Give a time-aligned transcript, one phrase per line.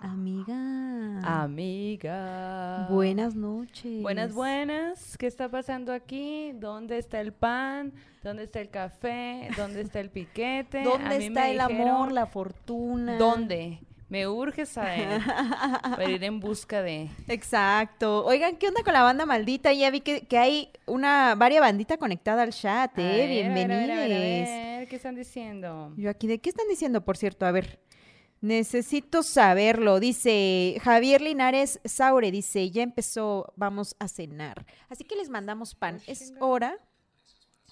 [0.00, 1.20] Amiga.
[1.22, 2.88] Amiga.
[2.90, 4.02] Buenas noches.
[4.02, 5.16] Buenas, buenas.
[5.16, 6.50] ¿Qué está pasando aquí?
[6.54, 7.92] ¿Dónde está el pan?
[8.24, 9.50] ¿Dónde está el café?
[9.56, 10.82] ¿Dónde está el piquete?
[10.84, 13.16] ¿Dónde está el amor, la fortuna?
[13.18, 13.78] ¿Dónde?
[14.08, 15.20] Me urge saber
[15.82, 17.08] para ir en busca de...
[17.28, 18.24] Exacto.
[18.24, 19.72] Oigan, ¿qué onda con la banda maldita?
[19.72, 23.26] Ya vi que, que hay una varia bandita conectada al chat, ¿eh?
[23.28, 24.88] Bienvenidos.
[24.88, 25.92] ¿Qué están diciendo?
[25.96, 27.46] Yo aquí, ¿de qué están diciendo, por cierto?
[27.46, 27.80] A ver.
[28.40, 34.66] Necesito saberlo, dice Javier Linares Saure, dice, ya empezó, vamos a cenar.
[34.88, 36.00] Así que les mandamos pan.
[36.06, 36.78] Es hora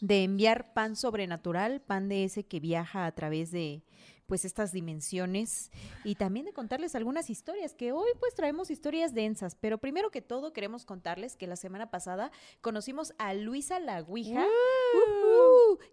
[0.00, 3.83] de enviar pan sobrenatural, pan de ese que viaja a través de
[4.27, 5.70] pues estas dimensiones
[6.02, 10.22] y también de contarles algunas historias que hoy pues traemos historias densas, pero primero que
[10.22, 12.30] todo queremos contarles que la semana pasada
[12.62, 14.46] conocimos a Luisa La Ouija,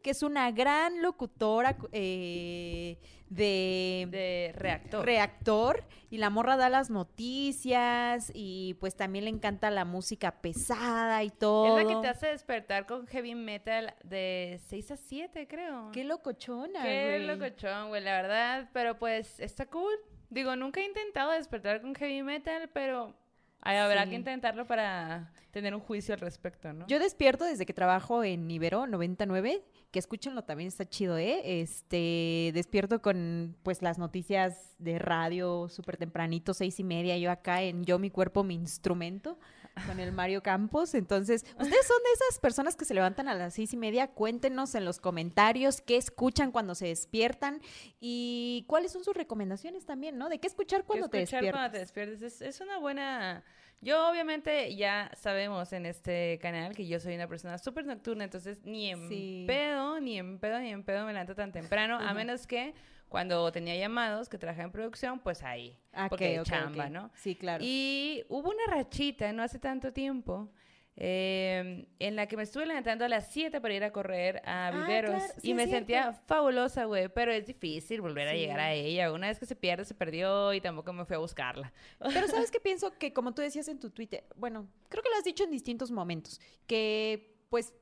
[0.01, 2.97] que es una gran locutora eh,
[3.31, 5.05] de, de reactor.
[5.05, 11.23] reactor y la morra da las noticias y pues también le encanta la música pesada
[11.23, 11.77] y todo.
[11.79, 15.91] Es la que te hace despertar con heavy metal de 6 a 7, creo.
[15.93, 17.25] Qué locochona, Qué güey.
[17.25, 18.69] locochón, güey, la verdad.
[18.73, 19.93] Pero pues está cool.
[20.29, 23.15] Digo, nunca he intentado despertar con heavy metal, pero
[23.61, 24.09] ay, habrá Sí.
[24.09, 26.87] que intentarlo para tener un juicio al respecto, ¿no?
[26.87, 31.61] Yo despierto desde que trabajo en Ibero 99, que escúchenlo también está chido, ¿eh?
[31.61, 37.61] Este, despierto con pues las noticias de radio súper tempranito, seis y media, yo acá
[37.61, 39.37] en Yo, mi cuerpo, mi instrumento,
[39.85, 40.95] con el Mario Campos.
[40.95, 44.75] Entonces, ustedes son de esas personas que se levantan a las seis y media, cuéntenos
[44.75, 47.61] en los comentarios qué escuchan cuando se despiertan
[47.99, 50.29] y cuáles son sus recomendaciones también, ¿no?
[50.29, 51.51] De qué escuchar cuando ¿Qué te despiertas.
[51.51, 52.21] cuando te despiertes.
[52.21, 53.43] Es, es una buena...
[53.83, 58.59] Yo obviamente ya sabemos en este canal que yo soy una persona súper nocturna, entonces
[58.63, 59.43] ni en Sí.
[59.47, 62.75] pedo, ni en pedo, ni en pedo me levanto tan temprano, a menos que
[63.09, 66.89] cuando tenía llamados, que trabajaba en producción, pues ahí, Ah, porque ok, ok, chamba.
[66.89, 67.09] ¿no?
[67.15, 67.63] Sí, claro.
[67.65, 70.49] Y hubo una rachita no hace tanto tiempo
[70.97, 74.67] eh, en la que me estuve levantando a las 7 para ir a correr a
[74.67, 75.11] Ah, Viveros.
[75.15, 77.07] claro, sí y me sentía fabulosa, güey.
[77.09, 79.11] Pero es difícil volver a llegar a ella.
[79.11, 81.71] Una vez que se pierde, se perdió y tampoco me fui a buscarla.
[81.99, 85.15] Pero sabes qué pienso que como tú decías en tu Twitter, bueno, creo que lo
[85.15, 87.73] has dicho en distintos momentos, que pues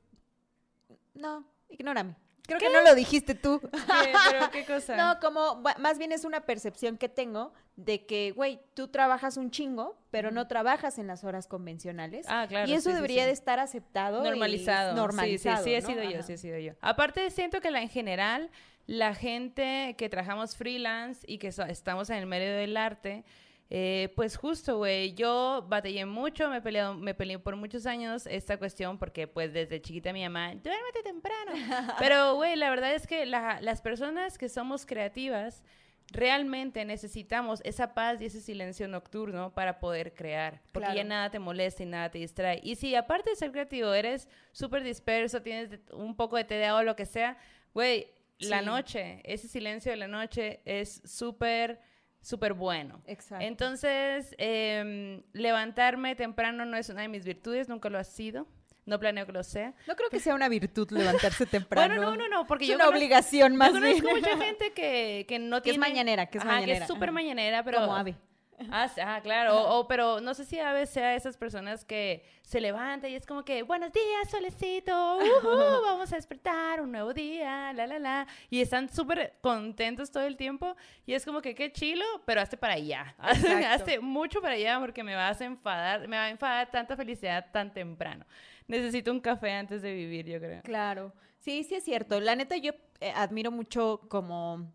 [1.14, 2.16] no, ignórame.
[2.46, 3.60] Creo que no lo dijiste tú.
[3.70, 4.12] ¿Qué?
[4.30, 4.96] ¿Pero qué cosa?
[4.96, 7.52] No, como más bien es una percepción que tengo
[7.84, 12.26] de que, güey, tú trabajas un chingo, pero no trabajas en las horas convencionales.
[12.28, 12.68] Ah, claro.
[12.68, 13.26] y eso sí, debería sí.
[13.26, 14.20] de estar aceptado.
[14.24, 14.94] y normalizado.
[14.94, 15.64] normalizado.
[15.64, 15.86] Sí, sí, he ¿no?
[15.88, 16.72] sido yo, sí he sido yo.
[16.80, 18.50] Aparte, siento que la, en general,
[18.86, 23.24] la gente que trabajamos freelance y que so- estamos en el medio del arte,
[23.72, 28.56] eh, pues justo, güey, yo batallé mucho, me peleado, me peleé por muchos años esta
[28.58, 31.52] cuestión porque pues desde chiquita mi mamá, duérmete temprano.
[32.00, 35.62] Pero, güey, la verdad es que la- las personas que somos creativas,
[36.12, 40.96] realmente necesitamos esa paz y ese silencio nocturno para poder crear, porque Claro.
[40.96, 42.60] ya nada te molesta y nada te distrae.
[42.62, 46.82] Y si aparte de ser creativo eres súper disperso, tienes un poco de TDA o
[46.82, 47.36] lo que sea,
[47.74, 48.64] güey, la Sí.
[48.66, 51.80] noche, ese silencio de la noche es súper,
[52.22, 53.02] súper bueno.
[53.06, 53.44] Exacto.
[53.44, 58.46] Entonces, em, levantarme temprano no es una de mis virtudes, nunca lo ha sido.
[58.86, 59.74] No planeo que lo sea.
[59.86, 61.94] no creo que sea una virtud levantarse temprano.
[61.94, 64.02] Bueno, no, no, no, porque es yo una conozco- obligación más yo bien.
[64.02, 65.78] mucha gente que, que no Que es tiene...
[65.88, 67.78] mañanera, que es Ajá, mañanera, que es súper mañanera, pero...
[67.80, 68.16] Como ave.
[68.70, 69.56] Ah, sí, ah, claro.
[69.56, 73.14] O, o- pero no sé si a veces sea esas personas que se levantan y
[73.14, 75.18] es como que, buenos días, solecito,
[75.82, 78.26] vamos a despertar, un nuevo día, la, la, la.
[78.50, 80.76] Y están súper contentos todo el tiempo.
[81.06, 83.14] Y es como que, qué chilo, pero hazte para allá.
[83.18, 87.46] Hazte mucho para allá porque me vas a enfadar, me va a enfadar tanta felicidad
[87.52, 88.26] tan temprano.
[88.70, 90.62] Necesito un café antes de vivir, yo creo.
[90.62, 92.20] Claro, sí, sí es cierto.
[92.20, 94.72] La neta, yo eh, admiro mucho como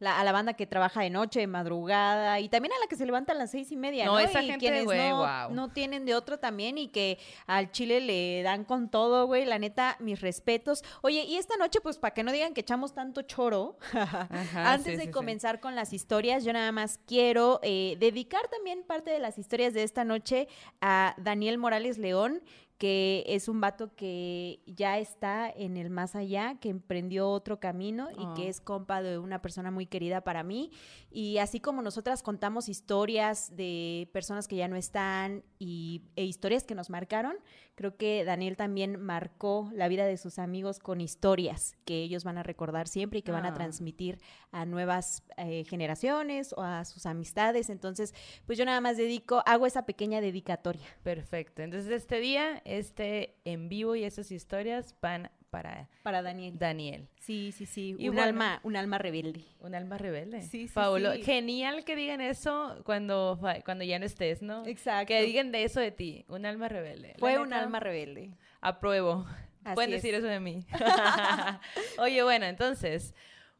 [0.00, 2.96] la- a la banda que trabaja de noche, de madrugada, y también a la que
[2.96, 4.12] se levanta a las seis y media, ¿no?
[4.14, 5.52] No, esa y gente, quienes güey, no, guau.
[5.54, 7.16] no tienen de otro también y que
[7.46, 9.46] al chile le dan con todo, güey.
[9.46, 10.82] La neta, mis respetos.
[11.00, 14.84] Oye, y esta noche, pues, para que no digan que echamos tanto choro, Ajá, antes
[14.92, 15.10] sí, de sí, sí.
[15.12, 19.72] comenzar con las historias, yo nada más quiero eh, dedicar también parte de las historias
[19.74, 20.48] de esta noche
[20.82, 22.42] a Daniel Morales León,
[22.78, 28.08] que es un vato que ya está en el más allá, que emprendió otro camino
[28.10, 28.34] y Oh.
[28.34, 30.70] que es compa de una persona muy querida para mí.
[31.10, 36.64] Y así como nosotras contamos historias de personas que ya no están y, e historias
[36.64, 37.36] que nos marcaron,
[37.76, 42.38] creo que Daniel también marcó la vida de sus amigos con historias que ellos van
[42.38, 43.54] a recordar siempre y que van a Ah.
[43.54, 44.18] transmitir
[44.50, 47.70] a nuevas eh, generaciones o a sus amistades.
[47.70, 48.14] Entonces,
[48.46, 50.86] pues yo nada más dedico, hago esa pequeña dedicatoria.
[51.04, 51.62] Perfecto.
[51.62, 56.58] Entonces, este día, este en vivo y esas historias van para Para Daniel.
[56.58, 57.08] Daniel.
[57.20, 57.94] Sí, sí, sí.
[57.98, 58.28] Y un bueno.
[58.28, 59.44] alma, un alma rebelde.
[59.60, 60.42] Un alma rebelde.
[60.42, 60.74] Sí, sí,
[61.14, 61.22] sí.
[61.22, 64.66] Genial que digan eso cuando, cuando ya no estés, ¿no?
[64.66, 65.06] Exacto.
[65.06, 66.24] Que digan de eso de ti.
[66.28, 67.14] Un alma rebelde.
[67.18, 68.32] Fue un alma rebelde.
[68.60, 69.26] Apruebo.
[69.62, 70.02] Así Pueden es.
[70.02, 70.66] decir eso de mí.
[71.98, 73.14] Oye, bueno, entonces,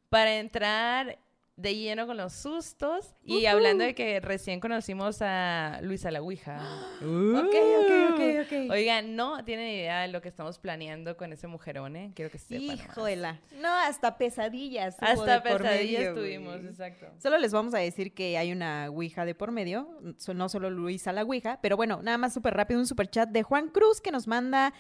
[0.09, 1.19] para entrar
[1.56, 6.61] de lleno con los sustos y hablando de que recién conocimos a Luisa la Ouija.
[7.05, 8.71] Ok, ok, ok, ok.
[8.71, 12.12] Oigan, no tienen idea de lo que estamos planeando con ese mujerón, ¿eh?
[12.15, 12.67] Quiero que sepan.
[12.67, 12.85] nomás.
[12.85, 13.41] Híjola.
[13.61, 14.97] No, hasta pesadillas.
[15.01, 16.69] Hasta pesadillas tuvimos, güey.
[16.69, 17.06] exacto.
[17.19, 19.89] Solo les vamos a decir que hay una Ouija de por medio,
[20.35, 23.43] no solo Luisa la Ouija, pero bueno, nada más súper rápido, un super chat de
[23.43, 24.73] Juan Cruz que nos manda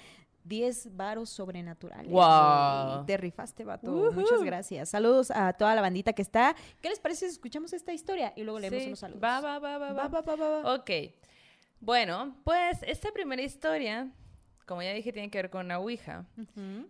[0.44, 2.10] 10 varos sobrenaturales.
[2.10, 3.06] Güey.
[3.06, 3.90] Te rifaste, vato.
[3.90, 4.12] Ujú.
[4.12, 4.88] Muchas gracias.
[4.90, 6.54] Saludos a toda la bandita que está.
[6.80, 8.32] ¿Qué les parece si escuchamos esta historia?
[8.36, 9.22] Y luego leemos Sí, unos saludos.
[9.24, 10.08] Va, va, va, va, va.
[10.08, 10.74] Va, va, va, va.
[10.74, 10.90] Ok.
[11.80, 14.10] Bueno, pues esta primera historia,
[14.66, 16.24] como ya dije, tiene que ver con una Ouija.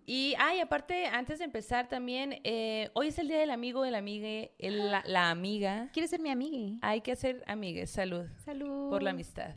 [0.07, 3.97] Y, ay, aparte, antes de empezar también, eh, hoy es el día del amigo, del
[3.97, 5.91] amigue, el- la, la amiga.
[5.93, 6.79] ¿Quieres ser mi amiga?
[6.83, 7.91] Hay que hacer amigues.
[7.91, 8.91] Salud Salud.
[8.91, 9.55] por la amistad.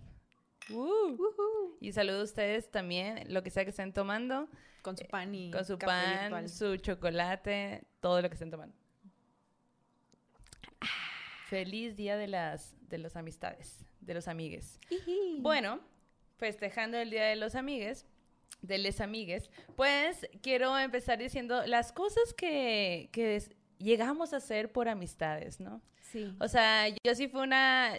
[0.70, 1.78] Uh.
[1.80, 4.50] Y salud a ustedes también, lo que sea que estén tomando,
[4.82, 6.50] Con su pan y con su café pan, virtual.
[6.50, 8.76] su chocolate, todo lo que estén tomando.
[11.48, 14.80] Feliz día de las de las amistades, de los amigues.
[15.40, 15.80] Bueno,
[16.38, 18.06] festejando el Día de los Amigues,
[18.62, 23.42] de les amigues, pues quiero empezar diciendo las cosas que, que
[23.78, 25.82] llegamos a hacer por amistades, ¿no?
[26.12, 26.34] Sí.
[26.40, 27.94] O sea, yo sí fue una,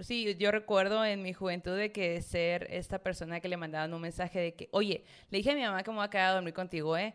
[0.00, 4.00] sí, yo recuerdo en mi juventud de que ser esta persona que le mandaban un
[4.00, 6.34] mensaje de que, oye, le dije a mi mamá que me voy a quedar a
[6.34, 7.14] dormir contigo, ¿eh?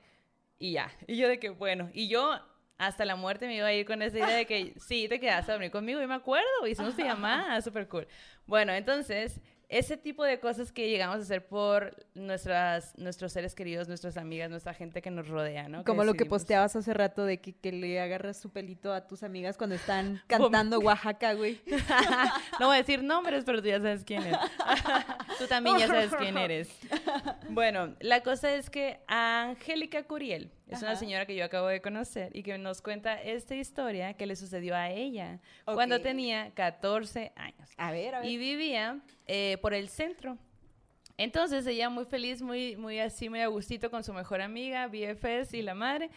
[0.60, 2.40] Y ya, y yo de que, bueno, y yo
[2.78, 5.52] hasta la muerte me iba a ir con esa idea de que sí, te quedaste
[5.52, 8.08] a dormir conmigo, y me acuerdo, hicimos llamada, súper cool.
[8.46, 9.42] Bueno, entonces,
[9.72, 14.50] ese tipo de cosas que llegamos a hacer por nuestras, nuestros seres queridos, nuestras amigas,
[14.50, 15.86] nuestra gente que nos rodea, ¿no?
[15.86, 19.24] Como lo que posteabas hace rato de que, que le agarras su pelito a tus
[19.24, 21.62] amigas cuando están cantando Oaxaca, güey.
[22.60, 24.38] no voy a decir nombres, pero tú ya sabes quién es.
[25.40, 26.70] tú también ya sabes quién eres.
[27.50, 32.36] Bueno, la cosa es que Angélica Curiel es una señora que yo acabo de conocer
[32.36, 37.70] y que nos cuenta esta historia que le sucedió a ella cuando tenía 14 años
[37.78, 40.38] A ver, a y vivía eh, por el centro.
[41.18, 45.54] Entonces ella muy feliz, muy, muy así, muy a gustito con su mejor amiga, BFS
[45.54, 46.10] y la madre.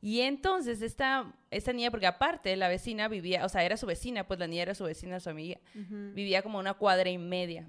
[0.00, 4.26] Y entonces esta, esta niña, porque aparte la vecina vivía, o sea, era su vecina,
[4.26, 7.68] pues la niña era su vecina, su amiga, vivía como una cuadra y media.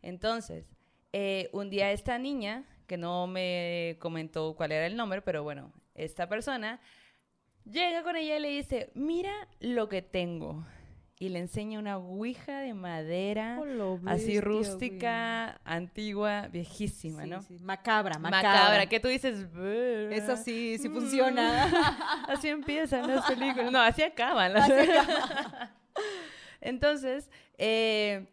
[0.00, 0.64] Entonces,
[1.12, 5.72] eh, un día esta niña, que no me comentó cuál era el nombre, pero bueno,
[5.94, 6.80] esta persona
[7.64, 10.64] llega con ella y le dice, mira lo que tengo.
[11.20, 13.60] Y le enseña una ouija de madera,
[14.06, 17.38] así rústica, antigua, viejísima, ¿no?
[17.62, 18.52] Macabra, macabra.
[18.52, 20.12] Macabra, que tú dices, "Brr".
[20.12, 20.92] Esa sí, sí Mm.
[20.92, 21.64] funciona.
[22.28, 23.70] Así empiezan las películas.
[23.70, 24.52] No, así acaban.
[24.54, 24.68] las-
[26.60, 28.26] Entonces, eh,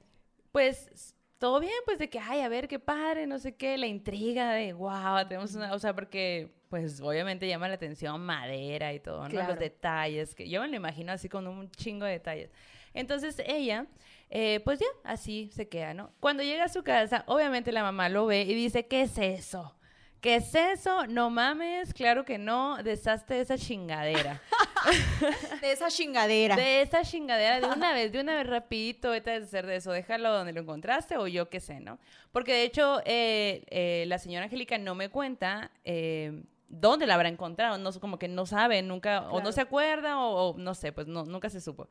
[0.52, 3.88] pues todo bien, pues de que, ay, a ver qué padre, no sé qué, la
[3.88, 9.02] intriga de, wow, tenemos una, o sea, porque, pues obviamente llama la atención madera y
[9.02, 9.30] todo, ¿no?
[9.30, 9.50] Claro.
[9.50, 12.50] Los detalles, que yo me lo imagino así con un chingo de detalles.
[12.94, 13.88] Entonces ella,
[14.30, 16.14] eh, pues ya, así se queda, ¿no?
[16.22, 19.76] Cuando llega a su casa, obviamente la mamá lo ve y dice, ¿qué es eso?
[20.22, 21.08] ¿Qué es eso?
[21.08, 24.40] No mames, claro que no, deshazte de esa chingadera.
[25.62, 26.56] De esa chingadera.
[26.56, 29.92] De esa chingadera, de una vez, de una vez rapidito, vete a deshacer de eso,
[29.92, 32.00] déjalo donde lo encontraste o yo qué sé, ¿no?
[32.32, 37.30] Porque de hecho, eh, eh, la señora Angélica no me cuenta eh, dónde la habrá
[37.30, 40.92] encontrado, no, como que no sabe, nunca, o no se acuerda, o, o no sé,
[40.92, 41.88] pues no, nunca se supo.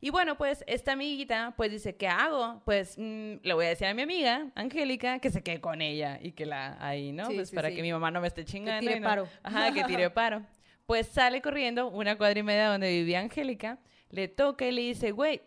[0.00, 2.60] Y bueno, pues esta amiguita, pues dice, ¿qué hago?
[2.64, 6.18] Pues mm, le voy a decir a mi amiga, Angélica, que se quede con ella
[6.20, 7.26] y que la ahí, ¿no?
[7.26, 7.76] Sí, pues sí, para sí.
[7.76, 8.80] que mi mamá no me esté chingando.
[8.80, 9.28] tire y no- paro.
[9.42, 10.42] Ajá, que tire paro.
[10.86, 13.78] Pues sale corriendo una cuadra y media donde vivía Angélica,
[14.10, 15.40] le toca y le dice, güey,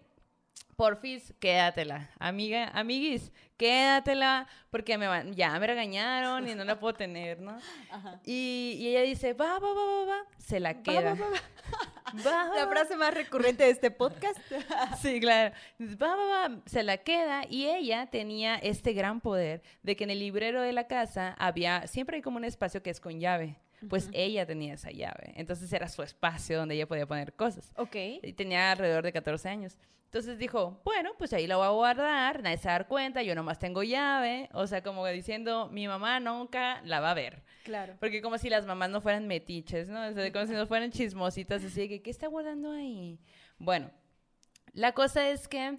[0.78, 2.10] porfis, quédatela.
[2.20, 7.58] Amiga, amiguis, quédatela, porque me van, ya me regañaron y no la puedo tener, ¿no?
[7.92, 8.22] Ajá.
[8.24, 11.16] Y, y ella dice, va, va, va, va, va, se la queda.
[11.16, 11.32] Va, va, va,
[11.74, 11.98] va.
[12.24, 14.38] Va, va, La frase más recurrente de este podcast.
[15.02, 15.54] Sí, claro.
[15.82, 20.12] Va, va, va, se la queda y ella tenía este gran poder de que en
[20.12, 23.58] el librero de la casa había, siempre hay como un espacio que es con llave.
[23.90, 25.34] Pues ella tenía esa llave.
[25.36, 27.72] Entonces era su espacio donde ella podía poner cosas.
[27.78, 27.96] Ok.
[28.24, 29.78] Y tenía alrededor de 14 años.
[30.06, 33.22] Entonces dijo, bueno, pues ahí la voy a guardar, nadie se va a dar cuenta,
[33.24, 34.50] yo nomás tengo llave.
[34.54, 37.44] O sea, como diciendo, mi mamá nunca la va a ver.
[37.66, 37.98] Claro.
[38.00, 40.08] Porque como si las mamás no fueran metiches, ¿no?
[40.08, 43.20] O sea, como si no fueran chismositas, así de que, ¿qué está guardando ahí?
[43.60, 43.92] Bueno,
[44.72, 45.78] la cosa es que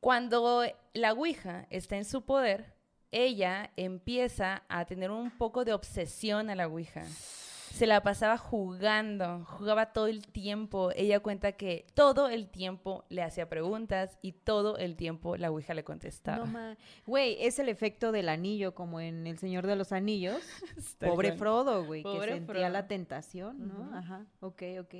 [0.00, 2.75] cuando la Ouija está en su poder,
[3.12, 7.04] ella empieza a tener un poco de obsesión a la Ouija.
[7.04, 10.92] Se la pasaba jugando, jugaba todo el tiempo.
[10.96, 15.74] Ella cuenta que todo el tiempo le hacía preguntas y todo el tiempo la Ouija
[15.74, 16.46] le contestaba.
[16.46, 16.76] No.
[17.04, 20.40] Güey, es el efecto del anillo, como en El Señor de los Anillos.
[21.00, 21.32] Pobre.
[21.36, 22.68] Frodo, güey, que sentía Frodo.
[22.70, 23.80] la tentación, ¿no?
[23.82, 23.94] Ujú.
[23.94, 24.26] Ajá.
[24.40, 24.94] Ok, ok.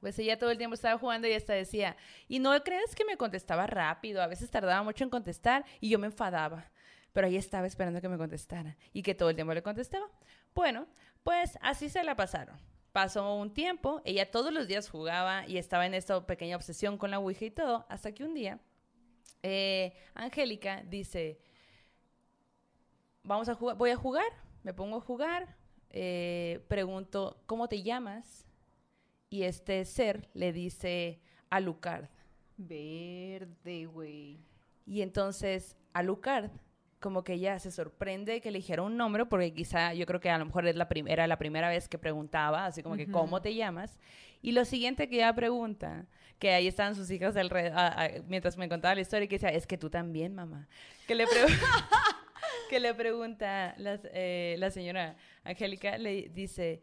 [0.00, 1.96] Pues ella todo el tiempo estaba jugando y hasta decía,
[2.28, 5.98] y no crees que me contestaba rápido, a veces tardaba mucho en contestar y yo
[5.98, 6.70] me enfadaba,
[7.14, 10.06] pero ahí estaba esperando que me contestara y que todo el tiempo le contestaba.
[10.54, 10.86] Bueno,
[11.22, 12.58] pues así se la pasaron.
[12.92, 17.10] Pasó un tiempo, ella todos los días jugaba y estaba en esta pequeña obsesión con
[17.10, 18.60] la Ouija y todo, hasta que un día
[19.42, 21.40] eh, Angélica dice,
[23.22, 24.26] vamos a jugar, voy a jugar,
[24.62, 25.56] me pongo a jugar,
[25.90, 28.44] eh, pregunto, ¿cómo te llamas?
[29.30, 32.08] Y este ser le dice Alucard.
[32.56, 34.44] Verde, güey.
[34.86, 36.50] Y entonces Alucard,
[37.04, 40.30] como que ella se sorprende que le dijera un nombre, porque quizá yo creo que
[40.30, 43.02] a lo mejor es la prim- era la primera vez que preguntaba, así como que,
[43.04, 43.12] Ujú.
[43.12, 43.98] ¿cómo te llamas?
[44.40, 46.06] Y lo siguiente que ella pregunta,
[46.38, 49.34] que ahí estaban sus hijas alrededor, a- a- mientras me contaba la historia, y que
[49.36, 50.66] decía, es que tú también, mamá.
[51.06, 51.46] Que le, pregu-
[52.70, 56.82] que le pregunta la, eh, la señora Angélica, le dice,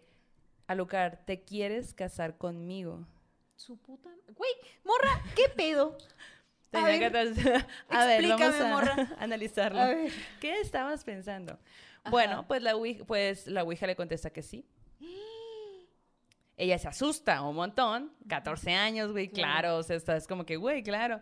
[0.67, 3.07] Alucard, ¿te quieres casar conmigo?
[3.55, 4.09] Su puta.
[4.35, 4.51] Güey,
[4.83, 5.97] morra, ¿qué pedo?
[6.73, 9.07] A Tenía ver, que atrás- a ver, vamos a morra.
[9.19, 9.79] analizarlo.
[9.81, 10.11] A ver.
[10.39, 11.59] ¿Qué estabas pensando?
[12.03, 12.09] Ajá.
[12.11, 14.65] Bueno, pues la, ouija, pues la Ouija le contesta que sí.
[16.57, 19.77] Ella se asusta un montón, 14 años, güey, Claro.
[19.77, 21.19] o sea, está- es como que, güey, claro.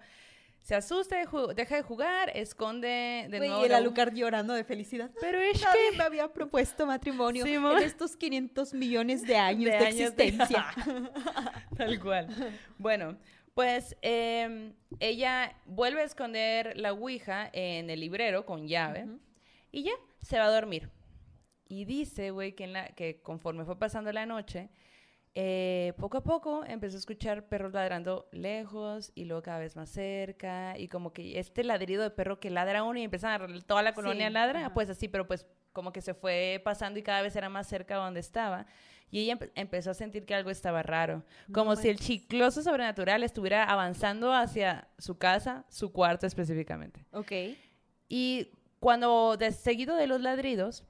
[0.62, 1.26] Se asusta, de
[1.56, 3.64] deja de jugar, esconde de Güey, nuevo.
[3.64, 5.10] y el Alucard llorando de felicidad.
[5.22, 5.98] Pero es Nadie que...
[5.98, 10.66] me había propuesto matrimonio Sí, en estos 500 millones de años de, años de- existencia.
[11.78, 12.28] Tal cual.
[12.78, 13.18] Bueno,
[13.60, 19.06] pues em, ella vuelve a esconder la Ouija en el librero con llave
[19.70, 20.90] y ya se va a dormir.
[21.68, 24.70] Y dice, güey, que, en la- que conforme fue pasando la noche,
[25.36, 29.90] eh, poco a poco empezó a escuchar perros ladrando lejos y luego cada vez más
[29.90, 33.84] cerca y como que este ladrido de perro que ladra uno y empieza a toda
[33.84, 37.22] la colonia Sí, ladra, pues así, pero pues como que se fue pasando y cada
[37.22, 38.66] vez era más cerca de donde estaba.
[39.12, 42.62] Y ella empe- empezó a sentir que algo estaba raro, No como si el chicloso
[42.62, 47.04] sobrenatural estuviera avanzando hacia su casa, su cuarto específicamente.
[47.12, 47.32] ok.
[48.08, 50.84] Y cuando de seguido de los ladridos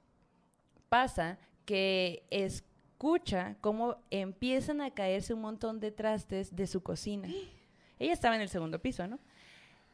[0.89, 7.27] pasa que escucha cómo empiezan a caerse un montón de trastes de su cocina.
[7.99, 9.19] Ella estaba en el segundo piso, ¿no?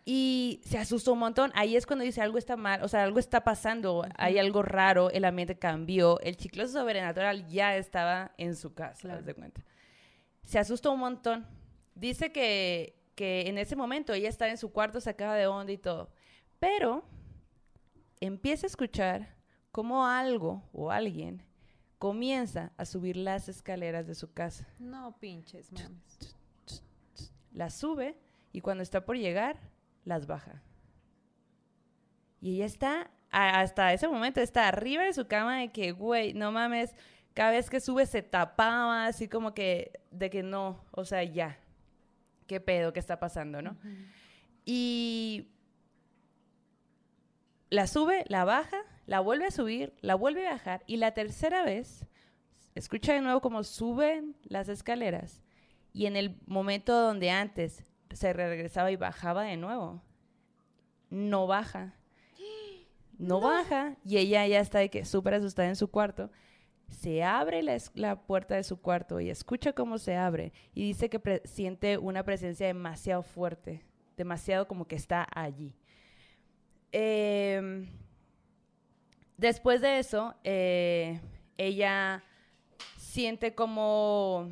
[0.08, 1.52] Y se asustó un montón.
[1.56, 5.10] Ahí es cuando dice algo está mal, o sea, algo está pasando, hay algo raro,
[5.10, 9.24] el ambiente cambió, el chicloso sobrenatural ya estaba en su casa, Claro.
[9.24, 9.62] de cuenta.
[10.44, 11.48] Se asustó un montón.
[11.96, 15.78] Dice que, que en ese momento ella estaba en su cuarto, sacaba de onda y
[15.80, 16.12] todo.
[16.60, 17.04] Pero
[18.20, 19.36] empieza a escuchar
[19.72, 21.42] cómo algo o alguien
[21.98, 24.68] comienza a subir las escaleras de su casa.
[24.78, 26.36] No pinches, mames.
[27.52, 28.20] Las sube
[28.52, 29.58] y cuando está por llegar,
[30.06, 30.62] las baja.
[32.40, 36.52] Y ella está, hasta ese momento, está arriba de su cama de que, güey, no
[36.52, 36.96] mames,
[37.34, 41.60] cada vez que sube se tapaba, así como que, de que no, o sea, ya.
[42.48, 42.94] ¿Qué pedo?
[42.94, 43.76] ¿Qué está pasando, no?
[44.64, 45.50] Y
[47.70, 51.64] la sube, la baja, la vuelve a subir, la vuelve a bajar y la tercera
[51.64, 52.06] vez
[52.76, 55.44] escucha de nuevo como suben las escaleras
[55.94, 57.84] y en el momento donde antes
[58.16, 60.02] se regresaba y bajaba de nuevo,
[61.10, 61.94] no baja.
[63.18, 66.30] No, baja y ella ya está de que súper asustada en su cuarto.
[66.90, 71.10] Se abre la, la puerta de su cuarto y escucha cómo se abre y dice
[71.10, 73.86] que siente una presencia demasiado fuerte,
[74.18, 75.74] demasiado como que está allí.
[76.92, 77.88] Em,
[79.38, 81.20] después de eso, eh,
[81.58, 82.24] ella
[82.98, 84.52] siente como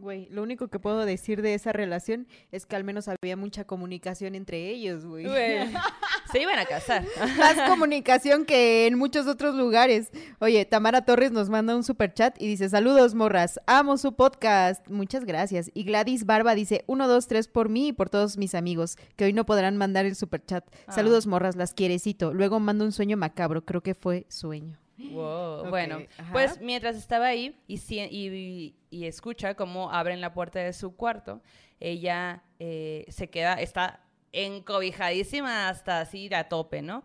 [0.00, 3.64] Güey, lo único que puedo decir de esa relación es que al menos había mucha
[3.64, 5.26] comunicación entre ellos, güey.
[6.32, 7.04] Se iban a casar.
[7.36, 10.10] Más comunicación que en muchos otros lugares.
[10.38, 14.88] Oye, Tamara Torres nos manda un super chat y dice, saludos morras, amo su podcast.
[14.88, 15.70] Muchas gracias.
[15.74, 19.26] Y Gladys Barba dice, uno, dos, tres por mí y por todos mis amigos, que
[19.26, 20.64] hoy no podrán mandar el super chat.
[20.86, 20.92] Ah.
[20.92, 22.32] Saludos morras, las quierecito.
[22.32, 24.78] Luego mando un sueño macabro, creo que fue sueño.
[25.12, 25.68] Wow.
[25.70, 26.32] Bueno, ajá.
[26.32, 30.94] pues mientras estaba ahí y, si- y- y escucha cómo abren la puerta de su
[30.96, 31.40] cuarto,
[31.78, 34.00] ella eh, se queda, está
[34.32, 37.02] encobijadísima hasta así a tope, ¿no?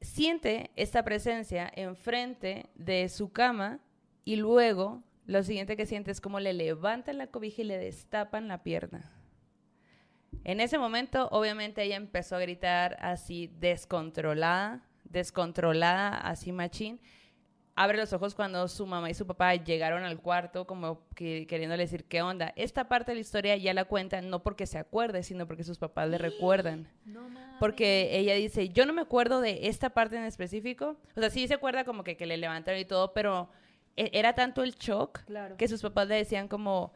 [0.00, 3.80] Siente esta presencia enfrente de su cama
[4.24, 8.48] y luego lo siguiente que siente es como le levantan la cobija y le destapan
[8.48, 9.10] la pierna.
[10.44, 14.82] En ese momento, obviamente, ella empezó a gritar así descontrolada,
[15.14, 17.00] descontrolada, así machín.
[17.76, 21.82] Abre los ojos cuando su mamá y su papá llegaron al cuarto, como que queriéndole
[21.82, 22.52] decir qué onda.
[22.54, 25.78] Esta parte de la historia ya la cuenta no porque se acuerde, sino porque sus
[25.78, 26.86] papás le recuerdan.
[27.58, 30.96] Porque ella dice, yo no me acuerdo de esta parte en específico.
[31.16, 33.48] O sea, sí se acuerda como que, que le levantaron y todo, pero
[33.96, 35.56] e- era tanto el shock Claro.
[35.56, 36.92] que sus papás le decían como,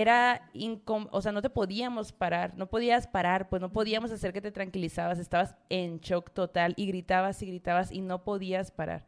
[0.00, 4.32] era, incom- o sea, no te podíamos parar, no podías parar, pues no podíamos hacer
[4.32, 9.04] que te tranquilizabas, estabas en shock total y gritabas y gritabas y no podías parar.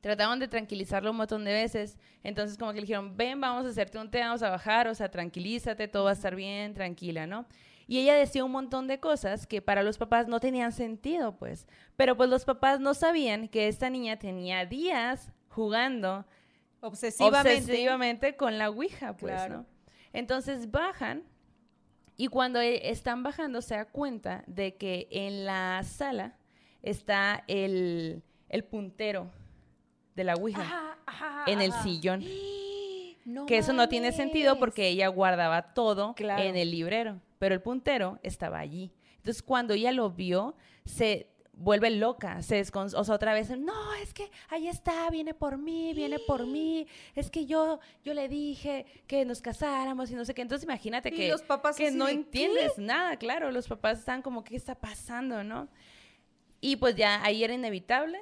[0.00, 3.68] Trataban de tranquilizarlo un montón de veces, entonces como que le dijeron, ven, vamos a
[3.68, 7.26] hacerte un té, vamos a bajar, o sea, tranquilízate, todo va a estar bien, tranquila,
[7.26, 7.46] ¿no?
[7.88, 11.68] Y ella decía un montón de cosas que para los papás no tenían sentido, pues.
[11.96, 16.24] Pero pues los papás no sabían que esta niña tenía días jugando
[16.80, 17.58] Obsesivamente.
[17.60, 19.56] obsesivamente con la Ouija, pues, Claro.
[19.58, 19.75] ¿no?
[20.16, 21.24] Entonces bajan
[22.16, 26.36] y cuando e- están bajando se da cuenta de que en la sala
[26.82, 29.30] está el, el puntero
[30.14, 31.82] de la Ouija Ajá, ajá, en el ajá.
[31.82, 32.24] sillón.
[33.26, 36.44] No Que eso no tiene sentido porque ella guardaba todo Claro.
[36.44, 38.92] en el librero, pero el puntero estaba allí.
[39.16, 40.54] Entonces, cuando ella lo vio,
[40.84, 42.88] se vuelve loca, se descon...
[42.94, 46.86] o sea, otra vez, no, es que ahí está, viene por mí, viene por mí,
[47.14, 50.42] es que yo, yo le dije que nos casáramos y no sé qué.
[50.42, 54.44] Entonces, imagínate que, los papás que no de, entiendes nada, claro, los papás están como,
[54.44, 55.68] ¿qué está pasando, no?
[56.60, 58.20] Y pues ya ahí era inevitable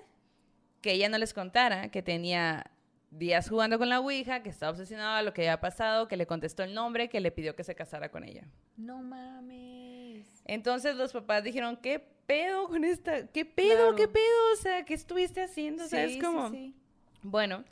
[0.81, 2.71] que ella no les contara que tenía
[3.19, 6.63] días jugando con la Ouija, que estaba obsesionada lo que había pasado, que le contestó
[6.63, 8.47] el nombre, que le pidió que se casara con ella.
[8.77, 10.43] No mames.
[10.45, 13.27] Entonces los papás dijeron, ¿qué pedo con esta?
[13.29, 13.95] ¿Qué pedo?
[13.95, 13.97] Claro.
[13.97, 14.53] ¿Qué pedo?
[14.53, 15.87] O sea, ¿qué estuviste haciendo?
[15.87, 16.51] Sí, es sí, como...
[16.51, 16.75] sí.
[17.23, 17.65] Bueno,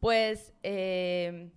[0.00, 1.50] pues eh,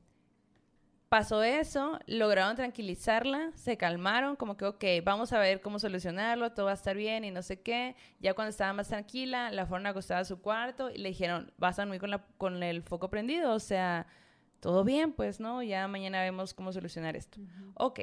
[1.10, 6.65] pasó eso, lograron tranquilizarla, se calmaron, como que, ok, vamos a ver cómo solucionarlo, todo
[6.65, 7.96] va a estar bien y no sé qué.
[8.20, 11.80] Ya cuando estaba más tranquila, la fueron acostada a su cuarto y le dijeron, vas
[11.80, 14.08] a dormir con, la, con el foco prendido, o sea,
[14.60, 15.63] todo bien, pues, ¿no?
[15.63, 17.39] Ya mañana vemos cómo solucionar esto.
[17.76, 18.02] Ok.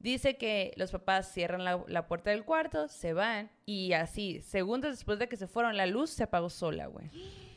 [0.00, 4.90] Dice que los papás cierran la, la puerta del cuarto, se van y así, segundos
[4.90, 7.08] después de que se fueron, la luz se apagó sola, güey.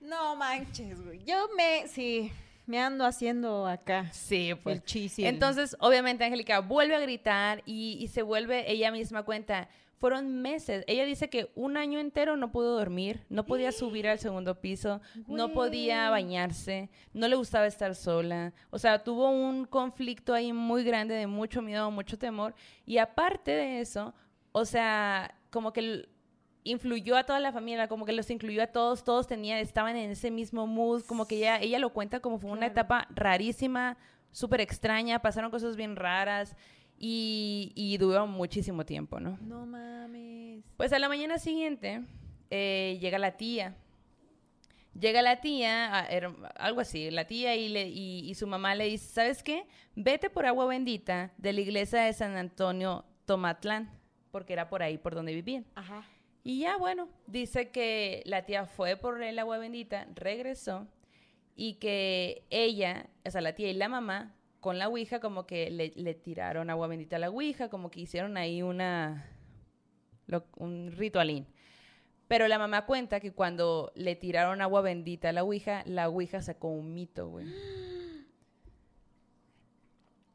[0.00, 1.22] No manches, güey.
[1.24, 2.32] Yo me, sí,
[2.68, 4.82] me ando haciendo acá Sí, pues.
[4.94, 10.42] el Entonces, obviamente, Angélica vuelve a gritar y, y se vuelve, ella misma cuenta, fueron
[10.42, 10.84] meses.
[10.86, 15.00] Ella dice que un año entero no pudo dormir, no podía subir al segundo piso,
[15.26, 18.52] no podía bañarse, no le gustaba estar sola.
[18.70, 22.54] O sea, tuvo un conflicto ahí muy grande de mucho miedo, mucho temor.
[22.84, 24.14] Y aparte de eso,
[24.52, 26.06] o sea, como que
[26.70, 30.10] influyó a toda la familia, como que los incluyó a todos, todos tenían, estaban en
[30.10, 32.72] ese mismo mood, como que ella, ella lo cuenta como fue una Claro.
[32.72, 33.96] etapa rarísima,
[34.30, 36.56] súper extraña, pasaron cosas bien raras
[36.98, 39.38] y, y duró muchísimo tiempo, ¿no?
[39.40, 40.64] No mames.
[40.76, 42.04] Pues a la mañana siguiente
[42.50, 43.76] eh, llega la tía.
[44.98, 48.74] Llega la tía, a- her- algo así, la tía y, le- y- y su mamá
[48.74, 49.64] le dice, ¿sabes qué?
[49.94, 53.90] Vete por agua bendita de la iglesia de San Antonio Tomatlán,
[54.32, 55.64] porque era por ahí por donde vivían.
[55.76, 56.02] Ajá.
[56.48, 60.86] Y ya, bueno, dice que la tía fue por el agua bendita, regresó
[61.54, 65.68] y que ella, o sea, la tía y la mamá, con la Ouija, como que
[65.70, 69.26] le, le tiraron agua bendita a la Ouija, como que hicieron ahí una,
[70.26, 71.46] lo- un ritualín.
[72.28, 76.40] Pero la mamá cuenta que cuando le tiraron agua bendita a la Ouija, la Ouija
[76.40, 77.44] sacó un mito, güey.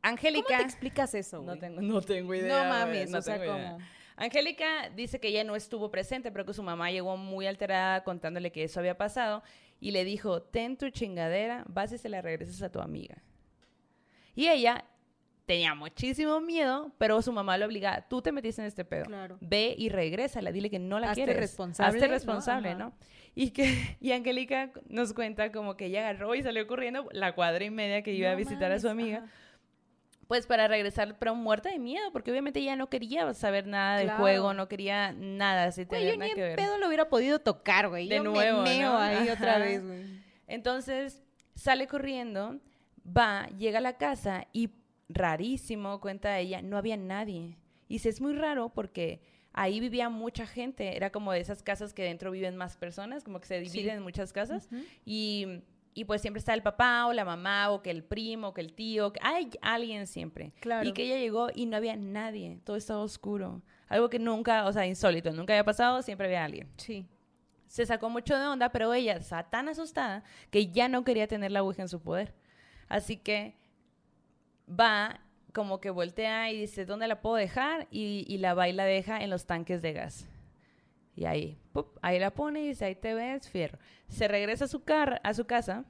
[0.03, 0.57] ¿Cómo Angélica...
[0.57, 1.59] te explicas eso, No güey?
[1.59, 2.63] tengo, no tengo idea.
[2.63, 3.71] No mames, no o sea, tengo idea.
[3.73, 3.85] como...
[4.15, 8.51] Angélica dice que ella no estuvo presente, pero que su mamá llegó muy alterada contándole
[8.51, 9.43] que eso había pasado
[9.79, 13.17] y le dijo, ten tu chingadera, vas y se la regresas a tu amiga.
[14.35, 14.85] Y ella
[15.45, 19.05] tenía muchísimo miedo, pero su mamá lo obliga, tú te metiste en este pedo.
[19.05, 19.37] Claro.
[19.41, 21.37] Ve y regresa, dile que no la Hazte quieres.
[21.37, 22.13] responsable, Hazte ¿no?
[22.13, 22.77] responsable, Ajá.
[22.77, 22.93] ¿no?
[23.35, 23.65] Y que
[23.99, 28.03] y Angélica nos cuenta como que ella agarró y salió corriendo la cuadra y media
[28.03, 29.17] que iba a No visitar a su amiga.
[29.19, 29.27] ajá.
[30.33, 34.07] Pues para regresar, pero muerta de miedo, porque obviamente ella no quería saber nada del
[34.07, 34.19] Claro.
[34.23, 36.55] juego, no quería nada así Güey, yo nada ni que en ver.
[36.55, 38.07] pedo lo hubiera podido tocar, güey.
[38.09, 38.97] De Yo nuevo, me meo ¿no?
[38.97, 40.01] ahí otra vez, güey.
[40.47, 41.21] Entonces
[41.53, 42.59] sale corriendo,
[43.05, 44.71] va, llega a la casa y
[45.07, 47.57] rarísimo, cuenta ella, no había nadie.
[47.87, 49.21] Y dice, es muy raro porque
[49.53, 53.39] ahí vivía mucha gente, era como de esas casas que dentro viven más personas, como
[53.39, 53.97] que se dividen Sí.
[53.97, 54.67] en muchas casas.
[55.05, 55.61] Y,
[55.93, 58.61] y pues siempre está el papá o la mamá o que el primo o que
[58.61, 60.53] el tío, que hay alguien siempre.
[60.59, 60.87] Claro.
[60.87, 63.61] Y que ella llegó y no había nadie, todo estaba oscuro.
[63.87, 66.69] Algo que nunca, o sea, insólito, nunca había pasado, siempre había alguien.
[66.77, 67.05] Sí.
[67.67, 71.51] Se sacó mucho de onda, pero ella estaba tan asustada que ya no quería tener
[71.51, 72.33] la Ouija en su poder.
[72.87, 73.55] Así que
[74.69, 75.21] va,
[75.53, 77.87] como que voltea y dice, ¿dónde la puedo dejar?
[77.91, 80.27] Y, y la va y la deja en los tanques de gas.
[81.15, 81.97] Y ahí, ¡pup!
[82.01, 83.77] ahí la pone y dice, ahí te ves, fierro.
[84.07, 85.85] Se regresa a su, car a su casa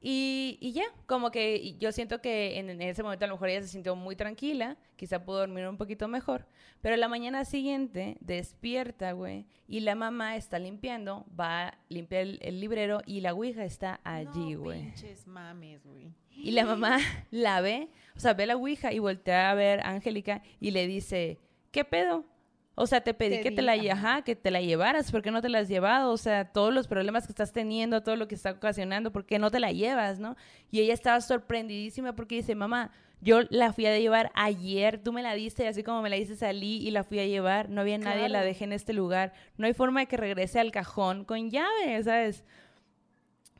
[0.00, 3.48] y, y ya, como que yo siento que en, en ese momento a lo mejor
[3.48, 6.46] ella se sintió muy tranquila, quizá pudo dormir un poquito mejor,
[6.80, 12.38] pero la mañana siguiente despierta, güey, y la mamá está limpiando, va a limpiar el,
[12.42, 14.82] el librero y la ouija está allí, No, güey.
[14.84, 16.12] pinches mames, güey.
[16.30, 16.98] Y la mamá
[17.32, 20.86] la ve, o sea, ve la ouija y voltea a ver a Angélica y le
[20.86, 21.40] dice,
[21.72, 22.24] ¿qué pedo?
[22.80, 24.22] O sea, te pedí Te que te la, ajá.
[24.22, 26.12] que te la llevaras, ¿por qué no te la has llevado?
[26.12, 29.40] O sea, todos los problemas que estás teniendo, todo lo que está ocasionando, ¿por qué
[29.40, 30.36] no te la llevas, no?
[30.70, 35.22] Y ella estaba sorprendidísima porque dice, mamá, yo la fui a llevar ayer, tú me
[35.22, 37.98] la diste, así como me la diste salí y la fui a llevar, no había
[37.98, 41.50] nadie, la dejé en este lugar, no hay forma de que regrese al cajón con
[41.50, 42.44] llave, ¿sabes?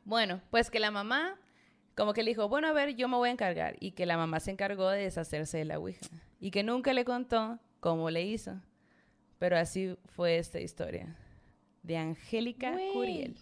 [0.05, 1.35] Bueno, pues que la mamá
[1.97, 3.75] como que le dijo, bueno, a ver, yo me voy a encargar.
[3.81, 5.99] Y que la mamá se encargó de deshacerse de la Ouija.
[6.39, 8.61] Y que nunca le contó cómo le hizo.
[9.39, 11.15] Pero así fue esta historia.
[11.81, 12.77] De Angélica.
[12.93, 13.35] Curiel.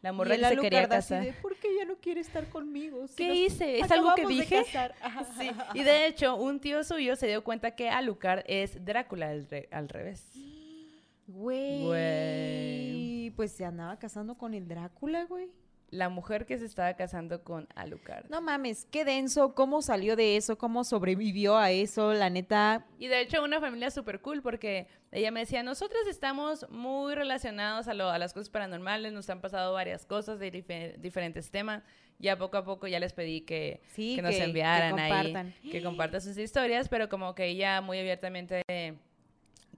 [0.00, 1.24] La morra que se quería casar.
[1.24, 3.08] de, ¿Por qué ya no quiere estar conmigo?
[3.08, 3.80] Si ¿Qué hice?
[3.80, 4.62] ¿Es algo que dije?
[4.64, 4.94] casar".
[5.00, 5.24] Ajá.
[5.38, 5.50] Sí.
[5.74, 9.68] Y de hecho, un tío suyo se dio cuenta que Alucard es Drácula al, re-
[9.72, 10.24] al revés.
[11.26, 11.82] Güey.
[11.84, 13.30] Güey.
[13.36, 15.50] Pues se andaba casando con el Drácula, güey.
[15.90, 18.28] La mujer que se estaba casando con Alucard.
[18.28, 22.84] No mames, qué denso, cómo salió de eso, cómo sobrevivió a eso, la neta.
[22.98, 27.88] Y de hecho una familia súper cool porque ella me decía, nosotros estamos muy relacionados
[27.88, 31.82] a, lo- a las cosas paranormales, nos han pasado varias cosas de dife- diferentes temas.
[32.18, 35.54] Ya poco a poco ya les pedí que, Sí, que nos que- que enviaran compartan.
[35.62, 38.62] ahí, que compartan sus historias, pero como que ella muy abiertamente,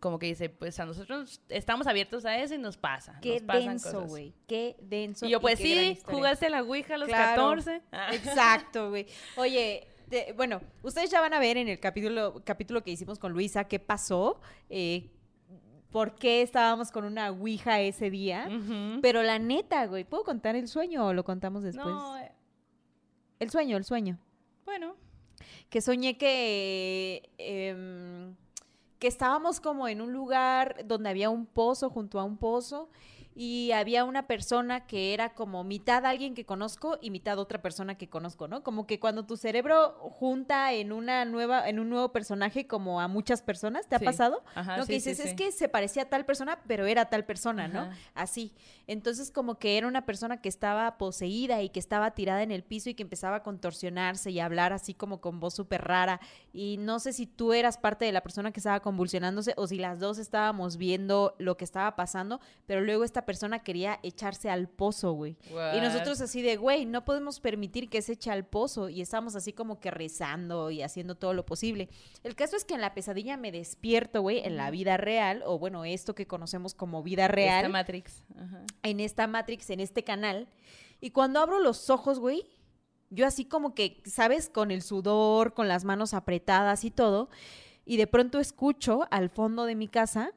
[0.00, 3.18] como que dice, pues a nosotros estamos abiertos a eso y nos pasa.
[3.20, 4.08] Qué nos pasan denso, cosas".
[4.10, 4.34] güey.
[4.46, 5.26] Qué denso.
[5.26, 7.42] Y yo, pues gran sí, jugaste la Ouija a los Claro.
[7.42, 7.82] 14.
[7.92, 8.08] Ah.
[8.14, 9.06] Exacto, güey.
[9.36, 9.86] Oye,
[10.36, 13.78] bueno, ustedes ya van a ver en el capítulo, capítulo que hicimos con Luisa qué
[13.78, 15.10] pasó, eh,
[15.90, 18.48] por qué estábamos con una Ouija ese día.
[19.02, 21.86] Pero la neta, güey, ¿puedo contar el sueño o lo contamos después?
[21.86, 22.32] No, eh,
[23.38, 24.18] El sueño, el sueño.
[24.64, 24.96] bueno,
[25.68, 28.34] que soñé que, em,
[29.00, 32.90] que estábamos como en un lugar donde había un pozo, junto a un pozo,
[33.42, 37.94] y había una persona que era como mitad alguien que conozco y mitad otra persona
[37.96, 38.62] que conozco, ¿no?
[38.62, 43.08] Como que cuando tu cerebro junta en una nueva, en un nuevo personaje como a
[43.08, 44.04] muchas personas, ¿te ha Sí.
[44.04, 44.42] pasado?
[44.54, 47.06] ajá, no, sí, que dices, sí, es que se parecía a tal persona, pero era
[47.06, 47.88] tal persona, ¿no?
[48.14, 48.52] Así.
[48.86, 52.62] Entonces, como que era una persona que estaba poseída y que estaba tirada en el
[52.62, 56.20] piso y que empezaba a contorsionarse y a hablar así como con voz súper rara.
[56.52, 59.78] Y no sé si tú eras parte de la persona que estaba convulsionándose o si
[59.78, 63.29] las dos estábamos viendo lo que estaba pasando, pero luego esta persona
[63.62, 65.36] quería echarse al pozo, güey.
[65.50, 68.88] Y nosotros así de, güey, no podemos permitir que se eche al pozo.
[68.88, 71.88] Y estábamos así como que rezando y haciendo todo lo posible.
[72.22, 75.58] El caso es que en la pesadilla me despierto, güey, en la vida real, o
[75.58, 78.24] bueno, esto que conocemos como vida Esta real, Matrix.
[78.36, 78.64] Ajá.
[78.82, 80.48] en esta Matrix, en este canal.
[81.00, 82.46] Y cuando abro los ojos, güey,
[83.10, 84.48] yo así como que, ¿sabes?
[84.48, 87.28] Con el sudor, con las manos apretadas y todo.
[87.84, 90.32] Y de pronto escucho al fondo de mi casa.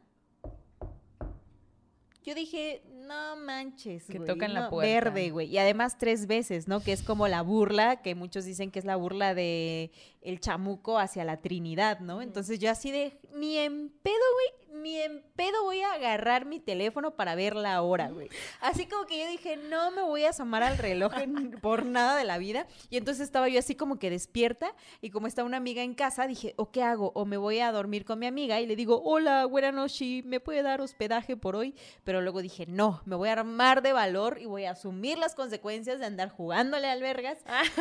[2.23, 4.05] Yo dije, no manches.
[4.05, 5.09] Que tocan la puerta.
[5.09, 5.47] Verde, güey.
[5.47, 6.79] Y además tres veces, ¿no?
[6.79, 9.91] Que es como la burla, que muchos dicen que es la burla de
[10.23, 12.21] el chamuco hacia la Trinidad, ¿no?
[12.21, 16.59] Entonces yo así de, ni en pedo, güey, ni en pedo voy a agarrar mi
[16.59, 18.27] teléfono para ver la hora, güey.
[18.59, 22.17] Así como que yo dije, no me voy a asomar al reloj en- por nada
[22.17, 22.65] de la vida.
[22.89, 26.25] Y entonces estaba yo así como que despierta y como está una amiga en casa,
[26.27, 27.11] dije, ¿o qué hago?
[27.15, 30.39] O me voy a dormir con mi amiga y le digo, hola, buena noche, ¿me
[30.39, 31.75] puede dar hospedaje por hoy?
[32.03, 35.35] Pero luego dije, no, me voy a armar de valor y voy a asumir las
[35.35, 37.37] consecuencias de andar jugándole al vergas.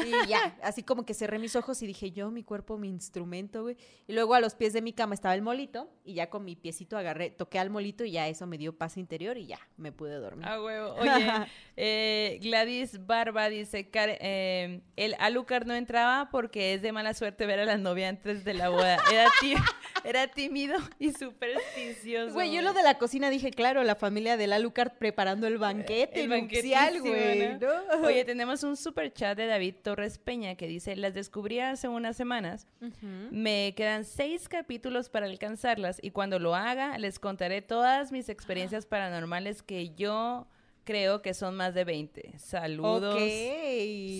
[0.06, 3.62] Y ya, así como que cerré mis ojos y dije, yo mi cuerpo mi instrumento,
[3.62, 3.76] güey.
[4.06, 6.56] Y luego a los pies de mi cama estaba el molito y ya con mi
[6.56, 9.92] piecito agarré, toqué al molito y ya eso me dio paz interior y ya me
[9.92, 10.46] pude dormir.
[10.48, 10.94] Ah, huevo.
[10.98, 11.30] Oye,
[11.76, 17.46] eh, Gladys Barba dice, "Care- eh, el Alucard no entraba porque es de mala suerte
[17.46, 18.98] ver a la novia antes de la boda.
[19.12, 19.28] Era,
[20.04, 22.34] era tímido y supersticioso.
[22.34, 26.22] Güey, yo lo de la cocina dije, claro, la familia del Alucard preparando el banquete
[26.24, 27.58] El nupcial, güey.
[28.04, 32.20] Oye, tenemos un super chat de David Torres Peña que dice, las descubrí hace unas
[32.22, 32.68] semanas.
[33.32, 38.86] Me quedan seis capítulos para alcanzarlas y cuando lo haga les contaré todas mis experiencias
[38.86, 40.46] paranormales que yo
[40.84, 42.38] creo que son más de 20.
[42.38, 43.20] Saludos.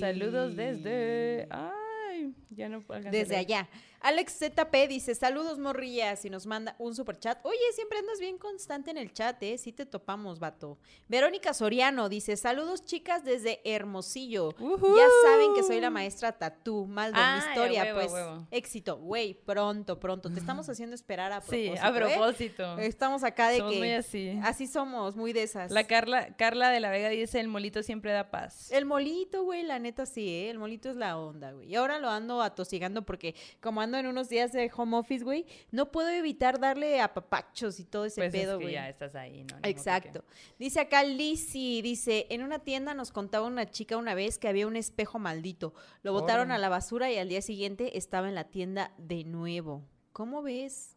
[0.01, 1.47] Saludos desde...
[1.51, 3.69] Ay, ya no a Desde allá.
[4.03, 7.39] Alex ZP dice, saludos morrillas y nos manda un super chat.
[7.45, 9.57] Oye, siempre andas bien constante en el chat, ¿eh?
[9.59, 10.77] Sí te topamos, vato.
[11.09, 14.51] Verónica Soriano dice, saludos chicas desde Hermosillo.
[14.59, 18.13] Ya saben que soy la maestra Tatú, mal de mi Ay, a historia, huevo, pues
[18.13, 18.47] huevo.
[18.51, 18.97] éxito.
[18.97, 20.31] Güey, pronto, pronto.
[20.33, 21.85] Te estamos haciendo esperar a Sí, propósito.
[21.85, 21.93] a ¿eh?
[22.17, 22.79] propósito.
[22.79, 23.79] Estamos acá de Somos que...
[23.79, 24.41] muy así.
[24.43, 25.71] Así somos, muy de esas.
[25.71, 28.73] La Carla, Carla de la Vega dice, el molito siempre da paz.
[28.73, 30.51] El molito, güey, la neta sí, ¿eh?
[30.51, 31.69] El molito es la onda, güey.
[31.71, 35.47] Y ahora lo ando atosigando porque como ando en unos días de home office, güey,
[35.71, 38.75] no puedo evitar darle a papachos y todo ese Pues pedo, es que güey.
[38.75, 39.47] ya estás ahí, ¿no?
[39.47, 40.25] Ni modo que- Exacto.
[40.59, 44.67] Dice acá Lizzy, dice, en una tienda nos contaba una chica una vez que había
[44.67, 45.75] un espejo maldito.
[46.03, 49.85] Lo botaron a la basura y al día siguiente estaba en la tienda de nuevo.
[50.13, 50.97] ¿Cómo ves?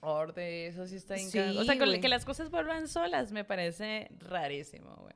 [0.00, 1.60] Orde, eso sí está Sí, cagado.
[1.60, 5.14] O sea, que las cosas vuelvan solas me parece rarísimo, güey.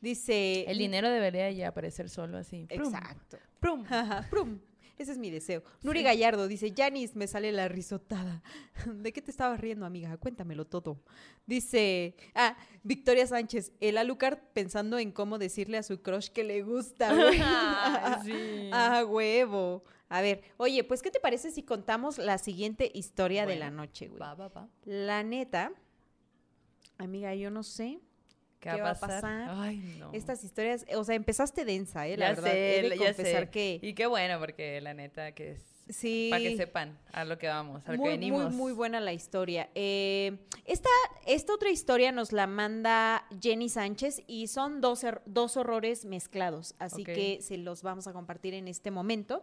[0.00, 0.64] Dice...
[0.68, 2.64] El dinero debería ya aparecer solo así.
[2.70, 3.38] Exacto.
[3.58, 3.84] prum.
[3.90, 4.60] Ajá, prum.
[5.00, 5.62] Ese es mi deseo.
[5.80, 8.42] Nuri Gallardo dice, Janis, me sale la risotada.
[8.86, 10.14] ¿De qué te estabas riendo, amiga?
[10.18, 11.00] Cuéntamelo todo.
[11.46, 16.62] Dice, ah, Victoria Sánchez, el Alucard pensando en cómo decirle a su crush que le
[16.62, 17.14] gusta.
[17.14, 17.40] güey.
[17.42, 18.70] Ay, sí.
[18.74, 19.84] Ah, huevo.
[20.10, 24.08] A ver, oye, pues, ¿qué te parece si contamos la siguiente historia de la noche,
[24.08, 24.20] güey?
[24.20, 24.68] Va, va, va.
[24.84, 25.72] La neta,
[26.98, 28.00] amiga, yo no sé.
[28.60, 29.22] ¿Qué, ¿Qué va a pasar?
[29.22, 29.48] pasar?
[29.58, 30.12] Ay, no.
[30.12, 32.16] Estas historias, o sea, empezaste densa, ¿eh?
[32.18, 32.50] La ya verdad.
[32.52, 33.50] sé, He de ya confesar sé.
[33.50, 33.78] que...
[33.82, 35.62] Y qué bueno, porque la neta que es...
[35.88, 36.28] Sí.
[36.30, 38.44] Para que sepan a lo que vamos, a lo muy, que venimos.
[38.52, 39.70] Muy, muy buena la historia.
[39.74, 40.88] Eh, esta,
[41.26, 46.76] esta otra historia nos la manda Jenny Sánchez y son dos, er- dos horrores mezclados,
[46.78, 49.42] así que se los vamos a compartir en este momento.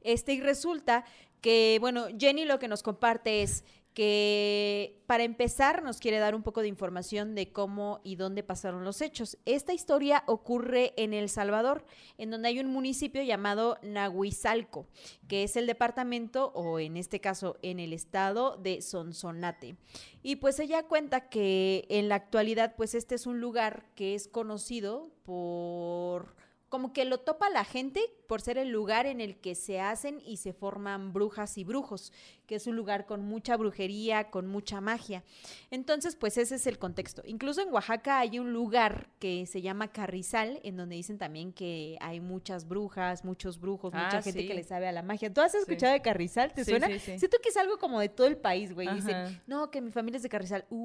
[0.00, 1.04] Este, y resulta
[1.42, 6.42] que, bueno, Jenny lo que nos comparte es que para empezar nos quiere dar un
[6.42, 9.36] poco de información de cómo y dónde pasaron los hechos.
[9.44, 11.84] Esta historia ocurre en El Salvador,
[12.16, 14.86] en donde hay un municipio llamado Nahuizalco,
[15.26, 19.76] que es el departamento, o en este caso en el estado de Sonsonate.
[20.22, 24.28] Y pues ella cuenta que en la actualidad, pues este es un lugar que es
[24.28, 26.39] conocido por
[26.70, 30.22] como que lo topa la gente por ser el lugar en el que se hacen
[30.24, 32.12] y se forman brujas y brujos,
[32.46, 35.24] que es un lugar con mucha brujería, con mucha magia.
[35.72, 37.22] Entonces, pues ese es el contexto.
[37.26, 41.98] Incluso en Oaxaca hay un lugar que se llama Carrizal, en donde dicen también que
[42.00, 44.46] hay muchas brujas, muchos brujos, mucha Ah, gente sí.
[44.46, 45.32] que le sabe a la magia.
[45.34, 45.58] ¿Tú has Sí.
[45.58, 46.52] escuchado de Carrizal?
[46.54, 46.86] ¿Te Sí, suena?
[46.86, 47.18] sí, sí.
[47.18, 48.88] Siento que es algo como de todo el país, güey.
[48.94, 50.64] Dicen, no, que mi familia es de Carrizal.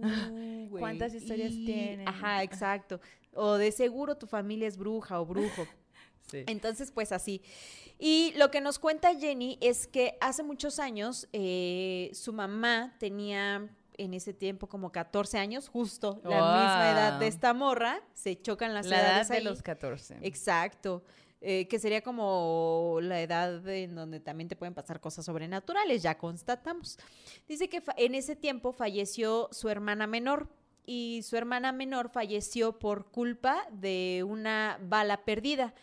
[0.00, 2.08] Uh, güey, ¿Cuántas historias y- tienen?
[2.08, 3.00] Ajá, exacto.
[3.38, 5.66] O de seguro tu familia es bruja o brujo.
[6.30, 6.44] Sí.
[6.46, 7.40] Entonces, pues así.
[7.98, 13.66] Y lo que nos cuenta Jenny es que hace muchos años eh, su mamá tenía
[13.96, 18.74] en ese tiempo como 14 años, justo la misma edad de esta morra, se chocan
[18.74, 19.44] las la edad edades de ahí.
[19.44, 20.18] los 14.
[20.20, 21.02] Exacto.
[21.40, 26.18] eh, que sería como la edad en donde también te pueden pasar cosas sobrenaturales, ya
[26.18, 26.98] constatamos.
[27.48, 30.48] Dice que en ese tiempo falleció su hermana menor
[30.90, 35.74] y su hermana menor falleció por culpa de una bala perdida,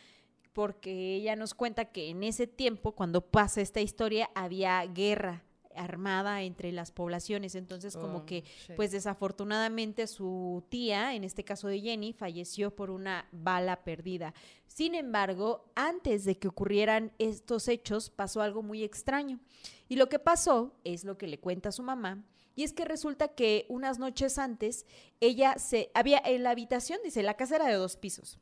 [0.52, 5.44] porque ella nos cuenta que en ese tiempo, cuando pasa esta historia, había guerra
[5.76, 8.76] armada entre las poblaciones, entonces como Oh, que shit.
[8.76, 14.34] pues desafortunadamente su tía, en este caso de Jenny, falleció por una bala perdida.
[14.66, 19.40] Sin embargo, antes de que ocurrieran estos hechos, pasó algo muy extraño.
[19.88, 22.24] Y lo que pasó es lo que le cuenta su mamá.
[22.56, 24.86] Y es que resulta que unas noches antes,
[25.20, 28.40] ella se había en la habitación, dice, la casa era de dos pisos.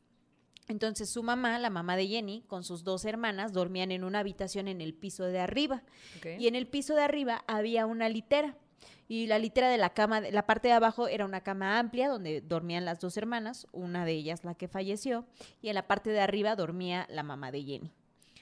[0.68, 4.66] Entonces su mamá, la mamá de Jenny, con sus dos hermanas, dormían en una habitación
[4.68, 5.82] en el piso de arriba.
[6.38, 8.56] Y en el piso de arriba había una litera.
[9.06, 12.08] Y la litera de la cama, de- la parte de abajo era una cama amplia
[12.08, 15.26] donde dormían las dos hermanas, una de ellas la que falleció,
[15.60, 17.92] y en la parte de arriba dormía la mamá de Jenny.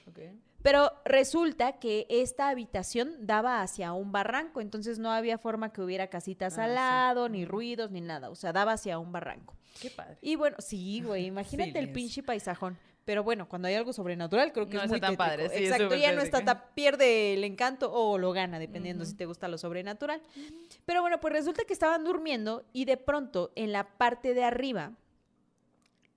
[0.07, 0.19] Ok.
[0.63, 6.07] Pero resulta que esta habitación daba hacia un barranco, entonces no había forma que hubiera
[6.07, 6.75] casitas Ah, al sí.
[6.75, 9.53] lado, ni ruidos, ni nada, o sea, daba hacia un barranco.
[9.81, 10.17] Qué padre.
[10.21, 12.77] Y bueno, sí, güey, imagínate el pinche paisajón.
[13.05, 15.23] Pero bueno, cuando hay algo sobrenatural, creo que No es está muy tan tétrico.
[15.49, 19.13] padre, sí, Exacto, ya no está tan, pierde el encanto o lo gana, dependiendo si
[19.15, 20.21] te gusta lo sobrenatural.
[20.85, 24.93] Pero bueno, pues resulta que estaban durmiendo y de pronto en la parte de arriba,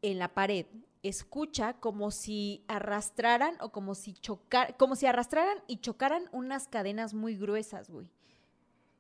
[0.03, 0.67] en la pared,
[1.03, 7.15] escucha como si arrastraran o como si chocar, como si arrastraran y chocaran unas cadenas
[7.15, 8.11] muy gruesas, güey.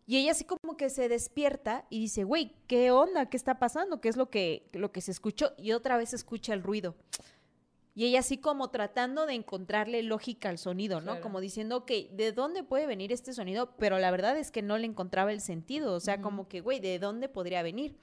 [0.06, 3.28] Y ella así como que se despierta y dice, güey, ¿qué onda?
[3.28, 4.00] ¿Qué está pasando?
[4.00, 5.52] ¿Qué es lo que, lo que se escuchó?
[5.58, 6.94] Y otra vez escucha el ruido.
[7.96, 11.12] Y ella así como tratando de encontrarle lógica al sonido, ¿no?
[11.12, 11.22] Claro.
[11.22, 13.74] Como diciendo, ok, ¿de dónde puede venir este sonido?
[13.78, 15.94] Pero la verdad es que no le encontraba el sentido.
[15.94, 17.96] O sea, como que, güey, ¿de dónde podría venir?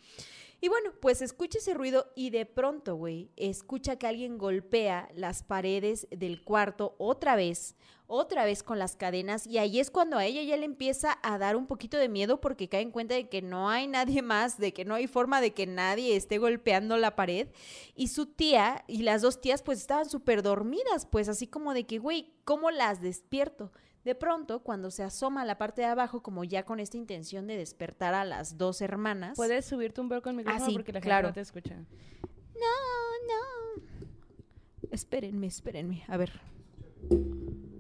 [0.64, 5.44] Y bueno, pues escucha ese ruido y de pronto, güey, escucha que alguien golpea las
[5.44, 7.76] paredes del cuarto otra vez,
[8.08, 11.38] otra vez con las cadenas y ahí es cuando a ella ya le empieza a
[11.38, 14.58] dar un poquito de miedo porque cae en cuenta de que no hay nadie más,
[14.58, 17.50] de que no hay forma de que nadie esté golpeando la pared
[17.94, 21.84] y su tía y las dos tías pues estaban súper dormidas, pues así como de
[21.86, 23.74] que, güey, ¿cómo las despierto?
[24.04, 27.48] De pronto, cuando se asoma a la parte de abajo, como ya con esta intención
[27.48, 29.36] de despertar a las dos hermanas.
[29.38, 31.28] ¿Puedes subirte un poco el micrófono Ah, sí, porque la claro.
[31.30, 31.76] gente no te escucha?
[32.56, 33.84] No, no.
[34.92, 36.04] Espérenme, espérenme.
[36.08, 36.32] A ver.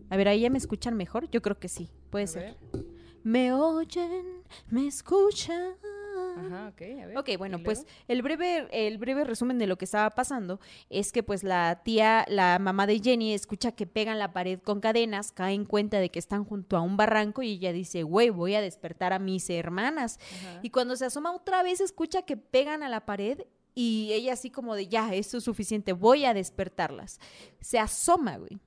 [0.09, 1.29] A ver, ahí ya me escuchan mejor.
[1.29, 1.89] Yo creo que sí.
[2.09, 2.57] Puede A ser.
[2.73, 2.85] ver.
[3.23, 5.73] Me oyen, me escuchan.
[6.37, 7.17] Ajá, ok, a ver.
[7.17, 11.11] Ok, bueno, ¿Y pues el breve, el breve resumen de lo que estaba pasando es
[11.11, 15.31] que pues la tía, la mamá de Jenny escucha que pegan la pared con cadenas,
[15.31, 18.55] cae en cuenta de que están junto a un barranco y ella dice, güey, voy
[18.55, 20.19] a despertar a mis hermanas.
[20.39, 20.59] Ajá.
[20.63, 23.39] Y cuando se asoma otra vez escucha que pegan a la pared
[23.75, 27.19] y ella así como de, ya, esto es suficiente, voy a despertarlas.
[27.59, 28.59] Se asoma, güey.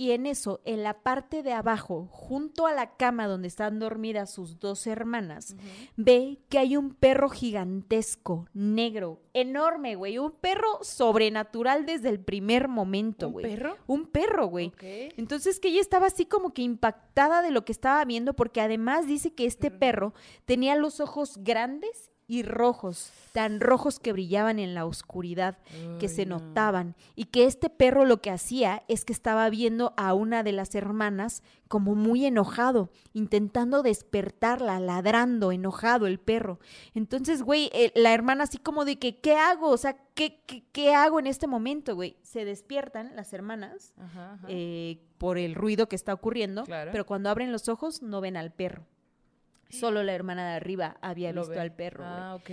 [0.00, 4.32] Y en eso, en la parte de abajo, junto a la cama donde están dormidas
[4.32, 5.56] sus dos hermanas,
[5.94, 10.16] ve que hay un perro gigantesco, negro, enorme, güey.
[10.16, 13.44] Un perro sobrenatural desde el primer momento, ¿Un güey.
[13.44, 13.76] perro?
[13.86, 14.72] Un perro, güey.
[15.18, 19.06] Entonces que ella estaba así como que impactada de lo que estaba viendo porque además
[19.06, 20.14] dice que este perro
[20.46, 25.58] tenía los ojos grandes y rojos, tan rojos que brillaban en la oscuridad,
[25.98, 26.38] que se no.
[26.38, 30.52] notaban, y que este perro lo que hacía es que estaba viendo a una de
[30.52, 36.60] las hermanas como muy enojado, intentando despertarla, ladrando, enojado el perro.
[36.94, 39.68] Entonces, güey, eh, la hermana así como de que, ¿qué hago?
[39.68, 42.16] O sea, ¿qué, qué, qué hago en este momento, güey?
[42.22, 44.46] Se despiertan las hermanas Ajá, ajá.
[44.48, 46.92] eh, por el ruido que está ocurriendo, Claro.
[46.92, 48.86] pero cuando abren los ojos no ven al perro.
[49.70, 51.60] Solo la hermana de arriba había Lo visto ve.
[51.60, 52.04] al perro.
[52.04, 52.50] Ah, ok.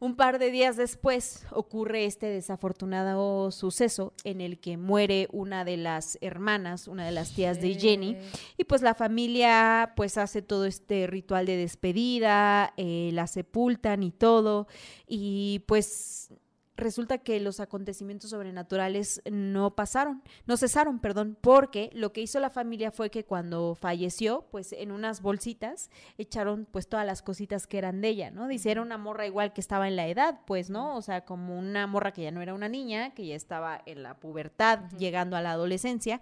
[0.00, 5.76] Un par de días después ocurre este desafortunado suceso en el que muere una de
[5.76, 8.16] las hermanas, una de las tías de Jenny,
[8.56, 14.12] y pues la familia pues hace todo este ritual de despedida, eh, la sepultan y
[14.12, 14.68] todo,
[15.08, 16.32] y pues
[16.78, 22.50] resulta que los acontecimientos sobrenaturales no pasaron, no cesaron, perdón, porque lo que hizo la
[22.50, 27.78] familia fue que cuando falleció, pues en unas bolsitas echaron pues todas las cositas que
[27.78, 28.48] eran de ella, ¿no?
[28.48, 30.96] Dice, era una morra igual que estaba en la edad, pues, ¿no?
[30.96, 34.02] O sea, como una morra que ya no era una niña, que ya estaba en
[34.02, 36.20] la pubertad, llegando a la adolescencia.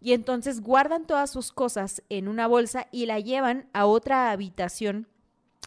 [0.00, 5.08] Y entonces guardan todas sus cosas en una bolsa y la llevan a otra habitación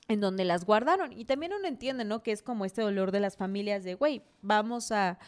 [0.08, 1.13] en donde las guardaron.
[1.13, 2.23] Y también uno entiende, ¿no?
[2.23, 5.19] Que es como este dolor de las familias de, güey, vamos a,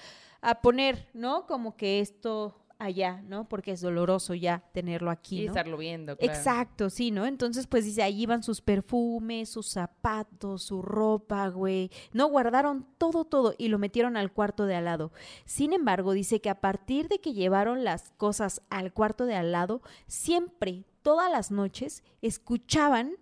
[0.42, 1.46] a poner, ¿no?
[1.46, 3.48] Como que esto allá, ¿no?
[3.48, 5.52] Porque es doloroso ya tenerlo aquí, Y ¿no?
[5.52, 6.34] estarlo viendo, claro.
[6.34, 7.26] Exacto, sí, ¿no?
[7.26, 11.90] Entonces, pues dice, ahí van sus perfumes, sus zapatos, su ropa, güey.
[12.12, 15.12] No, guardaron todo, todo y lo metieron al cuarto de al lado.
[15.46, 19.52] Sin embargo, dice que a partir de que llevaron las cosas al cuarto de al
[19.52, 23.16] lado, siempre, todas las noches, escuchaban,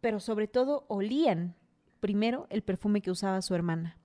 [0.00, 1.54] pero sobre todo olían
[2.00, 3.96] primero el perfume que usaba su hermana.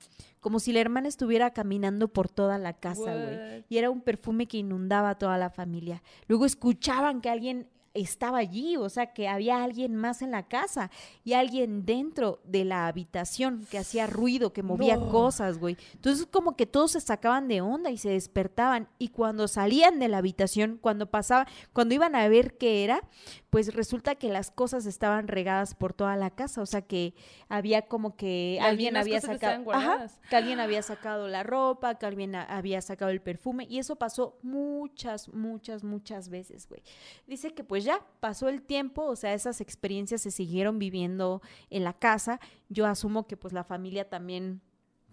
[0.41, 4.47] Como si la hermana estuviera caminando por toda la casa, güey y era un perfume
[4.47, 6.03] que inundaba a toda la familia.
[6.27, 10.91] Luego escuchaban que alguien estaba allí, o sea, que había alguien más en la casa
[11.23, 15.09] y alguien dentro de la habitación que hacía ruido, que movía No.
[15.09, 15.77] cosas, güey.
[15.93, 20.09] Entonces como que todos se sacaban de onda y se despertaban y cuando salían de
[20.09, 23.01] la habitación, cuando pasaba, cuando iban a ver qué era,
[23.55, 27.13] pues resulta que las cosas estaban regadas por toda la casa, o sea que
[27.47, 31.95] había como que Las alguien había que sacado, Ajá, que alguien había sacado la ropa,
[31.95, 36.83] que alguien había sacado el perfume y eso pasó muchas, muchas, muchas veces, güey.
[37.27, 41.85] Dice que pues ya pasó el tiempo, o sea, esas experiencias se siguieron viviendo en
[41.85, 42.41] la casa.
[42.67, 44.59] Yo asumo que pues la familia también,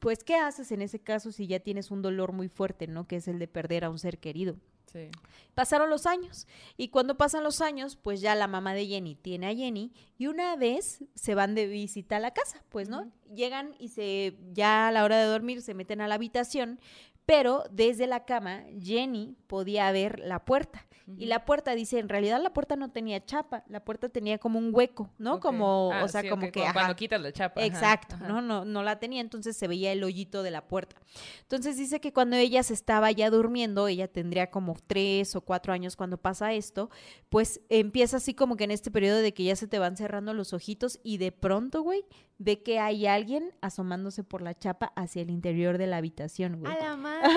[0.00, 3.06] pues, ¿qué haces en ese caso si ya tienes un dolor muy fuerte, ¿no?
[3.06, 4.56] Que es el de perder a un ser querido.
[4.92, 5.10] Sí.
[5.54, 9.48] Pasaron los años y cuando pasan los años, pues ya la mamá de Jenny tiene
[9.48, 13.10] a Jenny y una vez se van de visita a la casa, pues, ¿no?
[13.34, 16.78] Llegan y se ya a la hora de dormir se meten a la habitación,
[17.26, 20.86] pero desde la cama Jenny podía ver la puerta.
[21.16, 24.58] Y la puerta dice, en realidad la puerta no tenía chapa, la puerta tenía como
[24.58, 25.40] un hueco, ¿no?
[25.40, 26.52] Como, Ah, o sea, sí, como que...
[26.52, 26.72] como ajá.
[26.74, 27.64] cuando quitas la chapa.
[27.64, 28.28] Exacto, ajá.
[28.28, 28.40] ¿no?
[28.42, 30.96] No, no la tenía, entonces se veía el hoyito de la puerta.
[31.42, 35.72] Entonces dice que cuando ella se estaba ya durmiendo, ella tendría como tres o cuatro
[35.72, 36.90] años cuando pasa esto,
[37.28, 40.34] pues empieza así como que en este periodo de que ya se te van cerrando
[40.34, 42.04] los ojitos y de pronto, güey,
[42.42, 46.72] ve que hay alguien asomándose por la chapa hacia el interior de la habitación, güey.
[46.72, 47.28] A la madre.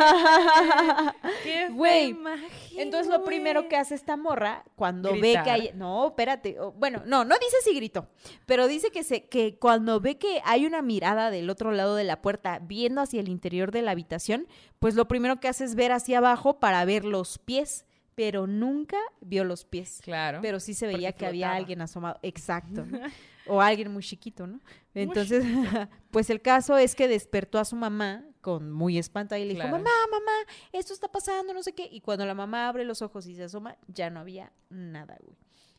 [1.43, 6.07] ¡Qué Güey, imagen, Entonces lo primero que hace esta morra cuando ve que hay no,
[6.07, 8.07] espérate, bueno, no, no dice si gritó,
[8.45, 12.03] pero dice que se que cuando ve que hay una mirada del otro lado de
[12.03, 14.47] la puerta viendo hacia el interior de la habitación,
[14.79, 17.85] pues lo primero que hace es ver hacia abajo para ver los pies,
[18.15, 19.99] pero nunca vio los pies.
[20.03, 20.39] Claro.
[20.41, 22.85] Pero sí se veía que había alguien asomado, exacto.
[23.47, 24.59] o alguien muy chiquito, ¿no?
[24.93, 25.43] Entonces,
[26.11, 29.67] pues el caso es que despertó a su mamá con muy espanto y le dijo,
[29.67, 30.31] mamá, mamá,
[30.71, 31.87] esto está pasando, no sé qué.
[31.91, 35.35] Y cuando la mamá abre los ojos y se asoma, ya no había nada, güey.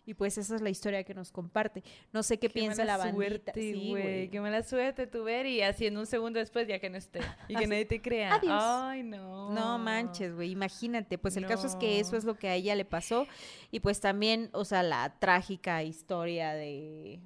[0.08, 1.82] Y pues esa es la historia que nos comparte.
[2.12, 3.52] No sé qué, piensa mala la bandita.
[3.52, 4.30] suerte, Sí, güey.
[4.30, 7.20] Qué mala suerte tu ver y así en un segundo después ya que no esté.
[7.48, 8.34] Y que nadie te crea.
[8.34, 8.54] Adiós.
[8.56, 9.50] Ay, no.
[9.52, 11.18] No manches, güey, imagínate.
[11.18, 13.26] Pues el caso es que eso es lo que a ella le pasó.
[13.72, 17.20] Y pues también, o sea, la trágica historia de,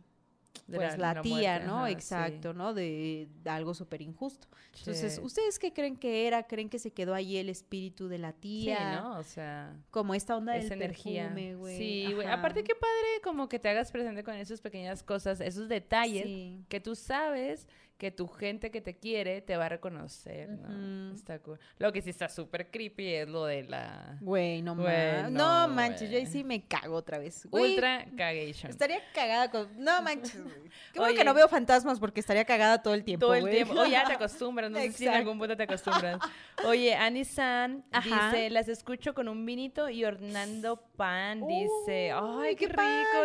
[0.70, 1.78] De pues la- tía, muerte, ¿no?
[1.78, 1.92] ajá, sí.
[1.92, 2.72] Exacto, ¿no?
[2.74, 4.46] De, de algo súper injusto.
[4.78, 5.20] Entonces.
[5.22, 6.44] ¿ustedes qué creen que era?
[6.44, 9.00] ¿Creen que se quedó ahí el espíritu de la Sí, tía?
[9.00, 9.18] ¿no?
[9.18, 11.28] O sea, Como esta onda esa energía.
[11.56, 11.76] güey.
[11.76, 12.26] Sí, güey.
[12.28, 16.64] Aparte, qué padre como que te hagas presente con esas pequeñas cosas, esos detalles Sí.
[16.68, 17.66] que tú sabes
[18.00, 21.12] que tu gente que te quiere te va a reconocer, ¿no?
[21.14, 21.58] Está cool.
[21.78, 25.30] Lo que sí está súper creepy es lo de la Güey, no Güey, manches.
[25.32, 27.44] no, No, manches, yo ahí sí me cago otra vez.
[27.50, 28.70] Güey, ultra cagation.
[28.70, 29.68] Estaría cagada con.
[29.84, 30.54] No manches, güey.
[30.94, 31.24] Qué bueno que Oye.
[31.26, 33.26] no veo fantasmas porque estaría cagada todo el tiempo.
[33.26, 33.52] Todo el güey.
[33.54, 33.74] tiempo.
[33.78, 36.18] O ya te acostumbras, no sé si en algún punto te acostumbras.
[36.64, 38.30] Oye, Annie San Ajá.
[38.32, 42.12] dice, las escucho con un vinito y hornando pan, dice.
[42.14, 42.80] Ay, qué, qué rico,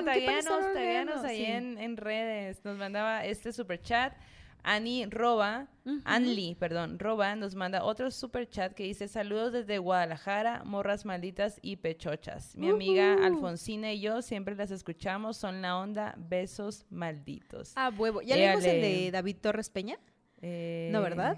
[0.05, 1.45] pan, ¿qué pan están tagueanos, tagueanos ahí Sí.
[1.45, 2.59] en, en redes.
[2.65, 4.13] Nos mandaba este super chat.
[4.67, 5.99] Annie Roba, Ujú.
[6.05, 11.59] Anli, perdón, Roba nos manda otro super chat que dice saludos desde Guadalajara, morras malditas
[11.61, 12.55] y pechochas.
[12.57, 13.13] Mi amiga.
[13.23, 17.73] Alfonsina y yo siempre las escuchamos, son la onda, besos malditos.
[17.75, 18.21] Ah, huevo.
[18.23, 19.97] ¿Ya leímos el de David Torres Peña?
[20.41, 21.37] Eh, No, ¿verdad?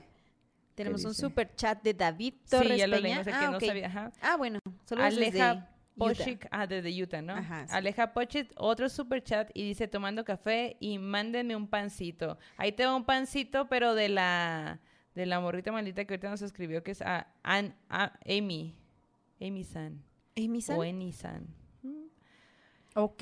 [0.75, 3.07] Tenemos un super chat de David Torres sí, ya lo Peña.
[3.07, 3.65] leímos, el que ah, no ok.
[3.65, 3.87] sabía.
[3.87, 4.11] Ajá.
[4.21, 4.59] Ah, bueno.
[4.85, 5.76] Saludos Aleja desde.
[5.97, 7.33] Pochik, ah, desde Utah, ¿no?
[7.33, 7.73] Ajá, sí.
[7.75, 12.37] Aleja Pochik, otro super chat y dice tomando café y mándenme un pancito.
[12.57, 14.79] Ahí te va un pancito, pero de la
[15.15, 18.75] de la morrita maldita que ahorita nos escribió que es a, An- a- Amy.
[19.41, 20.03] Amy San.
[20.37, 20.77] Amy San.
[20.77, 21.47] O Amy San.
[22.99, 23.21] Ok,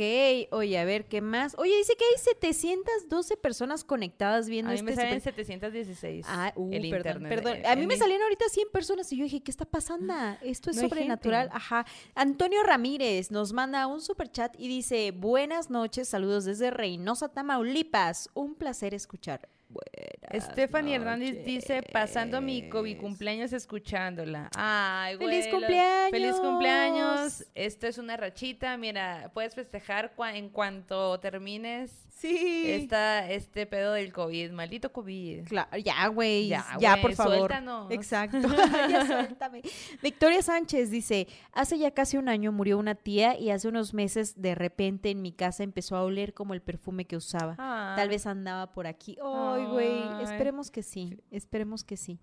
[0.52, 1.54] oye, a ver, ¿qué más?
[1.58, 6.26] Oye, dice que hay 712 personas conectadas viendo A mí este me salen super- 716.
[6.30, 7.30] Ah, uh, el perdón, internet.
[7.30, 7.58] perdón.
[7.58, 10.14] Eh, A mí me salían ahorita 100 personas y yo dije, ¿qué está pasando?
[10.44, 11.50] Esto es No sobrenatural.
[11.52, 11.86] Ajá.
[12.16, 18.30] Antonio Ramírez nos manda un super chat y dice, buenas noches, saludos desde Reynosa, Tamaulipas.
[18.34, 19.50] Un placer escuchar.
[19.70, 22.72] Buenas Stephanie Hernández dice, pasando mi noches".
[22.72, 24.50] COVID cumpleaños escuchándola.
[24.56, 25.30] Ay, güey.
[25.30, 26.12] ¡Feliz cumpleaños!
[26.12, 27.46] ¡Feliz cumpleaños!
[27.56, 28.76] Esto es una rachita.
[28.78, 32.64] Mira, puedes festejar en cuanto termines Sí.
[32.72, 34.52] esta, este pedo del COVID.
[34.52, 35.48] Maldito COVID.
[35.48, 36.48] Claro, ya, güey.
[36.48, 37.38] Ya, Ya, por favor.
[37.40, 37.92] suéltanos.
[37.92, 38.38] Exacto.
[38.90, 39.62] ya suéltame.
[40.02, 44.42] Victoria Sánchez dice, hace ya casi un año murió una tía y hace unos meses
[44.42, 47.56] de repente en mi casa empezó a oler como el perfume que usaba.
[47.96, 49.18] Tal vez andaba por aquí.
[49.56, 50.24] Ay, güey.
[50.24, 51.18] Esperemos que sí.
[51.32, 52.20] Esperemos que sí.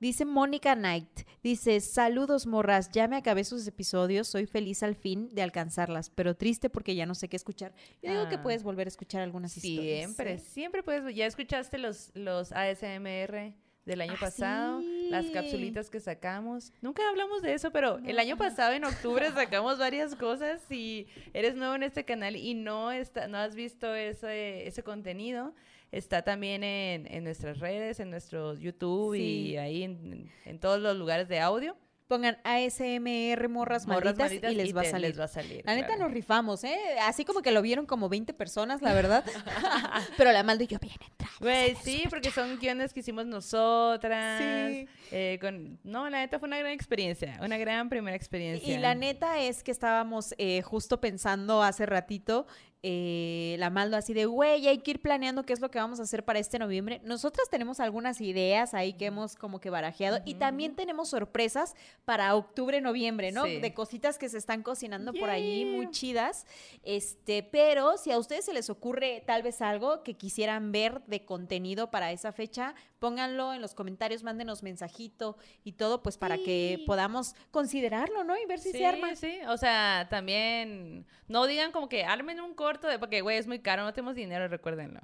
[0.00, 5.28] Dice Mónica Knight, dice, saludos morras, ya me acabé sus episodios, soy feliz al fin
[5.32, 7.72] de alcanzarlas, pero triste porque ya no sé qué escuchar.
[8.02, 8.42] Yo digo que Ah.
[8.42, 9.98] puedes volver a escuchar algunas historias.
[10.06, 10.38] Siempre, ¿eh?
[10.40, 11.14] siempre puedes.
[11.14, 13.54] ¿Ya escuchaste los, los ASMR
[13.84, 14.80] del año Ah, pasado?
[15.08, 15.32] Las sí.
[15.32, 16.72] capsulitas que sacamos.
[16.80, 20.60] Nunca hablamos de eso, pero el año pasado, en octubre, sacamos varias cosas.
[20.68, 25.54] Si eres nuevo en este canal y no, está, no has visto ese, ese contenido,
[25.92, 29.20] está también en, en nuestras redes, en nuestro YouTube Sí.
[29.52, 31.76] y ahí en, en todos los lugares de audio.
[32.08, 35.08] Pongan ASMR morras, Morras malditas, malditas y les va a te- salir.
[35.08, 36.76] les va a salir, La neta nos rifamos, ¿eh?
[37.04, 39.24] Así como que lo vieron como 20 personas, la verdad.
[40.18, 41.38] Pero la Maldo y yo bien entradas.
[41.40, 44.40] Güey, sí, porque son guiones que hicimos nosotras.
[44.42, 44.88] Sí.
[45.10, 45.78] eh, con...
[45.84, 48.74] No, la neta fue una gran experiencia, una gran primera experiencia.
[48.74, 52.46] Y la neta es que estábamos eh, justo pensando hace ratito
[52.84, 56.00] eh, la Maldo así de, güey, hay que ir planeando qué es lo que vamos
[56.00, 57.00] a hacer para este noviembre.
[57.04, 61.74] Nosotras tenemos algunas ideas ahí que hemos como que barajeado y también tenemos sorpresas
[62.04, 63.44] para octubre, noviembre, ¿no?
[63.44, 63.60] Sí.
[63.60, 65.76] De cositas que se están cocinando por allí Yeah.
[65.76, 66.46] muy chidas.
[66.82, 71.24] Este, pero si a ustedes se les ocurre tal vez algo que quisieran ver de
[71.24, 76.82] contenido para esa fecha, pónganlo en los comentarios, mándenos mensajito y todo, pues para que
[76.86, 78.36] podamos considerarlo, ¿no?
[78.36, 79.14] Y ver si Sí, se arma.
[79.14, 79.38] sí.
[79.48, 83.58] O sea, también no digan como que armen un corto de porque, güey, es muy
[83.58, 85.00] caro, no tenemos dinero, recuérdenlo.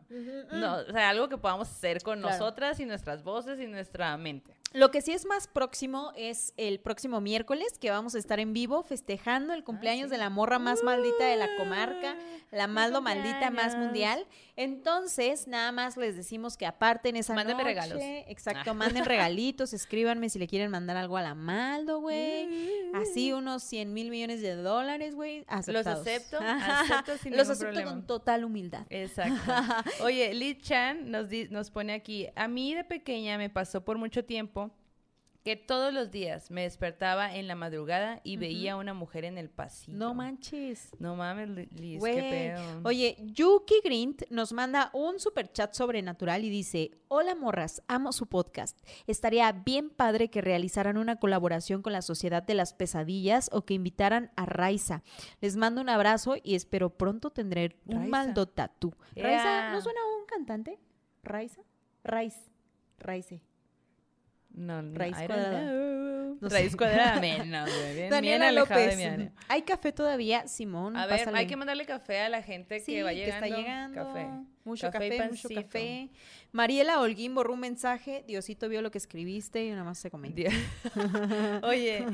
[0.53, 2.33] No, o sea, algo que podamos hacer con Claro.
[2.35, 4.55] nosotras y nuestras voces y nuestra mente.
[4.73, 8.53] Lo que sí es más próximo es el próximo miércoles, que vamos a estar en
[8.53, 10.11] vivo festejando el cumpleaños sí.
[10.13, 12.17] de la morra más maldita de la comarca,
[12.51, 13.77] la mi maldo maldita más cumpleaños.
[13.87, 14.27] mundial.
[14.57, 17.75] Entonces, nada más les decimos que aparten esa Mándenme noche.
[17.75, 17.99] regalos.
[18.29, 18.75] Exacto, Ah.
[18.75, 22.93] manden regalitos, escríbanme si le quieren mandar algo a la maldo, güey.
[22.95, 26.01] Así unos 100 mil millones de dólares, güey, aceptados.
[26.01, 27.91] acepto, acepto sin Los acepto problema.
[27.93, 28.85] con total humildad.
[28.91, 29.41] Exacto.
[30.05, 33.97] Oye, Lee Chan nos, di- nos pone aquí, a mí de pequeña me pasó por
[33.97, 34.58] mucho tiempo
[35.45, 39.39] que todos los días me despertaba en la madrugada y veía a una mujer en
[39.39, 39.97] el pasillo.
[39.97, 40.91] No manches.
[40.99, 42.81] No mames, Li- Liz, qué pedo.
[42.85, 48.27] Oye, Yuki Grint nos manda un super chat sobrenatural y dice: Hola morras, amo su
[48.27, 48.79] podcast.
[49.07, 53.73] Estaría bien padre que realizaran una colaboración con la Sociedad de las Pesadillas o que
[53.75, 55.03] invitaran a Raiza.
[55.41, 58.93] Les mando un abrazo y espero pronto tener un maldo tatú.
[59.17, 60.79] ¿Raiza no suena a un cantante?
[61.23, 61.63] ¿Raiza?
[62.05, 62.35] Raiz.
[62.99, 63.41] Raice.
[64.59, 65.63] No, Raíz cuadrada.
[66.41, 66.77] No Raíz sé.
[66.77, 68.97] cuadrada, menos, bien Daniela de López.
[68.97, 69.33] mi área.
[69.49, 70.97] ¿Hay café todavía, Simón?
[70.97, 71.39] A ver, Pásale.
[71.39, 73.47] hay que mandarle café a la gente Sí, que va llegando.
[73.47, 73.95] está llegando.
[74.05, 74.27] Café.
[74.65, 76.11] Mucho Café mucho café.
[76.53, 78.23] Mariela Holguín borró un mensaje.
[78.27, 80.43] Diosito vio lo que escribiste y nada más se comentó.
[81.63, 82.05] Oye,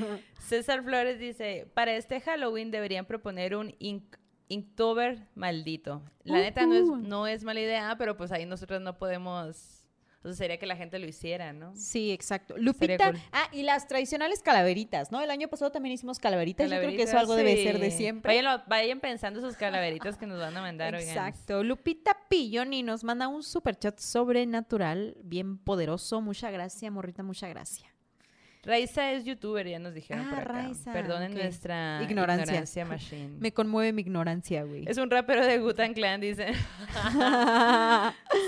[0.41, 4.19] César Flores dice, para este Halloween deberían proponer un Ink-
[4.49, 6.03] Inktober maldito.
[6.25, 9.84] La neta no es, no es mala idea, pero pues ahí nosotros no podemos...
[10.29, 11.75] Sea, sería que la gente lo hiciera, ¿no?
[11.77, 12.57] Sí, exacto.
[12.57, 13.11] Lupita.
[13.11, 13.21] cool.
[13.33, 15.21] Ah, y las tradicionales calaveritas, ¿no?
[15.21, 16.71] El año pasado también hicimos calaveritas.
[16.71, 18.35] Yo creo que eso Calaveritas, algo debe ser de siempre.
[18.35, 21.09] Vayan, vayan pensando sus calaveritas que nos van a mandar, oigan.
[21.09, 21.63] Exacto.
[21.63, 26.21] Lupita Pilloni nos manda un super chat sobrenatural, bien poderoso.
[26.21, 27.94] Muchas gracias, morrita, muchas gracias.
[28.65, 30.53] Raiza es youtuber, ya nos dijeron Ah, por acá.
[30.53, 32.45] Raiza, Perdonen nuestra Ignorancia.
[32.45, 33.29] ignorancia, machine.
[33.39, 34.85] Me conmueve mi ignorancia, güey.
[34.87, 36.55] Es un rapero de Gutan Clan, dicen.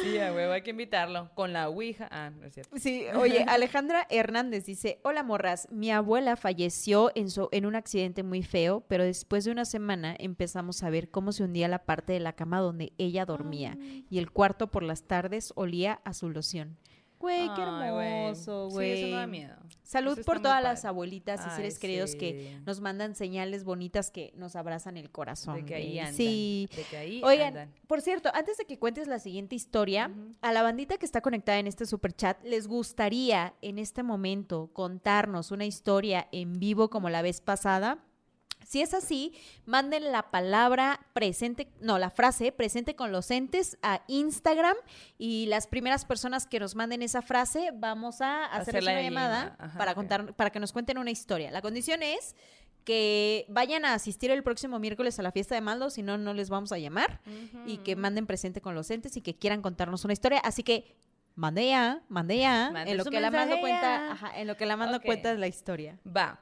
[0.03, 1.31] sí, a huevo, hay que invitarlo.
[1.35, 2.09] Con la Ouija.
[2.11, 2.77] Ah, no es cierto.
[2.79, 8.23] Sí, oye, Alejandra Hernández dice, hola morras, mi abuela falleció en, su- en un accidente
[8.23, 12.13] muy feo, pero después de una semana empezamos a ver cómo se hundía la parte
[12.13, 13.77] de la cama donde ella dormía
[14.11, 16.77] y el cuarto por las tardes olía a su loción.
[17.19, 18.07] Güey, qué Ay, güey.
[18.13, 19.57] hermoso, Sí, eso no da miedo.
[19.83, 24.33] Salud por todas las abuelitas y Ay, seres queridos que nos mandan señales bonitas que
[24.37, 25.55] nos abrazan el corazón.
[25.57, 26.15] De que ahí andan.
[26.15, 26.69] Sí.
[26.75, 27.73] De que ahí Oigan, andan.
[27.87, 30.11] por cierto, antes de que cuentes la siguiente historia,
[30.43, 34.71] a la bandita que está conectada en este super chat, ¿les gustaría en este momento
[34.73, 37.99] contarnos una historia en vivo como la vez pasada?
[38.67, 39.33] Si es así,
[39.65, 44.75] manden la palabra presente, no, la frase presente con los entes a Instagram
[45.19, 49.57] y las primeras personas que nos manden esa frase vamos a hacerles Hacerla una llamada
[49.61, 51.53] ajá, para contar, para que nos cuenten una historia.
[51.53, 52.35] La condición es
[52.85, 56.35] que vayan a asistir el próximo miércoles a la fiesta de Maldo, si no, no
[56.35, 57.21] les vamos a llamar
[57.67, 60.41] y que manden presente con los entes y que quieran contarnos una historia.
[60.41, 60.97] Así que
[61.37, 64.67] mande ya, mande ya, Mande en lo que la mando cuenta, ajá, en lo que
[64.67, 66.01] la mando cuenta la historia.
[66.05, 66.41] Va.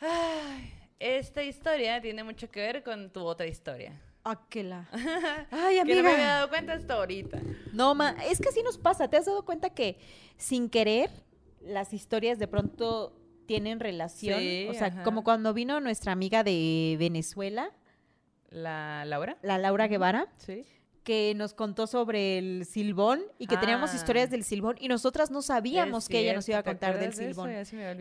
[0.00, 3.92] Ay, esta historia tiene mucho que ver con tu otra historia.
[4.24, 4.88] Ah, que la.
[5.50, 6.26] Ay, Que no me había amiga.
[6.34, 7.40] dado cuenta hasta ahorita.
[7.72, 9.08] No, ma, es que así nos pasa.
[9.08, 9.98] ¿Te has dado cuenta que
[10.36, 11.10] sin querer
[11.62, 13.14] las historias de pronto
[13.46, 14.40] tienen relación?
[14.40, 15.02] Sí, o sea, ajá.
[15.04, 17.70] como cuando vino nuestra amiga de Venezuela,
[18.50, 19.38] ¿La Laura?
[19.42, 20.64] la Laura Guevara, Sí.
[21.08, 23.96] Que nos contó sobre el silbón y que teníamos Ah.
[23.96, 26.86] historias del silbón y nosotras no sabíamos Es que ella nos iba a cierto, ¿te
[26.86, 27.22] contar del eso?
[27.22, 27.50] silbón.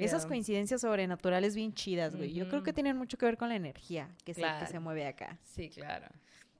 [0.01, 2.33] Esas coincidencias sobrenaturales bien chidas, güey.
[2.33, 5.07] Yo creo que tienen mucho que ver con la energía que, se, que se mueve
[5.07, 5.39] acá.
[5.41, 6.07] Sí, claro.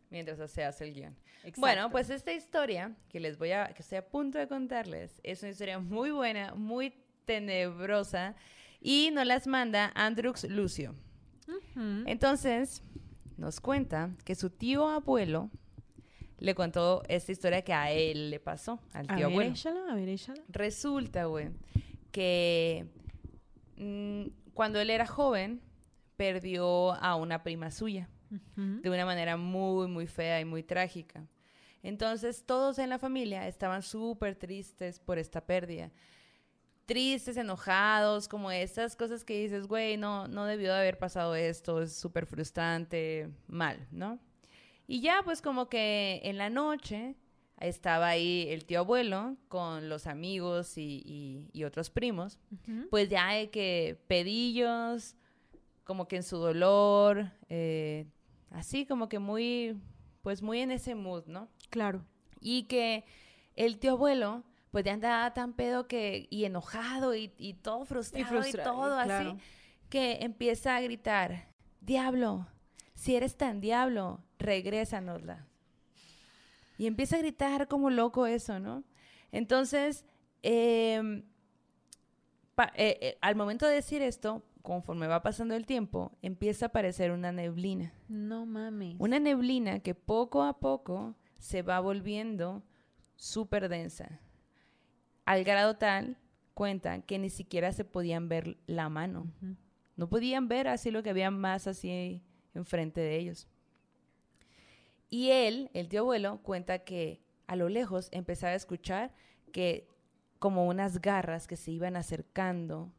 [0.10, 1.18] Mientras se hace el guion.
[1.40, 1.60] Exacto.
[1.60, 5.42] Bueno, pues esta historia que les voy a, que estoy a punto de contarles, es
[5.42, 6.94] una historia muy buena, muy
[7.26, 8.36] tenebrosa
[8.80, 10.96] y nos las manda Andrux Lucio.
[12.06, 12.84] Entonces,
[13.36, 15.50] nos cuenta que su tío abuelo
[16.40, 19.52] le contó esta historia que a él le pasó, al A tío ver, abuelo.
[19.52, 20.42] échala, a ver, échala.
[20.50, 21.50] Resulta, güey,
[22.12, 22.88] que
[23.78, 24.24] mm,
[24.54, 25.62] cuando él era joven,
[26.16, 28.10] perdió a una prima suya
[28.56, 31.26] de una manera muy, muy fea y muy trágica.
[31.82, 35.92] Entonces, todos en la familia estaban súper tristes por esta pérdida.
[36.86, 41.82] Tristes, enojados, como esas cosas que dices, güey, no, no debió de haber pasado esto,
[41.82, 44.20] es súper frustrante, mal, ¿no?
[44.88, 47.16] Y ya, pues como que en la noche
[47.60, 52.40] estaba ahí el tío abuelo con los amigos y, y- y otros primos.
[52.90, 55.16] Pues ya de que pedillos,
[55.84, 58.06] como que en su dolor, eh,
[58.52, 59.78] así como que muy,
[60.22, 61.50] pues muy en ese mood, ¿no?
[61.70, 62.06] Claro.
[62.40, 63.04] Y que
[63.56, 68.26] el tío abuelo, pues ya andaba tan pedo que, y enojado y, y todo frustrado
[68.36, 69.32] y, frustrado, todo claro.
[69.32, 69.40] así,
[69.90, 71.48] que empieza a gritar,
[71.82, 72.48] diablo,
[72.94, 75.46] si eres tan diablo, regrésanosla.
[76.78, 78.84] Y empieza a gritar como loco eso, ¿no?
[79.32, 80.06] Entonces,
[80.42, 81.24] em,
[82.56, 86.70] pa- eh, eh, al momento de decir esto, conforme va pasando el tiempo, empieza a
[86.70, 87.94] aparecer una neblina.
[88.08, 88.96] No mames.
[89.00, 92.64] Una neblina que poco a poco se va volviendo
[93.16, 94.20] súper densa.
[95.26, 96.18] Al grado tal,
[96.54, 99.28] cuentan, que ni siquiera se podían ver la mano.
[99.96, 102.22] No podían ver así lo que había más así
[102.54, 103.48] enfrente de ellos.
[105.10, 109.14] Y él, el tío abuelo, cuenta que a lo lejos empezaba a escuchar
[109.52, 109.88] que
[110.40, 112.92] como unas garras que se iban acercando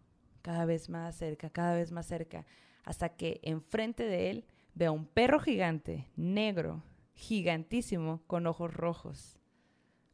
[0.42, 2.46] cada vez más cerca, cada vez más cerca,
[2.84, 4.44] hasta que enfrente de él
[4.74, 6.82] ve a un perro gigante, negro,
[7.14, 9.38] gigantísimo, con ojos rojos,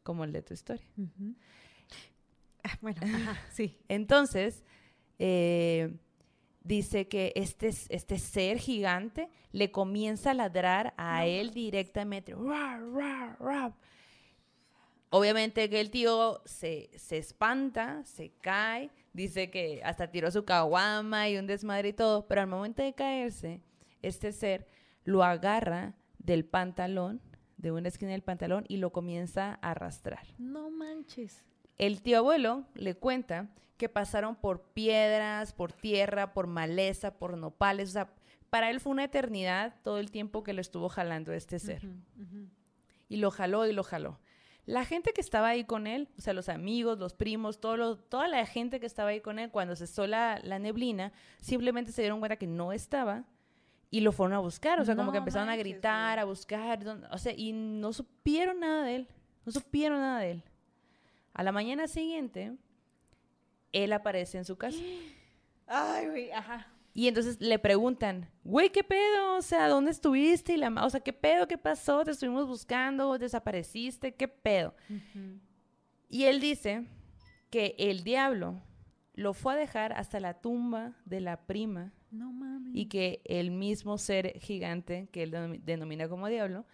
[0.03, 0.87] como el de tu historia.
[2.67, 3.79] Ah, bueno, ajá, sí.
[3.89, 4.65] Entonces,
[5.19, 5.95] eh,
[6.65, 12.35] dice que este, este ser gigante le comienza a ladrar a él directamente.
[15.11, 21.29] Obviamente que el tío se, se espanta, se cae, dice que hasta tiró su caguama
[21.29, 23.61] y un desmadre y todo, pero al momento de caerse,
[24.03, 24.67] este ser
[25.05, 27.21] lo agarra del pantalón,
[27.59, 30.27] de una esquina del pantalón, y lo comienza a arrastrar.
[30.39, 31.45] No manches.
[31.79, 37.91] El tío abuelo le cuenta que pasaron por piedras, por tierra, por maleza, por nopales.
[37.91, 38.11] O sea,
[38.51, 41.83] para él fue una eternidad todo el tiempo que lo estuvo jalando este ser.
[43.09, 44.19] Y lo jaló y lo jaló.
[44.67, 47.97] La gente que estaba ahí con él, o sea, los amigos, los primos, todo lo-
[47.99, 52.01] toda la gente que estaba ahí con él, cuando cesó la, la neblina, simplemente se
[52.01, 53.25] dieron cuenta que no estaba
[53.91, 54.81] y lo fueron a buscar.
[54.81, 58.85] O sea, como que empezaron a gritar, a buscar, o sea, y no supieron nada
[58.85, 59.09] de él.
[59.45, 60.43] No supieron nada de él.
[61.35, 62.57] A la mañana siguiente,
[63.75, 64.79] él aparece en su casa.
[65.67, 66.69] Ay, güey, ajá.
[66.97, 69.37] Y entonces le preguntan, güey, ¿qué pedo?
[69.37, 70.53] O sea, ¿dónde estuviste?
[70.55, 71.49] Y la, o sea, ¿qué pedo?
[71.49, 72.05] ¿Qué pasó?
[72.05, 73.19] ¿Te estuvimos buscando?
[73.19, 74.15] ¿Desapareciste?
[74.15, 74.75] ¿Qué pedo?
[76.09, 76.87] Y él dice
[77.51, 78.63] que el diablo
[79.15, 82.73] lo fue a dejar hasta la tumba de la prima No mames.
[82.75, 86.65] y que el mismo ser gigante que él denom- denomina como diablo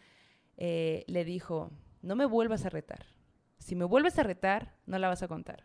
[0.58, 1.70] eh, le dijo,
[2.02, 3.06] no me vuelvas a retar.
[3.58, 5.64] Si me vuelves a retar, no la vas a contar.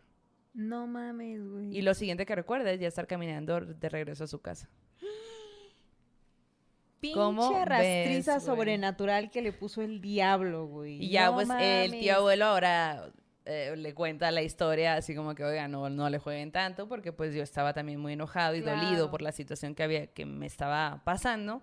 [0.55, 1.77] No mames, güey.
[1.77, 4.69] Y lo siguiente que recuerda es ya estar caminando de regreso a su casa.
[7.13, 11.03] ¿Cómo Pinche rastriza ves, sobrenatural que le puso el diablo, güey.
[11.03, 13.11] Y ya, No pues, el tío abuelo ahora
[13.43, 17.11] eh, le cuenta la historia así como que, oiga, no, no le jueguen tanto porque
[17.11, 20.47] pues yo estaba también muy enojado y dolido por la situación que había, que me
[20.47, 21.61] estaba pasando.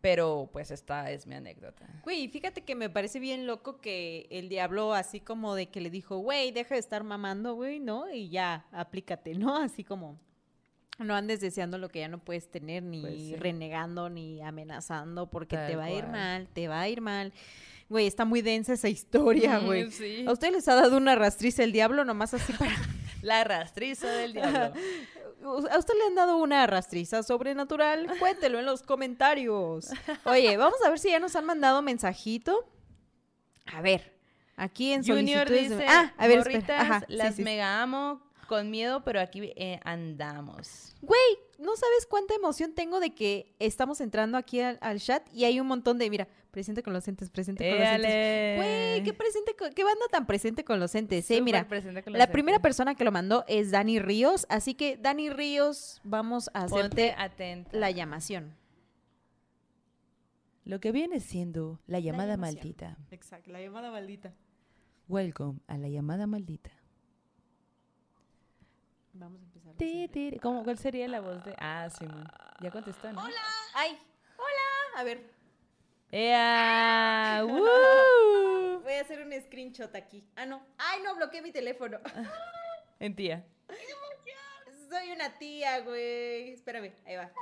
[0.00, 1.86] Pero pues esta es mi anécdota.
[2.04, 5.90] Güey, fíjate que me parece bien loco que el diablo así como de que le
[5.90, 8.10] dijo, güey, deja de estar mamando, güey, ¿no?
[8.10, 9.56] Y ya, aplícate, ¿no?
[9.58, 10.18] Así como,
[10.98, 13.36] no andes deseando lo que ya no puedes tener, ni Pues sí.
[13.36, 17.32] renegando, ni amenazando, porque Tal te va a ir mal, te va a ir mal.
[17.90, 19.90] Güey, está muy densa esa historia, güey.
[19.90, 20.24] Sí.
[20.26, 22.70] ¿A ustedes les ha dado una rastriza el diablo nomás así para...
[23.22, 24.72] La rastriza del diablo.
[25.42, 28.06] ¿A usted le han dado una rastriza sobrenatural?
[28.18, 29.88] Cuéntelo en los comentarios.
[30.24, 32.64] Oye, vamos a ver si ya nos han mandado mensajito.
[33.72, 34.16] A ver,
[34.56, 36.56] aquí en Junior solicitudes dice, Ah, a ver, espera.
[36.58, 37.42] "Morritas, Ajá, sí, las sí, sí.
[37.42, 40.94] mega amo con miedo, pero aquí eh, andamos.
[41.02, 45.44] Güey, no sabes cuánta emoción tengo de que estamos entrando aquí al, al chat y
[45.44, 48.56] hay un montón de, mira, presente con los entes, presente con los entes.
[48.56, 51.66] Güey, qué presente, con- qué banda tan presente con los entes, eh, mira.
[51.68, 55.30] presente con los La primera persona que lo mandó es Dani Ríos, así que Dani
[55.30, 57.14] Ríos, vamos a hacerte
[57.72, 58.56] la llamación.
[60.64, 62.96] Lo que viene siendo la llamada maldita.
[63.10, 64.34] Exacto, la llamada maldita.
[65.08, 66.70] Welcome a la llamada maldita.
[69.12, 70.40] Vamos a empezar.
[70.40, 71.54] ¿Cómo, ¿Cuál sería la voz de...?
[71.58, 72.24] Ah, Simón.
[72.60, 73.20] Ya contestó, ¿no?
[73.74, 73.98] ¡Ay!
[74.36, 75.00] ¡Hola!
[75.00, 75.30] A ver,
[76.12, 77.42] ¡Ea!
[77.46, 78.80] ¡Woo!
[78.82, 80.24] voy a hacer un screenshot aquí.
[80.36, 80.64] Ah, no.
[80.78, 81.14] ¡Ay, no!
[81.14, 81.98] Bloqueé mi teléfono.
[82.98, 83.46] En tía.
[84.90, 86.52] Soy una tía, güey.
[86.52, 87.32] Espérame, ahí va.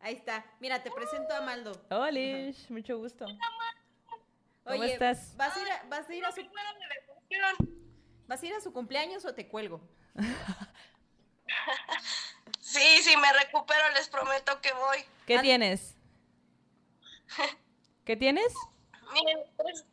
[0.00, 0.44] Ahí está.
[0.58, 1.70] Mira, te presento a Maldo.
[1.90, 3.24] Hola, mucho gusto.
[4.64, 5.36] ¿Cómo Oye, estás?
[5.36, 6.42] ¿vas a ir a, vas a ir a su
[8.26, 9.80] ¿Vas a ir a su cumpleaños o te cuelgo?
[12.60, 14.98] Sí, sí, me recupero, les prometo que voy.
[15.26, 15.96] ¿Qué tienes?
[18.08, 18.54] ¿Qué tienes?
[19.12, 19.84] Miren, pues,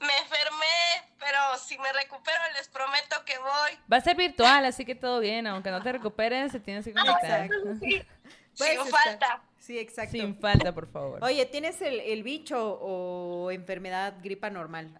[0.00, 3.78] me enfermé, pero si me recupero les prometo que voy.
[3.90, 5.46] Va a ser virtual, así que todo bien.
[5.46, 7.48] Aunque no te recuperes, se tienes que conectar.
[7.78, 8.02] Sí,
[8.54, 9.42] sin estar- falta.
[9.60, 10.10] Sí, exacto.
[10.10, 11.22] Sin falta, por favor.
[11.22, 14.90] Oye, ¿tienes el, el bicho o enfermedad gripa normal?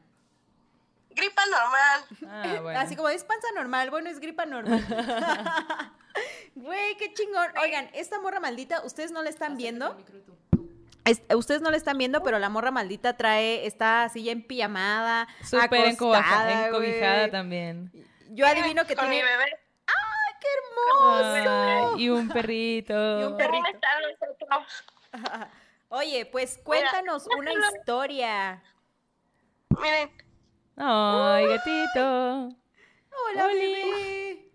[1.11, 2.05] Gripa normal.
[2.29, 2.79] Ah, bueno.
[2.79, 4.87] Así como es panza normal, bueno, es gripa normal.
[6.55, 7.49] Güey, qué chingón.
[7.61, 9.95] Oigan, esta morra maldita, ustedes no la están viendo.
[11.07, 14.47] Es- ustedes no la están viendo, pero la morra maldita trae, está así ya en
[14.47, 17.91] pijamada, Súper encobijada también.
[18.31, 19.23] Yo adivino que Con tiene...
[19.25, 19.45] mi bebé.
[19.87, 21.95] ¡Ay, qué hermoso!
[21.97, 23.21] Ay, y un perrito.
[23.21, 23.63] Y un perrito.
[23.63, 24.85] ¿Cómo están nosotros?
[25.89, 28.63] Oye, pues cuéntanos una historia.
[29.81, 30.11] Miren,
[30.77, 32.49] Ay, gatito.
[33.29, 34.51] Hola, Oli.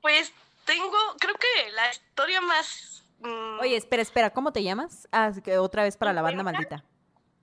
[0.00, 0.32] pues
[0.64, 2.91] tengo, creo que la historia más...
[3.22, 5.08] mm, Oye, espera, espera, ¿cómo te llamas?
[5.12, 6.84] Ah, que otra vez para la banda maldita.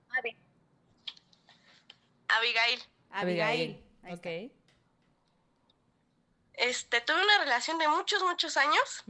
[0.09, 0.37] Abi-
[2.27, 2.83] Abigail.
[3.11, 3.83] Abigail.
[4.11, 4.51] Ok.
[6.53, 9.03] Este, tuve una relación de muchos, muchos años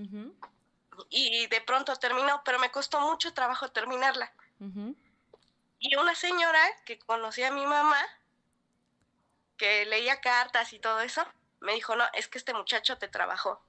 [1.10, 4.32] y de pronto terminó, pero me costó mucho trabajo terminarla.
[5.80, 7.98] Y una señora que conocía a mi mamá,
[9.58, 11.26] que leía cartas y todo eso,
[11.62, 13.62] me dijo, no, es que este muchacho te trabajó.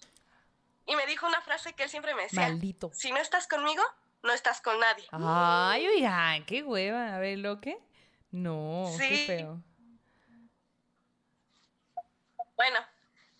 [0.90, 2.90] Y me dijo una frase que él siempre me decía, Maldito.
[2.92, 3.80] si no estás conmigo,
[4.24, 5.06] no estás con nadie.
[5.12, 7.14] Ay, oigan, qué hueva.
[7.14, 7.78] A ver, ¿lo qué?
[8.32, 9.26] No, qué Sí.
[9.28, 9.62] feo.
[12.56, 12.80] Bueno,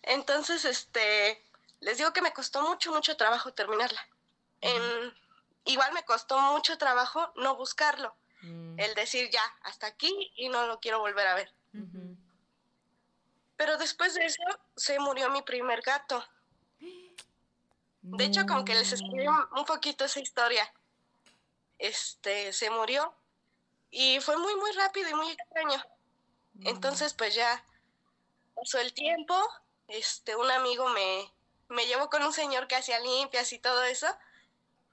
[0.03, 1.43] entonces, este,
[1.81, 4.01] les digo que me costó mucho, mucho trabajo terminarla.
[4.61, 5.13] En-
[5.65, 10.67] igual me costó mucho trabajo no buscarlo, Mm, el decir ya, hasta aquí y no
[10.67, 11.53] lo quiero volver a ver.
[13.57, 14.41] Pero después de eso
[14.77, 16.25] se murió mi primer gato.
[18.01, 19.49] De hecho, como que les escribí No.
[19.55, 20.71] un poquito esa historia.
[21.77, 23.13] Este, se murió
[23.89, 25.83] y fue muy, muy rápido y muy extraño.
[26.63, 27.63] Entonces, pues ya
[28.55, 29.35] pasó el tiempo.
[29.87, 31.31] Este, un amigo me,
[31.69, 34.07] me llevó con un señor que hacía limpias y todo eso.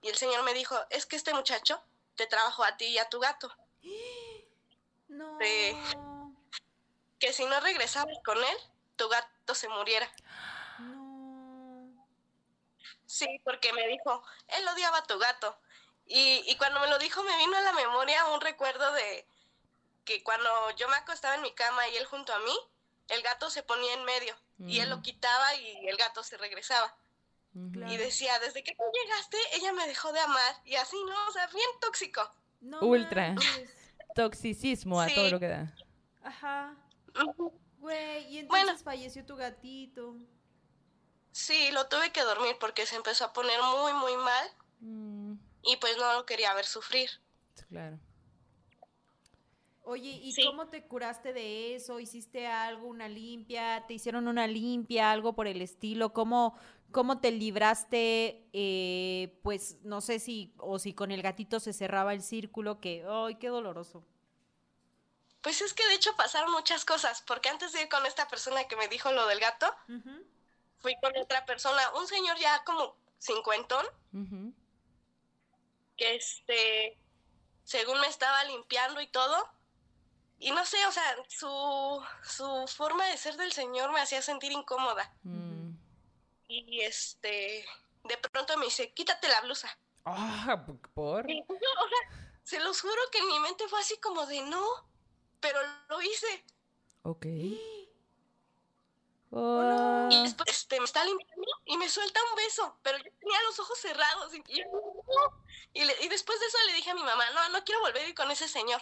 [0.02, 1.82] Y el señor me dijo, es que este muchacho
[2.16, 3.50] te trabajó a ti y a tu gato.
[5.08, 5.38] No.
[5.40, 5.74] Sí.
[7.18, 8.56] Que si no regresabas con él,
[8.96, 10.06] tu gato se muriera.
[13.08, 15.58] Sí, porque me dijo, él odiaba a tu gato.
[16.04, 19.26] Y, y cuando me lo dijo me vino a la memoria un recuerdo de
[20.04, 22.54] que cuando yo me acostaba en mi cama y él junto a mí,
[23.08, 25.02] el gato se ponía en medio y él lo Mm.
[25.02, 26.94] quitaba y el gato se regresaba.
[27.72, 27.90] Claro.
[27.92, 31.28] Y decía, desde que tú llegaste, ella me dejó de amar y así, ¿no?
[31.28, 32.30] O sea, bien tóxico.
[32.60, 33.34] No Ultra.
[34.14, 35.14] Toxicismo a Sí.
[35.14, 35.74] todo lo que da.
[36.22, 36.74] Ajá.
[37.78, 38.78] Güey, y entonces Bueno.
[38.78, 40.16] falleció tu gatito.
[41.38, 45.76] Sí, lo tuve que dormir porque se empezó a poner muy, muy mal Mm, y
[45.76, 47.08] pues no lo quería ver sufrir.
[47.68, 47.98] claro.
[49.84, 50.44] Oye, ¿y Sí.
[50.44, 52.00] cómo te curaste de eso?
[52.00, 53.84] ¿Hiciste algo, una limpia?
[53.86, 56.12] ¿Te hicieron una limpia, algo por el estilo?
[56.12, 56.58] ¿Cómo,
[56.90, 58.48] cómo te libraste?
[58.52, 63.04] eh, pues no sé si, o si con el gatito se cerraba el círculo, que,
[63.08, 64.04] ¡ay, qué doloroso!
[65.40, 68.64] Pues es que de hecho pasaron muchas cosas, porque antes de ir con esta persona
[68.64, 69.72] que me dijo lo del gato.
[70.78, 73.84] Fui con otra persona, un señor ya como cincuentón,
[75.96, 76.98] que este,
[77.64, 79.50] según me estaba limpiando y todo,
[80.40, 84.52] y no sé, o sea, su, su forma de ser del señor me hacía sentir
[84.52, 85.12] incómoda.
[85.24, 85.72] Mm.
[86.46, 87.66] Y este,
[88.04, 89.76] de pronto me dice, quítate la blusa.
[90.04, 90.64] Ah,
[90.94, 91.28] ¿por?
[91.28, 94.40] Y yo, o sea, se los juro que en mi mente fue así como de
[94.42, 94.64] no,
[95.40, 95.58] pero
[95.88, 96.44] lo hice.
[97.02, 97.26] Ok.
[99.30, 100.08] Y Oh.
[100.22, 103.78] después este, me está limpiando y me suelta un beso, pero yo tenía los ojos
[103.78, 104.32] cerrados.
[104.34, 108.14] Y, después de eso le dije a mi mamá, no, no quiero volver a ir
[108.14, 108.80] con ese señor.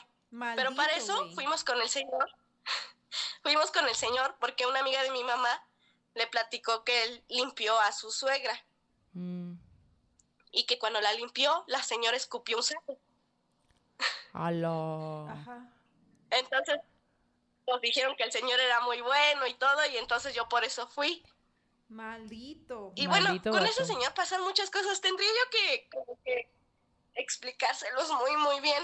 [0.55, 2.29] Pero para eso fuimos con el señor.
[3.43, 5.67] fuimos con el señor porque una amiga de mi mamá
[6.15, 8.65] le platicó que él limpió a su suegra
[9.13, 9.55] Mm.
[10.53, 12.99] y que cuando la limpió, la señora escupió un saco.
[14.33, 15.27] Aló.
[15.29, 15.73] Ajá.
[16.31, 16.81] Entonces
[17.67, 20.87] nos dijeron que el señor era muy bueno y todo, y entonces yo por eso
[20.89, 21.25] fui.
[21.89, 22.93] Maldito.
[22.97, 25.01] Y Maldito bueno, con ese señor pasan muchas cosas.
[25.01, 26.51] Tendría yo que, como que
[27.14, 28.83] explicárselos muy, muy bien.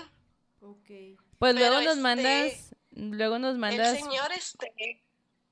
[0.61, 1.19] Ok.
[1.39, 5.03] Pues Pero, luego nos este, mandas, luego nos mandas, El señor, este,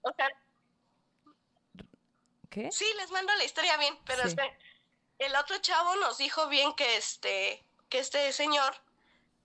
[0.03, 0.29] o sea,
[2.49, 2.71] ¿qué?
[2.71, 4.29] sí, les mando la historia bien, pero Sí.
[4.29, 4.57] esperen,
[5.19, 8.73] el otro chavo nos dijo bien que este, que este señor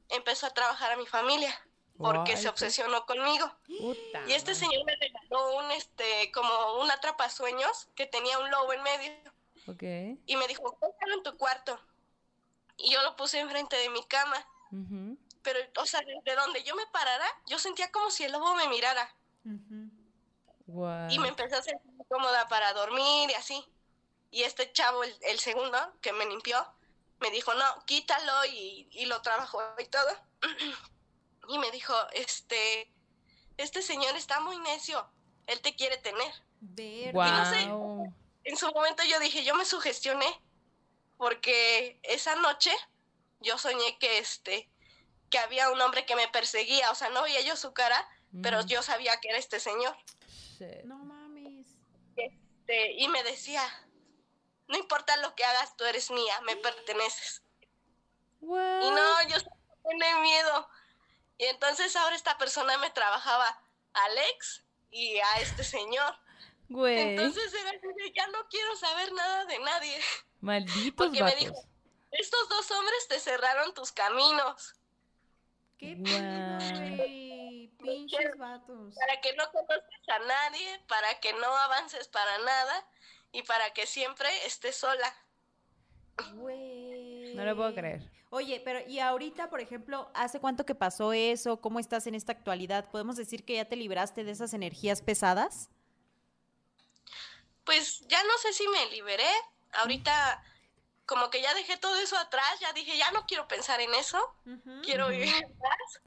[0.09, 1.59] empezó a trabajar a mi familia
[1.97, 3.51] porque se qué- obsesionó conmigo.
[3.67, 8.73] Puta Y este señor me regaló un, este, como un atrapasueños que tenía un lobo
[8.73, 9.11] en medio
[9.67, 9.83] Ok.
[10.25, 11.79] y me dijo, póngalo en tu cuarto.
[12.77, 14.45] Y yo lo puse enfrente de mi cama
[15.41, 18.67] pero, o sea, de donde yo me parara, yo sentía como si el lobo me
[18.67, 19.15] mirara.
[20.67, 21.09] Guau.
[21.11, 23.63] Y me empecé a sentir cómoda para dormir y así.
[24.31, 26.67] Y este chavo, el, el segundo, que me limpió,
[27.19, 30.09] me dijo, no, quítalo y, y lo trabajó y todo.
[31.47, 32.91] Y me dijo, este,
[33.57, 35.07] este señor está muy necio,
[35.47, 36.31] él te quiere tener.
[36.59, 37.13] Verde.
[37.13, 38.13] no sé.
[38.43, 40.27] En su momento yo dije, yo me sugestioné,
[41.17, 42.71] porque esa noche
[43.39, 44.69] yo soñé que este,
[45.29, 48.07] que había un hombre que me perseguía, o sea, no veía yo su cara,
[48.41, 49.95] pero yo sabía que era este señor.
[50.27, 50.83] Shit.
[50.83, 51.67] No mames.
[52.15, 53.61] Este, y me decía,
[54.67, 57.41] no importa lo que hagas, tú eres mía, me perteneces.
[58.41, 59.37] Y no, yo
[59.89, 60.67] tenía miedo.
[61.37, 63.47] Y entonces ahora esta persona me trabajaba
[63.93, 66.15] a Alex y a este señor.
[66.69, 66.99] Güey.
[66.99, 69.99] Entonces era así ya no quiero saber nada de nadie.
[70.41, 71.39] Malditos porque me vatos.
[71.39, 71.63] dijo,
[72.11, 74.73] Estos dos hombres te cerraron tus caminos
[75.77, 77.67] Qué güey.
[77.77, 78.95] Pinches vatos.
[78.95, 82.87] para que no conozcas a nadie, para que no avances para nada
[83.31, 85.13] y para que siempre estés sola.
[86.33, 87.35] Güey.
[87.35, 88.09] No lo puedo creer.
[88.29, 91.61] Oye, pero y ahorita, por ejemplo, ¿hace cuánto que pasó eso?
[91.61, 92.89] ¿Cómo estás en esta actualidad?
[92.91, 95.69] ¿Podemos decir que ya te libraste de esas energías pesadas?
[97.63, 99.29] Pues ya no sé si me liberé.
[99.73, 100.43] Ahorita
[101.05, 104.17] como que ya dejé todo eso atrás, ya dije, ya no quiero pensar en eso,
[104.83, 106.01] quiero vivir en paz.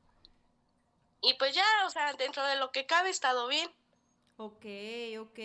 [1.21, 3.71] Y pues ya, o sea, dentro de lo que cabe he estado bien.
[4.37, 4.65] Ok,
[5.21, 5.39] ok.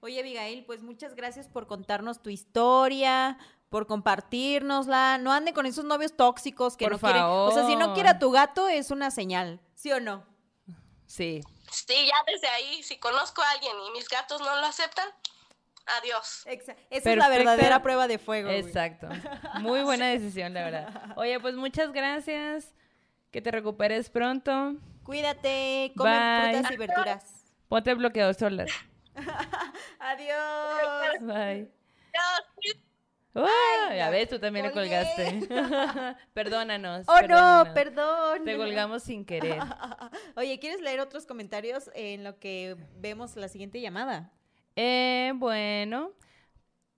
[0.00, 3.38] Oye, Abigail, pues muchas gracias por contarnos tu historia,
[3.68, 5.18] por compartirnosla.
[5.18, 7.22] No ande con esos novios tóxicos que Por no quieren.
[7.24, 10.24] O sea, si no quiere a tu gato, es una señal, ¿sí o no?
[11.06, 11.40] Sí.
[11.70, 15.08] Sí, ya desde ahí, si conozco a alguien y mis gatos no lo aceptan,
[16.00, 16.44] adiós.
[16.46, 18.48] Esa es la verdadera prueba de fuego.
[18.48, 18.60] güey.
[18.60, 19.08] Exacto.
[19.60, 21.12] Muy buena decisión, la verdad.
[21.16, 22.74] Oye, pues muchas gracias.
[23.30, 24.74] Que te recuperes pronto.
[25.02, 26.52] Cuídate, come Bye.
[26.54, 27.44] frutas y verduras.
[27.68, 28.68] Ponte bloqueador solar.
[29.98, 31.20] Adiós.
[31.20, 31.70] Bye.
[32.14, 32.86] Adiós.
[33.36, 33.88] ¡Ah!
[33.90, 35.04] Ay, ya ves, tú también le colgué.
[35.04, 35.48] colgaste.
[36.34, 37.06] Perdónanos.
[37.08, 38.44] Oh, no, perdón.
[38.44, 39.60] Te colgamos sin querer.
[40.36, 44.32] Oye, ¿quieres leer otros comentarios en lo que vemos la siguiente llamada?
[44.74, 46.12] Eh, bueno,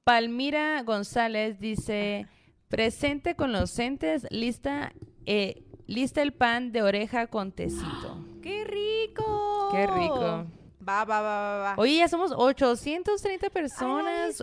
[0.04, 2.26] Palmira González dice,
[2.68, 4.92] presente con los entes, lista,
[5.26, 8.24] eh, lista el pan de oreja con tecito.
[8.42, 9.68] ¡Qué rico!
[9.72, 10.46] Qué rico.
[10.88, 11.74] Va, va, va, va, va.
[11.76, 14.42] Oye, ya somos 830 ¡A la personas.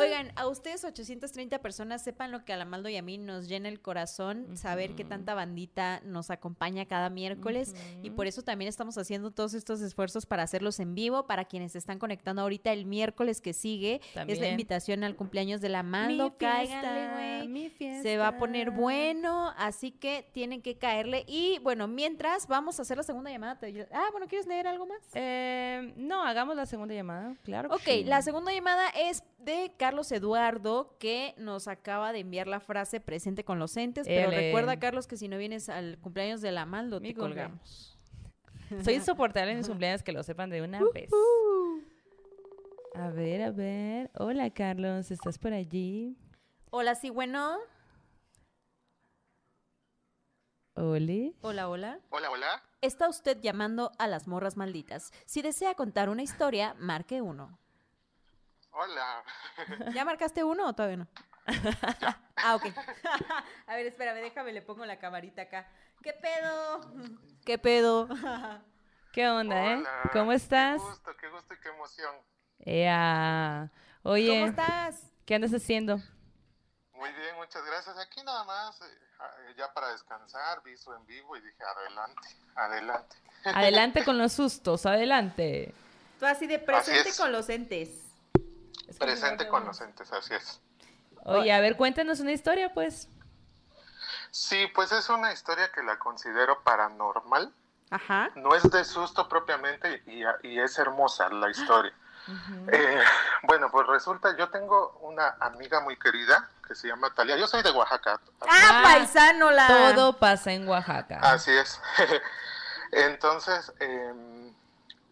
[0.00, 3.48] Oigan, a ustedes 830 personas sepan lo que a la Maldo y a mí nos
[3.48, 8.68] llena el corazón saber que tanta bandita nos acompaña cada miércoles y por eso también
[8.68, 12.72] estamos haciendo todos estos esfuerzos para hacerlos en vivo para quienes se están conectando ahorita
[12.72, 14.00] el miércoles que sigue.
[14.26, 16.36] Es la invitación al cumpleaños de la Maldo.
[16.38, 18.02] Cáiganle, güey.
[18.02, 21.24] Se va a poner bueno, así que tienen que caerle.
[21.26, 23.58] Y bueno, mientras vamos a hacer la segunda llamada.
[23.92, 24.98] Ah, bueno, ¿quieres leer algo más?
[25.14, 27.68] Eh, no, hagamos la segunda llamada, claro.
[27.72, 28.04] Ok, sí.
[28.04, 33.44] la segunda llamada es de Carlos Eduardo, que nos acaba de enviar la frase presente
[33.44, 37.00] con los entes, pero recuerda, Carlos, que si no vienes al cumpleaños de la Maldo,
[37.00, 37.98] te colgamos.
[38.84, 41.10] Soy insoportable en mis cumpleaños, que lo sepan de una vez.
[42.94, 44.10] A ver, a ver.
[44.14, 46.16] Hola, Carlos, ¿estás por allí?
[46.70, 47.58] Hola, sí, bueno.
[50.74, 51.36] Oli.
[51.42, 52.00] Hola, hola.
[52.10, 52.62] Hola, hola.
[52.80, 55.12] Está usted llamando a las morras malditas.
[55.26, 57.58] Si desea contar una historia, marque uno.
[58.72, 59.24] Hola.
[59.94, 61.08] ¿Ya marcaste uno o todavía no?
[62.36, 62.66] ah, ok.
[63.66, 65.68] a ver, espérame, déjame, le pongo la camarita acá.
[66.02, 66.80] ¿Qué pedo?
[67.44, 68.08] ¿Qué pedo?
[69.12, 69.82] ¿Qué onda, eh?
[70.12, 70.80] ¿Cómo estás?
[70.80, 72.14] Qué gusto, qué gusto y qué emoción.
[72.60, 73.70] Ea.
[74.02, 75.02] ¿Cómo Oye, estás?
[75.26, 75.98] ¿qué andas haciendo?
[76.94, 77.98] Muy bien, muchas gracias.
[77.98, 82.28] Aquí nada más, eh, ah, ya para descansar, vi su en vivo y dije, adelante,
[82.54, 83.16] adelante.
[83.44, 85.74] Adelante con los sustos, adelante.
[86.18, 87.18] Tú así de presente es.
[87.18, 88.09] con los entes.
[89.00, 90.60] Presente con los entes, así es.
[91.24, 93.08] Oye, a ver, cuéntanos una historia, pues.
[94.30, 97.52] Sí, pues es una historia que la considero paranormal.
[97.90, 98.30] Ajá.
[98.36, 101.92] No es de susto propiamente y, y es hermosa la historia.
[102.70, 103.02] Eh,
[103.44, 107.36] bueno, pues resulta, yo tengo una amiga muy querida que se llama Talia.
[107.36, 108.20] Yo soy de Oaxaca.
[108.42, 109.66] ¡Ah, Ah, paisano la!
[109.66, 111.18] Todo pasa en Oaxaca.
[111.22, 111.80] Así es.
[112.92, 114.52] Entonces, em,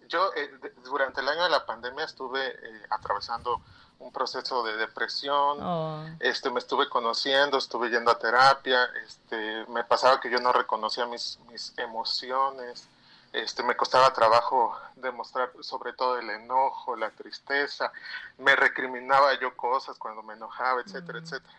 [0.08, 0.50] yo eh,
[0.84, 3.60] durante el año de la pandemia estuve eh, atravesando
[3.98, 5.58] un proceso de depresión.
[5.62, 6.04] Oh.
[6.20, 8.84] Este, me estuve conociendo, estuve yendo a terapia.
[9.04, 12.88] Este, me pasaba que yo no reconocía mis, mis emociones.
[13.32, 17.92] Este, me costaba trabajo demostrar sobre todo el enojo, la tristeza.
[18.38, 21.22] Me recriminaba yo cosas cuando me enojaba, etcétera, Mm.
[21.24, 21.54] etcétera.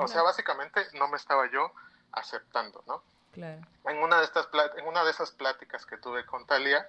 [0.00, 1.72] O sea, básicamente no me estaba yo
[2.12, 3.02] aceptando, ¿no?
[3.32, 3.62] Claro.
[3.86, 6.86] En una de estas en una de esas pláticas que tuve con Talía,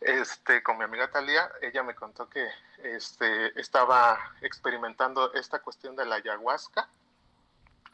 [0.00, 2.48] este, con mi amiga Talía, ella me contó que
[2.82, 6.88] este, estaba experimentando esta cuestión de la ayahuasca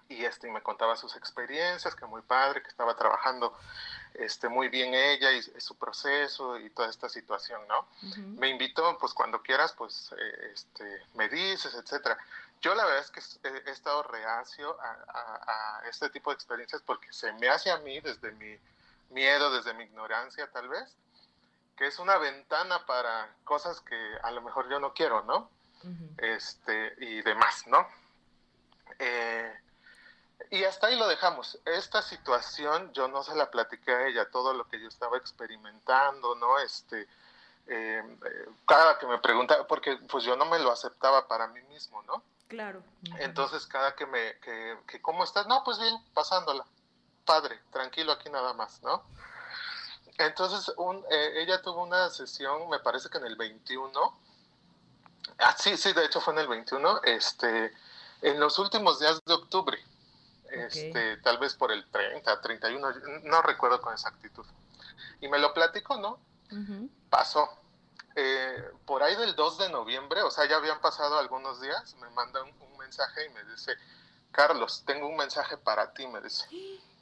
[0.09, 3.57] y este, me contaba sus experiencias, que muy padre, que estaba trabajando
[4.12, 7.88] este, muy bien ella y, y su proceso y toda esta situación, ¿no?
[8.38, 12.18] Me invitó, pues cuando quieras, pues eh, este, me dices, etcétera.
[12.61, 16.34] Yo la verdad es que he, he estado reacio a, a- a este tipo de
[16.34, 18.59] experiencias porque se me hace a mí desde mi
[19.11, 20.94] miedo, desde mi ignorancia tal vez,
[21.77, 25.51] que es una ventana para cosas que a lo mejor yo no quiero, ¿no?
[25.83, 26.14] Ujú.
[26.16, 27.87] este, y demás, ¿no?
[28.99, 29.61] Eh,
[30.51, 31.59] y hasta ahí lo dejamos.
[31.64, 36.35] Esta situación yo no se la platiqué a ella, todo lo que yo estaba experimentando,
[36.37, 36.59] ¿no?
[36.59, 37.07] Este,
[37.66, 38.03] eh,
[38.66, 42.22] cada que me preguntaba, porque pues yo no me lo aceptaba para mí mismo, ¿no?
[42.49, 42.83] Claro.
[43.18, 45.47] Entonces cada que me, que, que ¿cómo estás?
[45.47, 46.64] No, pues bien, pasándola.
[47.25, 49.03] Padre, tranquilo aquí nada más, ¿no?
[50.19, 54.19] Entonces un, eh, ella tuvo una sesión, me parece que en el 21,
[55.39, 57.73] ah, sí, sí, de hecho fue en el 21, este,
[58.23, 59.79] en los últimos días de octubre,
[60.51, 62.89] este, tal vez por el 30, 31,
[63.25, 64.47] no recuerdo con exactitud.
[65.21, 66.19] Y me lo platicó, ¿no?
[67.11, 67.49] Pasó.
[68.15, 72.09] Eh, por ahí del 2 de noviembre, o sea, ya habían pasado algunos días, me
[72.11, 73.77] manda un, un mensaje y me dice,
[74.31, 76.47] Carlos, tengo un mensaje para ti, me dice.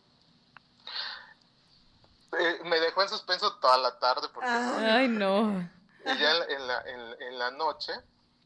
[2.38, 5.68] Eh, me dejó en suspenso toda la tarde porque no- Ay, no.
[6.04, 7.92] y ya en, en la, en- en la noche,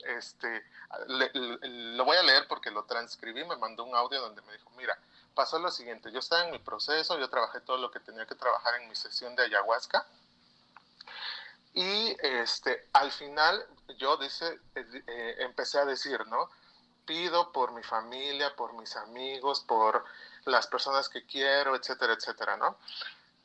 [0.01, 0.64] este,
[1.09, 4.53] le- le- lo voy a leer porque lo transcribí, me mandó un audio donde me
[4.53, 4.97] dijo, mira,
[5.34, 8.34] pasó lo siguiente, yo estaba en mi proceso, yo trabajé todo lo que tenía que
[8.34, 10.05] trabajar en mi sesión de ayahuasca,
[11.74, 13.64] y este, al final
[13.99, 16.49] yo dice, eh, eh, empecé a decir, ¿no?
[17.05, 20.05] Pido por mi familia, por mis amigos, por
[20.47, 22.78] las personas que quiero, etcétera, etcétera, ¿no?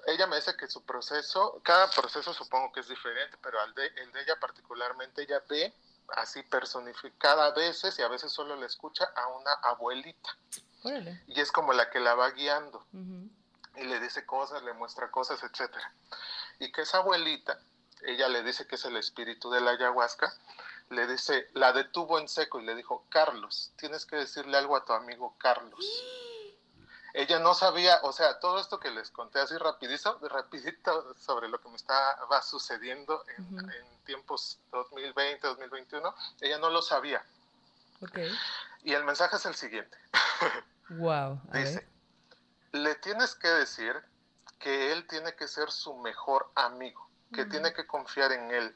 [0.08, 3.88] Ella me dice que su proceso, cada proceso supongo que es diferente, pero el de,
[3.88, 5.74] el de ella particularmente, ella ve
[6.10, 10.30] así personificada a veces y a veces solo le escucha a una abuelita
[10.84, 11.22] Órale.
[11.28, 12.86] y es como la que la va guiando
[13.76, 15.94] y le dice cosas, le muestra cosas, etcétera.
[16.60, 17.60] Y que esa abuelita,
[18.02, 20.34] ella le dice que es el espíritu de la ayahuasca,
[20.90, 24.84] le dice, la detuvo en seco y le dijo, Carlos, tienes que decirle algo a
[24.84, 25.80] tu amigo Carlos.
[27.14, 31.60] Ella no sabía, o sea, todo esto que les conté así rapidito, rapidito sobre lo
[31.60, 37.24] que me estaba sucediendo en, tiempos 2020, 2021, ella no lo sabía.
[38.02, 38.20] Ok.
[38.84, 39.98] Y el mensaje es el siguiente.
[40.90, 41.40] Wow.
[41.54, 41.88] Dice,
[42.74, 43.96] le tienes que decir
[44.60, 48.76] que él tiene que ser su mejor amigo, que tiene que confiar en él,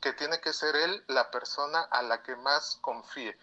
[0.00, 3.38] que tiene que ser él la persona a la que más confíe.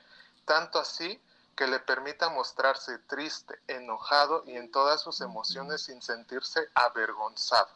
[0.46, 1.20] Tanto así
[1.56, 7.68] que le permita mostrarse triste, enojado y en todas sus emociones sin sentirse avergonzado.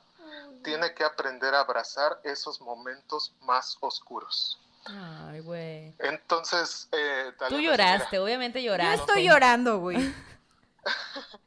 [0.63, 4.59] Tiene que aprender a abrazar esos momentos más oscuros.
[4.85, 5.93] Ay, güey.
[5.99, 9.01] Entonces, eh, tal Tú vez me dice, "Mira, lloraste, obviamente Yo lloraste.
[9.01, 9.97] estoy llorando, güey.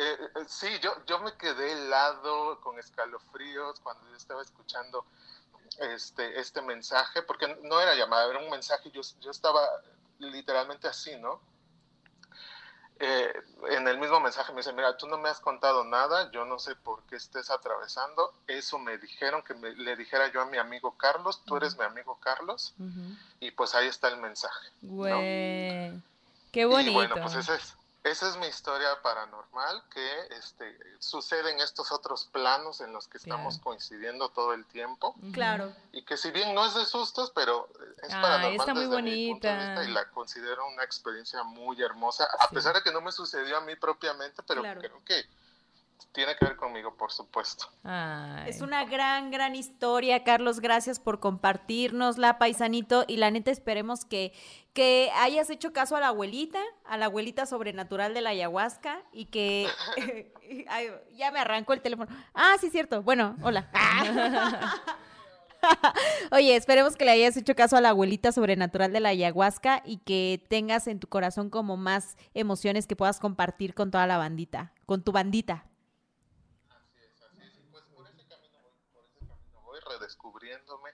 [0.00, 5.04] Eh, eh, sí, yo, yo me quedé helado, con escalofríos, cuando yo estaba escuchando
[5.78, 9.60] este, este mensaje, porque no era llamada, era un mensaje, yo, yo estaba
[10.18, 11.40] literalmente así, ¿no?
[13.00, 13.32] Eh,
[13.70, 16.58] en el mismo mensaje me dice, mira, tú no me has contado nada, yo no
[16.58, 20.58] sé por qué estés atravesando, eso me dijeron que me- le dijera yo a mi
[20.58, 22.74] amigo Carlos, tú eres mi amigo Carlos,
[23.38, 24.68] y pues ahí está el mensaje.
[24.82, 25.12] Güey.
[26.50, 26.90] Qué bonito.
[26.90, 31.92] Y bueno, pues esa es, esa es mi historia paranormal que este, sucede en estos
[31.92, 33.64] otros planos en los que estamos Claro.
[33.64, 35.14] coincidiendo todo el tiempo.
[35.32, 35.72] Claro.
[35.92, 37.68] y que si bien no es de sustos, pero
[38.02, 39.66] es Ay, paranormal está muy desde mi punto de bonita.
[39.80, 42.54] vista y la considero una experiencia muy hermosa, a Sí.
[42.54, 44.80] pesar de que no me sucedió a mí propiamente, pero Claro.
[44.80, 45.24] creo que
[46.12, 47.68] tiene que ver conmigo, por supuesto.
[47.84, 48.48] Ay.
[48.48, 50.60] Es una gran, gran historia, Carlos.
[50.60, 53.04] Gracias por compartirnosla, paisanito.
[53.06, 54.32] Y la neta, esperemos que,
[54.78, 59.24] que hayas hecho caso a la abuelita, a la abuelita sobrenatural de la ayahuasca y
[59.24, 59.66] que...
[60.68, 62.08] Ay, ya me arrancó el teléfono.
[62.32, 63.02] Ah, sí, cierto.
[63.02, 63.68] Bueno, hola.
[66.30, 69.96] Oye, esperemos que le hayas hecho caso a la abuelita sobrenatural de la ayahuasca y
[69.98, 74.72] que tengas en tu corazón como más emociones que puedas compartir con toda la bandita,
[74.86, 75.66] con tu bandita.
[76.68, 77.58] Así es, así es.
[77.58, 80.90] Y pues por ese camino voy, por ese camino voy redescubriéndome,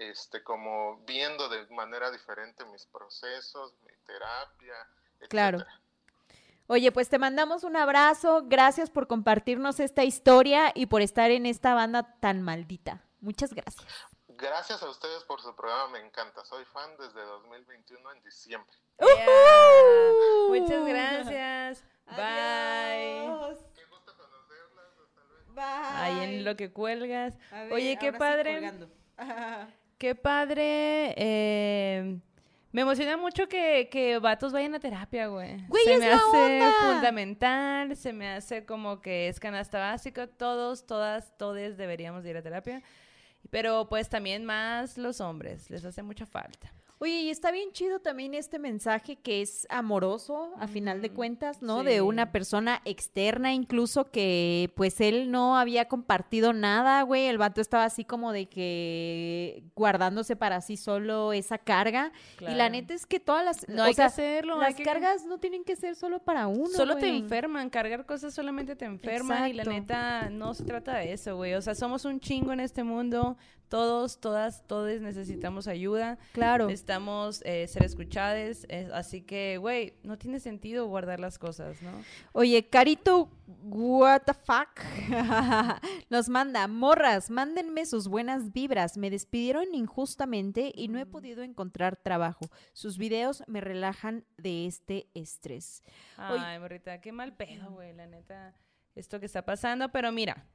[0.00, 4.74] este, como viendo de manera diferente mis procesos, mi terapia,
[5.28, 5.58] Claro.
[5.58, 5.80] etcétera.
[6.68, 8.42] Oye, pues te mandamos un abrazo.
[8.46, 13.02] Gracias por compartirnos esta historia y por estar en esta banda tan maldita.
[13.20, 13.84] Muchas gracias.
[14.28, 16.44] Gracias a ustedes por su programa, me encanta.
[16.44, 18.70] Soy fan desde 2021 en diciembre.
[19.00, 19.26] Yeah.
[19.26, 20.54] ¡Uhú!
[20.60, 21.84] Muchas gracias.
[22.06, 22.16] Bye.
[22.16, 23.58] Adiós.
[23.74, 24.92] Qué gusto conocerlas.
[25.04, 25.52] Hasta luego.
[25.54, 25.64] Bye.
[26.00, 27.34] Ahí en lo que cuelgas.
[27.52, 28.72] A ver, Oye, qué padre.
[30.00, 31.12] Qué padre.
[31.18, 32.18] eh,
[32.72, 35.58] me emociona mucho que, que vatos vayan a terapia, güey.
[35.66, 36.72] Güey, se es me la hace onda.
[36.80, 40.26] fundamental, se me hace como que es canasta básica.
[40.26, 42.82] Todos, todas, todes deberíamos de ir a terapia.
[43.50, 46.72] Pero pues también más los hombres, les hace mucha falta.
[47.02, 51.62] Oye, y está bien chido también este mensaje que es amoroso, a final de cuentas,
[51.62, 51.80] ¿no?
[51.80, 51.86] sí.
[51.86, 57.24] De una persona externa, incluso que pues él no había compartido nada, güey.
[57.26, 62.12] El vato estaba así como de que guardándose para sí solo esa carga.
[62.38, 63.66] Y la neta es que todas las...
[63.66, 64.54] No hay sea, que hacerlo.
[64.56, 66.68] hay Las que- cargas no tienen que ser solo para uno.
[66.68, 71.14] Solo te enferman, cargar cosas solamente te enferman y la neta no se trata de
[71.14, 71.54] eso, güey.
[71.54, 73.38] O sea, somos un chingo en este mundo,
[73.68, 76.68] todos, todas, todos necesitamos ayuda, Claro.
[76.90, 81.90] Necesitamos eh, ser escuchados, eh, así que, güey, no tiene sentido guardar las cosas, ¿no?
[82.32, 83.30] Oye, Carito,
[83.62, 84.80] what the fuck,
[86.10, 88.96] nos manda, morras, mándenme sus buenas vibras.
[88.96, 92.46] Me despidieron injustamente y no he podido encontrar trabajo.
[92.72, 95.82] Sus videos me relajan de este estrés.
[96.18, 96.40] Oye.
[96.40, 98.54] Ay, morrita, qué mal pedo, güey, la neta,
[98.94, 100.46] esto que está pasando, pero mira,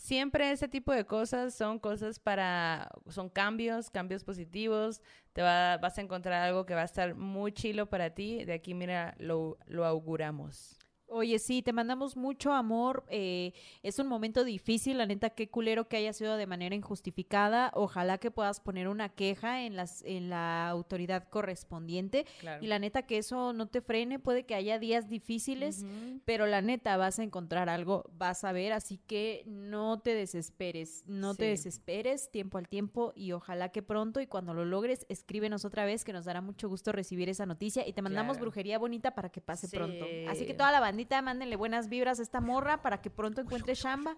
[0.00, 5.02] siempre ese tipo de cosas son cosas para, son cambios, cambios positivos,
[5.34, 8.54] te va- vas a encontrar algo que va a estar muy chilo para ti, de
[8.54, 10.78] aquí, mira, lo, lo auguramos.
[11.10, 13.04] Oye, sí, te mandamos mucho amor.
[13.08, 13.52] eh,
[13.82, 17.70] es un momento difícil, la neta, qué culero que haya sido de manera injustificada.
[17.74, 22.26] Ojalá que puedas poner una queja en, las, en la autoridad correspondiente.
[22.40, 22.64] Claro.
[22.64, 24.18] Y la neta, que eso no te frene.
[24.18, 25.84] Puede que haya días difíciles,
[26.24, 28.72] pero la neta vas a encontrar algo, vas a ver.
[28.72, 33.12] Así que no te desesperes, no te desesperes, tiempo al tiempo.
[33.16, 36.68] Y ojalá que pronto y cuando lo logres, escríbenos otra vez, que nos dará mucho
[36.68, 37.86] gusto recibir esa noticia.
[37.86, 38.44] Y te mandamos Claro.
[38.46, 40.06] brujería bonita para que pase pronto.
[40.28, 43.74] Así que toda la bandita, mándenle buenas vibras a esta morra para que pronto encuentre
[43.74, 44.16] chamba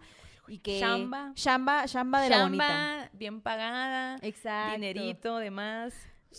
[0.48, 1.30] y que Chamba.
[1.34, 3.10] chamba, chamba de la bonita.
[3.12, 4.72] Bien pagada, Exacto.
[4.72, 5.94] dinerito, demás.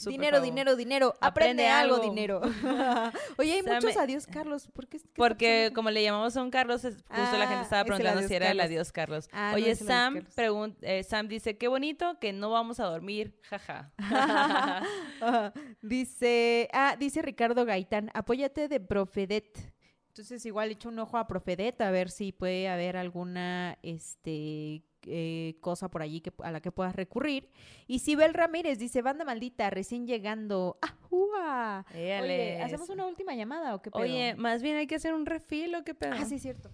[0.08, 0.46] Dinero, favor.
[0.50, 1.14] dinero, dinero.
[1.22, 2.10] Aprende, Aprende algo, algo.
[2.10, 2.42] dinero.
[3.38, 4.68] Oye, hay muchos adiós, Carlos.
[4.74, 4.98] ¿Por qué?
[4.98, 7.88] qué está Porque como le llamamos a un Carlos, justo la Ah, gente estaba es
[7.88, 9.30] el preguntando si era el adiós Carlos.
[9.32, 10.36] Ah, Oye, Sam, Carlos.
[10.36, 13.92] pregun- eh, Sam dice, qué bonito que no vamos a dormir, jaja.
[13.98, 14.82] Ajá.
[15.84, 19.73] dice, ah, dice Ricardo Gaitán, apóyate de Profedet.
[20.14, 25.56] Entonces igual echo un ojo a Profedet a ver si puede haber alguna este eh,
[25.60, 27.50] cosa por allí que, a la que puedas recurrir.
[27.88, 30.78] Y Sibel Ramírez dice, banda maldita, recién llegando.
[30.84, 31.84] ¡Ajúa!
[31.90, 34.04] Oye, Éale, ¿hacemos una última llamada o qué pedo?
[34.04, 36.14] Oye, más bien hay que hacer un refil o qué pedo.
[36.14, 36.70] ah, sí, cierto.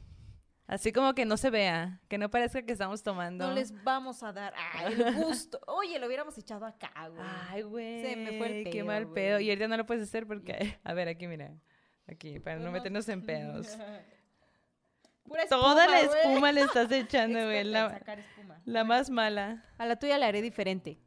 [0.68, 3.48] Así como que no se vea, que no parezca que estamos tomando.
[3.48, 5.62] No les vamos a dar ay, el gusto.
[5.68, 7.26] Oye, lo hubiéramos echado acá, güey.
[7.50, 8.02] Ay, güey.
[8.04, 9.16] Se me fue el Qué pedo, mal güey.
[9.16, 9.40] pedo.
[9.40, 10.78] Y ahorita no lo puedes hacer porque...
[10.84, 11.56] A ver, aquí, mira.
[12.10, 13.78] Aquí, para no meternos en pedos.
[15.24, 16.20] Pura Toda la güey.
[16.20, 17.64] espuma le estás echando, güey.
[17.64, 18.62] La, sacar espuma.
[18.66, 19.64] la más mala.
[19.78, 20.98] A la tuya la haré diferente.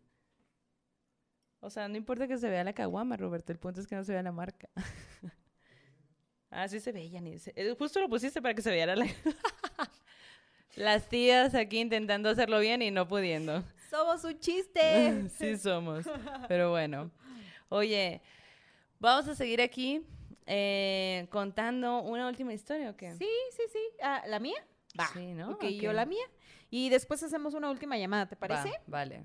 [1.60, 3.50] O sea, no importa que se vea la caguama, Roberto.
[3.52, 4.68] El punto es que no se vea la marca.
[6.50, 9.06] ah, sí se veía, ni se- eh, Justo lo pusiste para que se viera la...
[10.74, 13.62] Las tías aquí intentando hacerlo bien y no pudiendo.
[13.90, 15.28] Somos un chiste.
[15.30, 16.06] sí somos.
[16.48, 17.10] Pero bueno.
[17.68, 18.22] Oye,
[18.98, 20.02] vamos a seguir aquí
[20.46, 23.12] eh, contando una última historia, ¿o qué?
[23.12, 23.78] Sí, sí, sí.
[24.02, 24.64] Ah, ¿La mía?
[24.98, 25.08] Va.
[25.60, 26.24] Sí, yo la mía.
[26.70, 28.68] Y después hacemos una última llamada, ¿te parece?
[28.70, 29.24] Va, vale.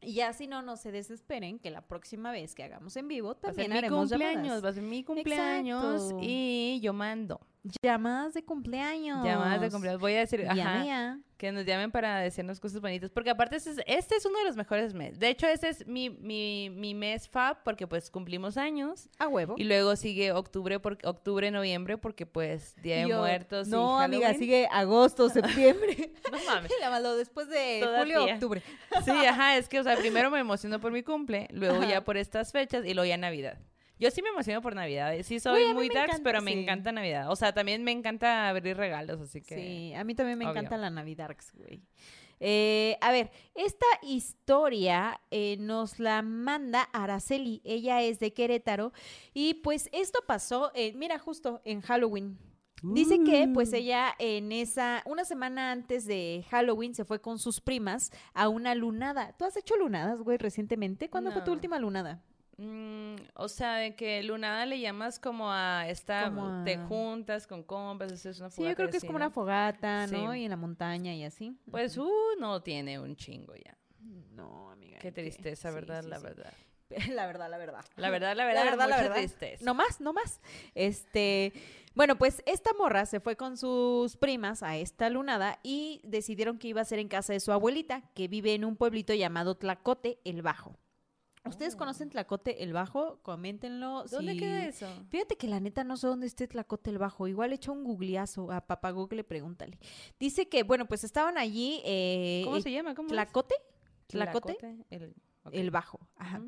[0.00, 3.28] Y ya si no, no se desesperen que la próxima vez que hagamos en vivo
[3.28, 4.64] Va a ser también mi haremos cumpleaños, llamadas.
[4.64, 6.18] va a ser mi cumpleaños Exacto.
[6.20, 7.40] y yo mando.
[7.82, 9.24] Llamadas de cumpleaños.
[9.24, 10.00] Llamadas de cumpleaños.
[10.00, 11.18] Voy a decir, ajá, ya.
[11.38, 13.10] que nos llamen para decirnos cosas bonitas.
[13.10, 15.18] Porque aparte, este es, este es uno de los mejores meses.
[15.18, 19.08] De hecho, este es mi, mi, mi mes fab porque pues cumplimos años.
[19.18, 19.54] A huevo.
[19.56, 23.98] Y luego sigue octubre, por, octubre, noviembre porque pues Día de yo, Muertos y No,
[23.98, 26.12] amiga, sigue agosto, septiembre.
[26.30, 26.70] No mames.
[26.80, 28.18] La mandó después de Todavía.
[28.20, 28.62] julio, octubre.
[29.06, 31.88] Sí, ajá, es que, o sea, primero me emociono por mi cumple, luego Ajá.
[31.88, 33.58] ya por estas fechas y luego ya Navidad.
[33.98, 37.30] Yo sí me emociono por Navidad, sí soy muy darks, encanta, pero me encanta Navidad.
[37.30, 39.54] O sea, también me encanta abrir regalos, así que...
[39.54, 40.52] Sí, a mí también me obvio.
[40.58, 41.80] encanta la Navidarks, güey.
[42.40, 47.62] Eh, a ver, esta historia eh, nos la manda Araceli.
[47.64, 48.92] Ella es de Querétaro.
[49.32, 52.36] Y pues esto pasó, eh, mira, justo en Halloween.
[52.82, 53.76] Dice que pues Uh.
[53.76, 58.74] ella en esa, una semana antes de Halloween se fue con sus primas a una
[58.74, 59.34] lunada.
[59.38, 61.08] ¿Tú has hecho lunadas, güey, recientemente?
[61.08, 62.22] ¿Cuándo fue tu última lunada?
[62.56, 65.86] Mm, o sea, de que lunada le llamas como a
[66.24, 69.30] Como te juntas con compas, haces una Sí, fogata yo creo que es como una
[69.30, 70.32] fogata, ¿no?
[70.32, 70.38] Sí.
[70.40, 71.56] Y en la montaña y así.
[71.70, 72.08] Pues, uh,
[72.38, 73.76] no tiene un chingo ya.
[74.32, 74.98] no, amiga.
[74.98, 76.02] Qué que- tristeza, sí, ¿verdad?
[76.04, 76.22] sí, la sí.
[76.24, 76.52] verdad.
[77.16, 77.84] La verdad, la verdad.
[77.96, 79.16] La verdad, la verdad, la verdad, la verdad.
[79.16, 79.64] tristeza.
[79.64, 80.40] No más, no más.
[80.76, 81.52] Este,
[81.94, 86.68] Bueno, pues esta morra se fue con sus primas a esta lunada y decidieron que
[86.68, 90.20] iba a ser en casa de su abuelita, que vive en un pueblito llamado Tlacote,
[90.24, 90.76] el Bajo.
[91.46, 91.78] ¿Ustedes Oh.
[91.78, 93.18] conocen Tlacote, el Bajo?
[93.22, 94.04] Coméntenlo.
[94.10, 94.88] ¿Dónde si- queda eso?
[95.10, 97.28] Fíjate que la neta no sé dónde esté Tlacote el Bajo.
[97.28, 99.78] Igual echa un googleazo a papá Google, pregúntale.
[100.18, 101.80] Dice que, bueno, pues estaban allí.
[101.84, 102.94] Eh, ¿Cómo eh, se llama?
[102.94, 103.12] ¿Cómo es?
[103.12, 103.54] ¿Tlacote?
[104.06, 104.56] ¿Tlacote?
[104.90, 105.14] El.
[105.52, 106.00] El Bajo.
[106.16, 106.40] Ajá.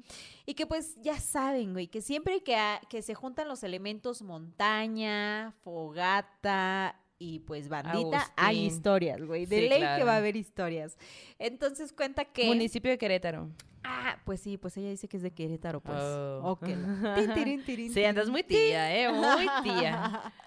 [0.47, 2.56] Y que pues ya saben, güey, que siempre que,
[2.89, 8.64] que se juntan los elementos montaña, fogata y pues bandita, hay Agustín.
[8.66, 9.44] historias, güey.
[9.44, 10.97] De Sí, ley que va a haber historias.
[11.39, 12.47] Entonces cuenta que...
[12.47, 13.51] Municipio de Querétaro.
[13.89, 15.99] Ah, pues sí, pues ella dice que es de Querétaro, pues.
[15.99, 16.41] Oh.
[16.45, 16.67] Ok.
[17.17, 19.11] Tin, tirin, tirin, Sí, andas muy tía, ¿eh?
[19.13, 20.33] Muy tía.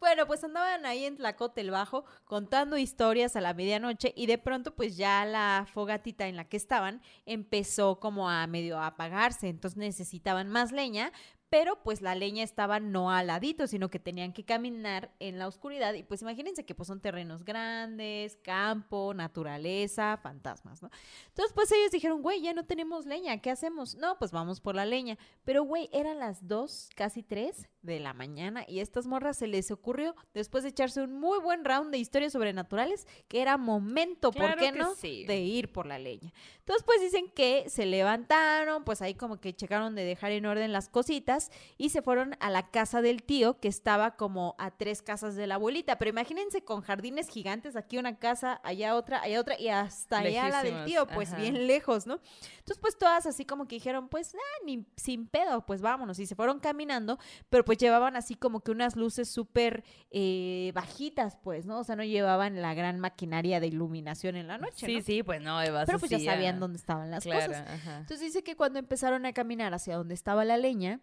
[0.00, 4.38] Bueno, pues andaban ahí en Tlacote el Bajo contando historias a la medianoche y de
[4.38, 9.76] pronto pues ya la fogatita en la que estaban empezó como a medio apagarse, entonces
[9.76, 11.10] necesitaban más leña,
[11.50, 15.48] pero pues la leña estaba no al ladito, sino que tenían que caminar en la
[15.48, 20.90] oscuridad y pues imagínense que pues son terrenos grandes, campo, naturaleza, fantasmas, ¿no?
[21.28, 23.94] Entonces pues ellos dijeron, güey, ya no tenemos leña, ¿qué hacemos?
[23.96, 28.12] No, pues vamos por la leña, pero güey, eran las dos, casi tres de la
[28.12, 31.90] mañana y a estas morras se les ocurrió, después de echarse un muy buen round
[31.90, 34.94] de historias sobrenaturales, que era momento, ¿por qué no?
[34.94, 35.24] sí.
[35.26, 36.32] De ir por la leña.
[36.58, 40.72] Entonces, pues dicen que se levantaron, pues ahí como que checaron de dejar en orden
[40.72, 45.00] las cositas y se fueron a la casa del tío que estaba como a tres
[45.00, 45.98] casas de la abuelita.
[45.98, 50.48] Pero imagínense con jardines gigantes, aquí una casa, allá otra, allá otra y hasta allá
[50.50, 51.40] la del tío, pues ajá.
[51.40, 52.20] bien lejos, ¿no?
[52.58, 56.18] Entonces, pues todas así como que dijeron, pues, ah, ni sin pedo, pues vámonos.
[56.18, 57.18] Y se fueron caminando,
[57.48, 61.78] pero pues llevaban así como que unas luces súper eh, bajitas, pues, ¿no?
[61.80, 65.02] O sea, no llevaban la gran maquinaria de iluminación en la noche, Sí, ¿no?
[65.02, 65.84] sí, pues no, Eva.
[65.86, 67.66] Pero pues ya sabían dónde estaban las claro, cosas.
[67.68, 67.98] ajá.
[68.00, 71.00] Entonces dice que cuando empezaron a caminar hacia donde estaba la leña,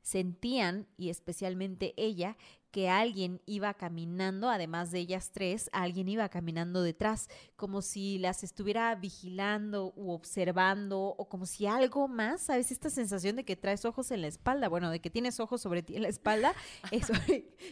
[0.00, 2.36] sentían, y especialmente ella,
[2.72, 8.42] que alguien iba caminando, además de ellas tres, alguien iba caminando detrás, como si las
[8.42, 12.72] estuviera vigilando u observando, o como si algo más, ¿sabes?
[12.72, 15.82] Esta sensación de que traes ojos en la espalda, bueno, de que tienes ojos sobre
[15.82, 16.54] ti en la espalda,
[16.90, 17.12] eso,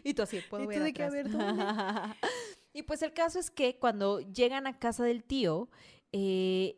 [0.05, 1.29] y tú así, puedo ¿Y ver
[2.75, 5.71] y pues el caso es que cuando llegan a casa del tío,
[6.13, 6.77] eh,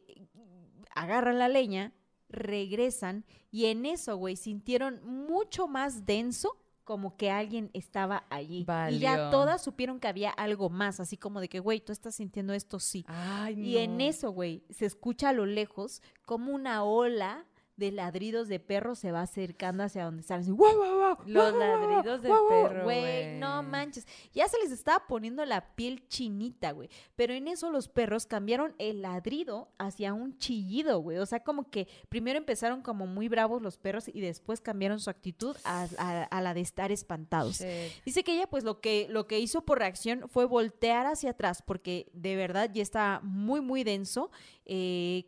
[0.95, 1.93] agarran la leña,
[2.29, 8.67] regresan y en eso, güey, sintieron mucho más denso como que alguien estaba allí.
[8.91, 12.17] Y ya todas supieron que había algo más, así como de que, güey, tú estás
[12.17, 13.05] sintiendo esto, sí.
[13.09, 17.47] Ay, Y en eso, güey, se escucha a lo lejos como una ola
[17.77, 20.41] de ladridos de perro se va acercando hacia donde están.
[20.41, 22.69] Así, guau, guau, guau, Los ladridos de guau, guau".
[22.69, 24.07] perro, Güey, no manches.
[24.33, 26.91] Ya se les estaba poniendo la piel chinita, güey.
[27.17, 31.19] Pero en eso los perros cambiaron el ladrido hacia un chillido, güey.
[31.19, 35.09] O sea, como que primero empezaron como muy bravos los perros y después cambiaron su
[35.11, 37.63] actitud a, a- a la de estar espantados.
[38.05, 41.63] Dice que ella pues lo que, lo que hizo por reacción fue voltear hacia atrás
[41.63, 44.31] porque de verdad ya estaba muy muy denso,
[44.67, 45.25] eh,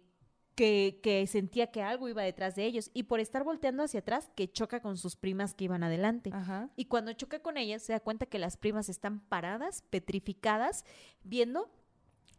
[0.55, 4.31] que, que sentía que algo iba detrás de ellos y por estar volteando hacia atrás
[4.35, 6.31] que choca con sus primas que iban adelante.
[6.32, 6.70] Ajá.
[6.76, 10.85] Y cuando choca con ellas se da cuenta que las primas están paradas, petrificadas,
[11.22, 11.70] viendo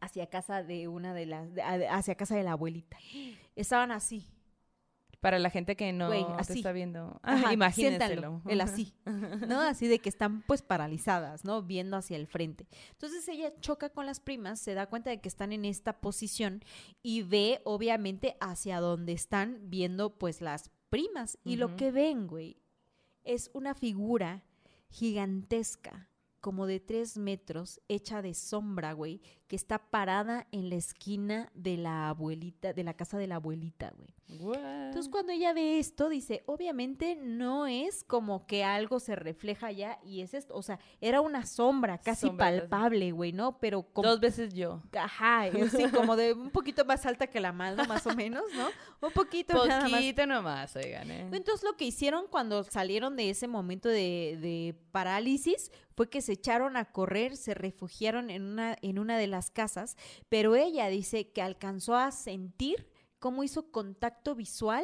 [0.01, 1.49] hacia casa de una de las,
[1.89, 2.97] hacia casa de la abuelita.
[3.55, 4.27] Estaban así.
[5.25, 6.59] Para la gente que no te así.
[6.59, 7.19] está viendo.
[7.23, 8.07] Ajá, Ah, imagínenselo.
[8.07, 8.93] siéntanlo, el así,
[9.49, 9.59] ¿no?
[9.61, 11.63] Así de que están pues paralizadas, ¿no?
[11.63, 12.67] Viendo hacia el frente.
[12.91, 16.61] Entonces ella choca con las primas, se da cuenta de que están en esta posición
[17.01, 21.39] y ve obviamente hacia donde están viendo pues las primas.
[21.43, 22.57] Y lo que ven, güey,
[23.23, 24.43] es una figura
[24.89, 26.07] gigantesca,
[26.45, 31.75] como de tres metros, hecha de sombra, güey, que está parada en la esquina de
[31.75, 34.13] la abuelita, de la casa de la abuelita, güey.
[34.27, 39.99] Entonces cuando ella ve esto, dice, obviamente no es como que algo se refleja allá
[40.03, 43.59] y es esto, o sea, era una sombra casi Sombra, palpable, güey, ¿no?
[43.59, 44.07] Pero como...
[44.07, 44.81] Dos veces yo.
[44.97, 48.43] Ajá, y así como de un poquito más alta que la mano, más o menos,
[48.55, 48.67] ¿no?
[49.07, 49.91] Un poquito nada más.
[49.91, 51.29] Poquito nomás, oigan, ¿eh?
[51.31, 56.33] Entonces lo que hicieron cuando salieron de ese momento de, de parálisis fue que se
[56.33, 59.95] echaron a correr, se refugiaron en una, en una de las casas,
[60.29, 62.87] pero ella dice que alcanzó a sentir
[63.19, 64.83] cómo hizo contacto visual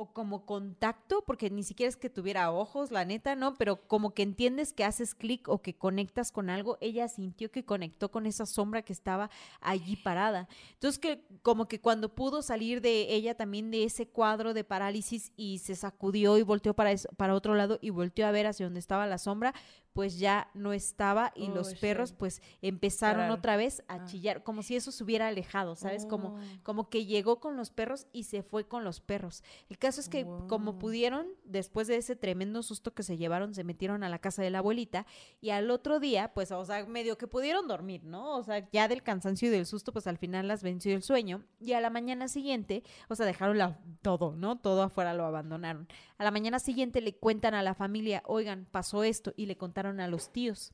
[0.00, 3.54] o como contacto, porque ni siquiera es que tuviera ojos, la neta, ¿no?
[3.54, 7.64] Pero como que entiendes que haces clic o que conectas con algo, ella sintió que
[7.64, 9.28] conectó con esa sombra que estaba
[9.60, 10.46] allí parada.
[10.74, 15.32] Entonces que como que cuando pudo salir de ella también de ese cuadro de parálisis
[15.36, 18.66] y se sacudió y volteó para, eso- para otro lado y volteó a ver hacia
[18.66, 19.52] donde estaba la sombra,
[19.98, 22.18] pues ya no estaba y Oh, los perros shit.
[22.18, 23.32] pues empezaron Parar.
[23.36, 24.04] otra vez a Ah.
[24.04, 26.06] chillar, como si eso se hubiera alejado, ¿sabes?
[26.06, 26.38] Como, Oh.
[26.62, 29.42] como que llegó con los perros y se fue con los perros.
[29.68, 33.64] El caso es que como pudieron, después de ese tremendo susto que se llevaron, se
[33.64, 35.04] metieron a la casa de la abuelita
[35.40, 38.36] y al otro día, pues, o sea, medio que pudieron dormir, ¿no?
[38.36, 41.42] O sea, ya del cansancio y del susto, pues al final las venció el sueño
[41.58, 44.60] y a la mañana siguiente, o sea, dejaron la- todo, ¿no?
[44.60, 45.88] Todo afuera lo abandonaron.
[46.18, 50.00] A la mañana siguiente le cuentan a la familia, oigan, pasó esto y le contaron
[50.00, 50.72] a los tíos.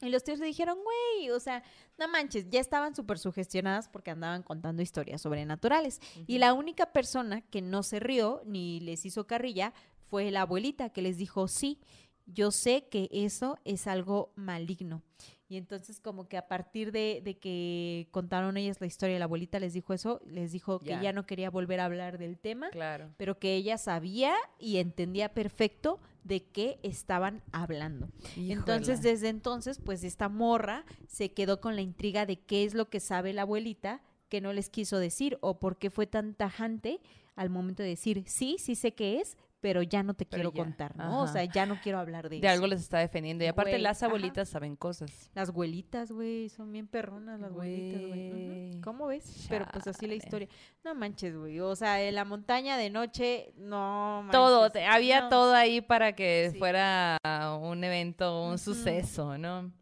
[0.00, 1.62] Y los tíos le dijeron, güey, o sea,
[1.98, 6.00] no manches, ya estaban súper sugestionadas porque andaban contando historias sobrenaturales.
[6.26, 9.72] Y la única persona que no se rió ni les hizo carrilla
[10.08, 11.80] fue la abuelita que les dijo, sí,
[12.26, 15.02] yo sé que eso es algo maligno.
[15.48, 19.60] Y entonces como que a partir de, de que contaron ellas la historia, la abuelita
[19.60, 21.02] les dijo eso, les dijo que Ya.
[21.02, 23.10] ya no quería volver a hablar del tema Claro.
[23.16, 28.08] pero que ella sabía y entendía perfecto de qué estaban hablando.
[28.36, 32.90] Entonces, desde entonces, pues esta morra se quedó con la intriga de qué es lo
[32.90, 37.00] que sabe la abuelita que no les quiso decir o por qué fue tan tajante
[37.36, 39.36] al momento de decir, sí, sí sé qué es,
[39.66, 41.22] pero ya no te Pero quiero ya, contar, ¿no?
[41.22, 42.54] O sea, ya no quiero hablar de, de eso.
[42.54, 43.42] algo les está defendiendo.
[43.42, 44.06] Y aparte Güey, las ajá.
[44.06, 45.28] abuelitas saben cosas.
[45.34, 48.80] Las abuelitas, güey, son bien perronas las abuelitas, güey.
[48.80, 49.46] ¿Cómo ves?
[49.48, 50.46] Pero pues así la historia.
[50.84, 51.58] No manches, güey.
[51.58, 54.32] O sea, en la montaña de noche, no manches.
[54.38, 55.28] Todo, te- había No.
[55.30, 56.58] todo ahí para que Sí.
[56.60, 57.18] fuera
[57.60, 59.72] un evento, un suceso, ¿no?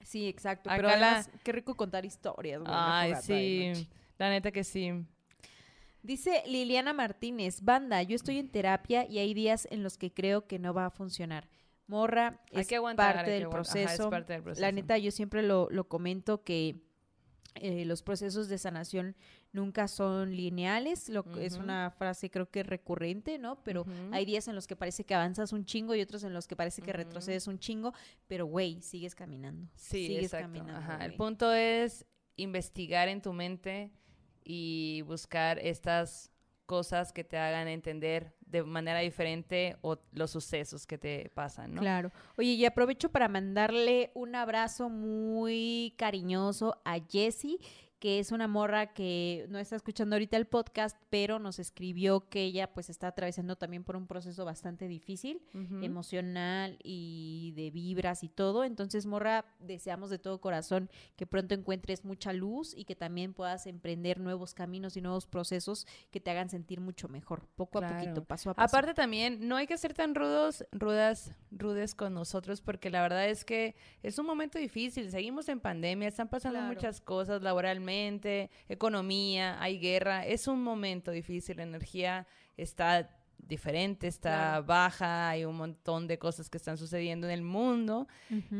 [0.00, 0.70] Sí, exacto.
[0.70, 2.72] Acá Pero la- qué rico contar historias, güey.
[2.74, 3.88] Ay, de sí.
[4.16, 5.04] La neta que sí.
[6.06, 10.46] Dice Liliana Martínez, banda, yo estoy en terapia y hay días en los que creo
[10.46, 11.48] que no va a funcionar.
[11.88, 13.42] Morra, es que aguantar, parte que del.
[13.44, 14.04] Ajá, proceso.
[14.04, 14.60] es parte del proceso.
[14.60, 16.80] La neta, yo siempre lo, lo comento que
[17.56, 19.16] eh, los procesos de sanación
[19.52, 21.08] nunca son lineales.
[21.08, 23.64] Lo, que- Es una frase creo que recurrente, ¿no?
[23.64, 26.46] Pero hay días en los que parece que avanzas un chingo y otros en los
[26.46, 27.92] que parece que retrocedes un chingo.
[28.28, 29.68] Pero, güey, sigues caminando.
[29.74, 30.46] Sí, sigues exacto.
[30.52, 30.78] caminando.
[30.78, 31.04] Ajá.
[31.04, 32.06] El punto es
[32.36, 33.90] investigar en tu mente
[34.48, 36.30] y buscar estas
[36.66, 41.80] cosas que te hagan entender de manera diferente o los sucesos que te pasan, ¿no?
[41.80, 42.12] Claro.
[42.36, 47.58] Oye, y aprovecho para mandarle un abrazo muy cariñoso a Jessie,
[47.98, 52.42] que es una morra que no está escuchando ahorita el podcast, pero nos escribió que
[52.44, 55.40] ella pues está atravesando también por un proceso bastante difícil,
[55.82, 58.64] emocional y de vibras y todo.
[58.64, 63.66] Entonces, morra, deseamos de todo corazón que pronto encuentres mucha luz y que también puedas
[63.66, 68.24] emprender nuevos caminos y nuevos procesos que te hagan sentir mucho mejor, poco a poquito,
[68.24, 68.76] paso a paso.
[68.76, 73.28] Aparte también, no hay que ser tan rudos, rudas, rudes con nosotros, porque la verdad
[73.28, 75.10] es que es un momento difícil.
[75.10, 76.74] Seguimos en pandemia, están pasando Claro.
[76.74, 77.85] muchas cosas laboralmente,
[78.68, 80.26] economía, hay guerra.
[80.26, 82.26] Es un momento difícil, la energía
[82.56, 84.64] está diferente, está Claro.
[84.64, 88.08] baja, hay un montón de cosas que están sucediendo en el mundo.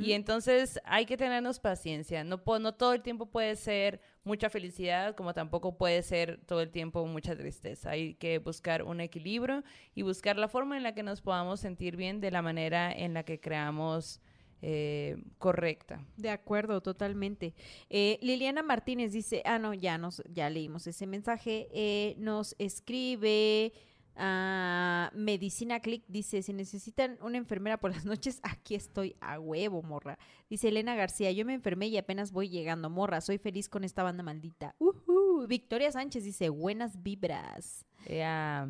[0.01, 2.23] Y entonces hay que tenernos paciencia.
[2.24, 2.39] No
[2.74, 7.35] todo el tiempo puede ser mucha felicidad, como tampoco puede ser todo el tiempo mucha
[7.36, 7.90] tristeza.
[7.90, 11.97] Hay que buscar un equilibrio y buscar la forma en la que nos podamos sentir
[11.97, 14.20] bien de la manera en la que creamos
[14.62, 16.07] eh, correcta.
[16.16, 17.55] De acuerdo, totalmente.
[17.91, 21.69] Eh, Liliana Martínez dice, ah, no, ya nos, ya leímos ese mensaje.
[21.73, 23.73] Eh, nos escribe
[24.16, 29.83] a Medicina Click, dice, si necesitan una enfermera por las noches, aquí estoy a huevo,
[29.83, 30.19] morra.
[30.49, 34.03] Dice Elena García, yo me enfermé y apenas voy llegando, morra, soy feliz con esta
[34.03, 34.74] banda maldita.
[34.78, 35.47] Ujú.
[35.47, 37.85] Victoria Sánchez dice, buenas vibras.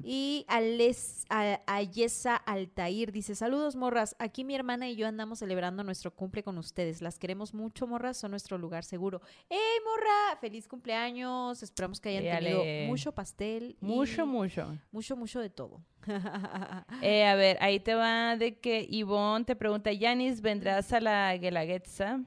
[0.03, 5.85] Y Ales, a, Ayesa Altair dice, saludos morras, aquí mi hermana y yo andamos celebrando
[5.85, 7.03] nuestro cumple con ustedes.
[7.03, 9.21] Las queremos mucho, morras, son nuestro lugar seguro.
[9.51, 10.39] ¡Ey, morra!
[10.41, 11.63] ¡Feliz cumpleaños!
[11.63, 13.77] Esperamos que hayan tenido mucho pastel.
[13.81, 14.77] y Mucho, mucho.
[14.91, 15.83] Mucho, mucho de todo.
[17.03, 21.37] Eh, a ver, ahí te va de que Ivonne te pregunta, Yanis, ¿vendrás a la
[21.37, 22.21] Guelaguetza?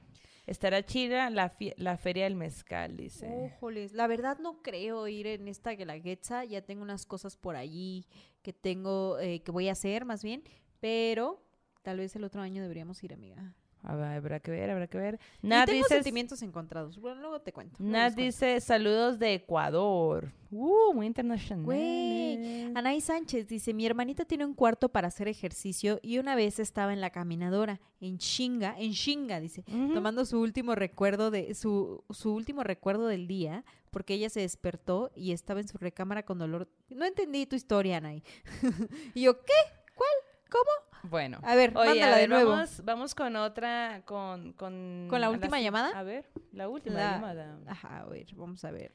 [0.50, 3.28] Estará chida la, la feria del mezcal, dice.
[3.28, 8.04] Ójoles, la verdad no creo ir en esta guelaguetza, ya tengo unas cosas por allí
[8.42, 10.42] que tengo, eh, que voy a hacer más bien,
[10.80, 11.40] pero
[11.82, 13.54] tal vez el otro año deberíamos ir, amiga.
[13.82, 15.18] Habrá que ver, habrá que ver.
[15.42, 16.98] y Nat tengo dice, sentimientos encontrados.
[16.98, 17.76] Bueno, luego te cuento.
[17.78, 20.32] Nat dice, saludos de Ecuador.
[20.50, 21.64] Uh, muy internacional.
[21.64, 26.58] Güey, Anaí Sánchez dice, mi hermanita tiene un cuarto para hacer ejercicio y una vez
[26.58, 29.62] estaba en la caminadora, en chinga, en chinga, dice,
[29.94, 35.10] tomando su último recuerdo de su, su último recuerdo del día, porque ella se despertó
[35.14, 36.68] y estaba en su recámara con dolor.
[36.90, 38.22] No entendí tu historia, Anaí.
[39.14, 39.52] y yo, ¿qué?
[39.94, 40.10] ¿Cuál?
[40.50, 40.89] ¿Cómo?
[41.02, 41.38] Bueno.
[41.42, 42.50] A ver, Oye, mándala a ver, de nuevo.
[42.50, 44.52] Vamos, vamos con otra, con...
[44.52, 45.98] ¿Con, ¿Con la a última llamada?
[45.98, 47.58] A ver, la última La- llamada.
[47.66, 48.92] Ajá, a ver, vamos a ver.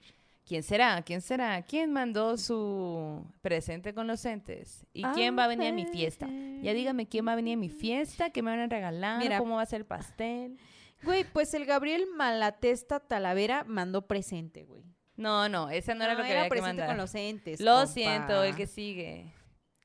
[0.47, 1.01] ¿Quién será?
[1.01, 1.59] ¿Quién será?
[1.63, 4.85] ¿Quién mandó su presente con los entes?
[4.93, 6.27] ¿Y quién va a venir a mi fiesta?
[6.61, 9.39] Ya dígame quién va a venir a mi fiesta, qué me van a regalar, Mira.
[9.39, 10.59] cómo va a ser el pastel.
[11.01, 14.83] Güey, pues el Gabriel Malatesta Talavera mandó presente, güey.
[15.17, 16.87] No, no, esa no, era lo que había que presente mandar.
[16.89, 17.59] con los entes.
[17.61, 17.87] Lo compa.
[17.87, 19.33] siento, el que sigue.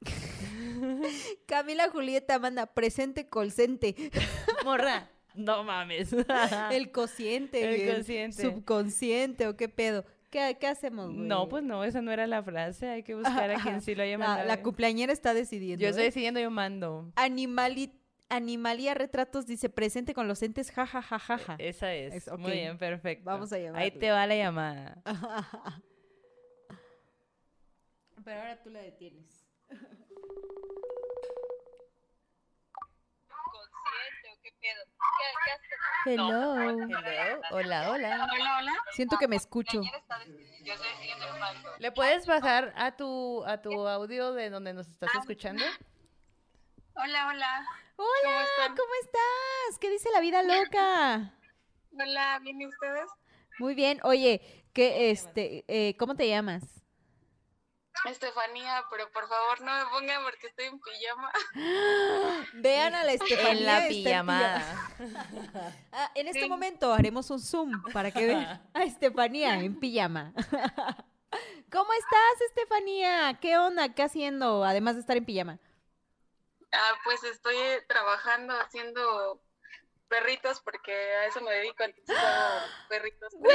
[1.47, 3.95] Camila Julieta manda presente colcente.
[4.65, 6.13] Morra, no mames.
[6.71, 7.63] el cociente.
[7.63, 8.43] El güey, cociente.
[8.43, 10.05] subconsciente o qué pedo.
[10.31, 11.27] ¿Qué, qué hacemos, güey?
[11.27, 12.89] No, pues no, esa no era la frase.
[12.89, 14.49] Hay que buscar a quien sí lo haya La, mandado.
[14.49, 15.83] la cumpleañera está decidiendo.
[15.83, 16.07] Yo estoy ¿eh?
[16.07, 17.13] decidiendo, yo mando.
[17.17, 17.93] Animali-
[18.29, 21.57] Animalía Retratos dice presente con los entes, ja, ja, ja, ja, ja.
[21.59, 22.31] Esa es.
[22.39, 23.25] Muy bien, perfecto.
[23.25, 23.91] Vamos a Ahí llamarle.
[23.91, 25.03] te va la llamada.
[28.25, 29.40] Pero ahora tú la detienes.
[36.07, 36.71] Hello.
[36.71, 37.41] Hello.
[37.51, 38.29] Hola, hola.
[38.33, 38.73] Hola, hola.
[38.93, 39.83] Siento que me escucho.
[41.79, 45.65] ¿Le puedes bajar a tu, a tu audio de donde nos estás escuchando?
[46.95, 47.67] Hola, hola.
[47.97, 48.47] Hola?
[48.69, 49.79] ¿cómo estás?
[49.79, 51.35] ¿Qué dice la vida loca?
[51.93, 53.11] Hola, ¿bien y ustedes?
[53.59, 54.01] Muy bien.
[54.03, 54.41] Oye,
[54.73, 56.80] ¿qué, este, eh, ¿cómo te llamas?
[58.07, 61.33] Estefanía, pero por favor no me pongan porque estoy en pijama.
[62.55, 63.51] Vean a la Estefanía.
[63.53, 64.91] en la pijamada.
[64.99, 65.75] pijama.
[65.93, 66.49] Ah, en este Sí.
[66.49, 70.33] momento haremos un zoom para que vean a Estefanía en pijama.
[71.71, 73.39] ¿Cómo estás, Estefanía?
[73.41, 73.89] ¿Qué onda?
[73.95, 74.65] ¿Qué haciendo?
[74.65, 75.59] Además de estar en pijama.
[76.73, 77.57] Ah, pues estoy
[77.89, 79.41] trabajando haciendo
[80.11, 83.33] perritos porque a eso me dedico, entonces hago perritos.
[83.35, 83.51] ¡Guau!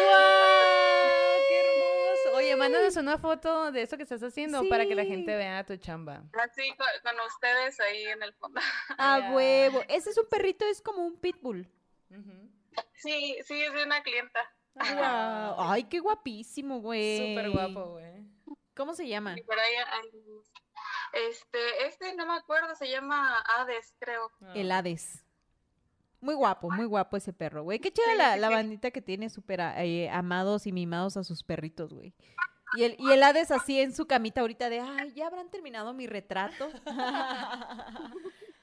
[1.50, 2.38] ¡Qué hermoso!
[2.38, 5.78] Oye, mándanos una foto de eso que estás haciendo para que la gente vea tu
[5.78, 6.24] chamba.
[6.42, 8.60] Así con, con ustedes ahí en el fondo.
[8.98, 9.32] A Ya.
[9.32, 9.84] huevo.
[9.90, 11.70] Ese es un perrito, es como un pitbull.
[12.96, 14.40] Sí, sí, es de una clienta.
[14.74, 15.56] Guau.
[15.60, 17.18] Ay, qué guapísimo, güey.
[17.36, 18.26] Súper guapo, güey.
[18.76, 19.36] ¿Cómo se llama?
[19.38, 24.32] Y por ahí hay- este, este no me acuerdo, se llama Hades, creo.
[24.54, 25.25] El Hades.
[26.26, 27.80] Muy guapo, muy guapo ese perro, güey.
[27.80, 31.94] Qué chida la, la bandita que tiene súper eh, amados y mimados a sus perritos,
[31.94, 32.16] güey.
[32.78, 35.94] Y el, y el Hades así en su camita ahorita de, ay, ya habrán terminado
[35.94, 36.68] mi retrato.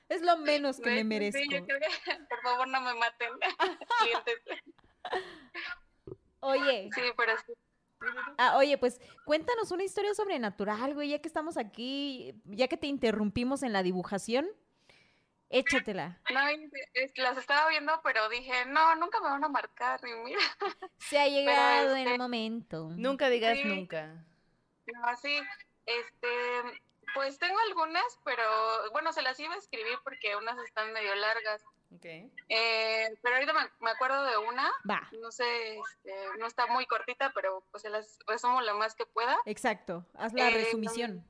[0.08, 1.40] es lo menos que me merezco.
[1.40, 1.86] Sí, yo creo que,
[2.28, 3.30] por favor, no me maten.
[6.40, 7.52] Oye, Sí, pero sí.
[8.38, 12.88] ah, oye, pues cuéntanos una historia sobrenatural, güey, ya que estamos aquí, ya que te
[12.88, 14.48] interrumpimos en la dibujación,
[15.52, 16.20] échatela.
[16.32, 16.40] No,
[17.16, 20.00] las estaba viendo, pero dije, no, nunca me van a marcar.
[20.06, 20.40] Y mira,
[20.98, 22.88] Se ha llegado este, el momento.
[22.96, 23.64] Nunca digas Sí.
[23.64, 24.24] nunca.
[24.86, 25.40] no, así,
[25.86, 26.28] este,
[27.14, 28.42] pues tengo algunas, pero
[28.92, 31.62] bueno, se las iba a escribir porque unas están medio largas.
[31.94, 32.06] Ok.
[32.48, 36.86] Eh, pero ahorita me, me acuerdo de una, Va, no sé, este, no está muy
[36.86, 39.36] cortita, pero pues se las resumo lo más que pueda.
[39.44, 41.22] exacto, haz la Eh, resumisión.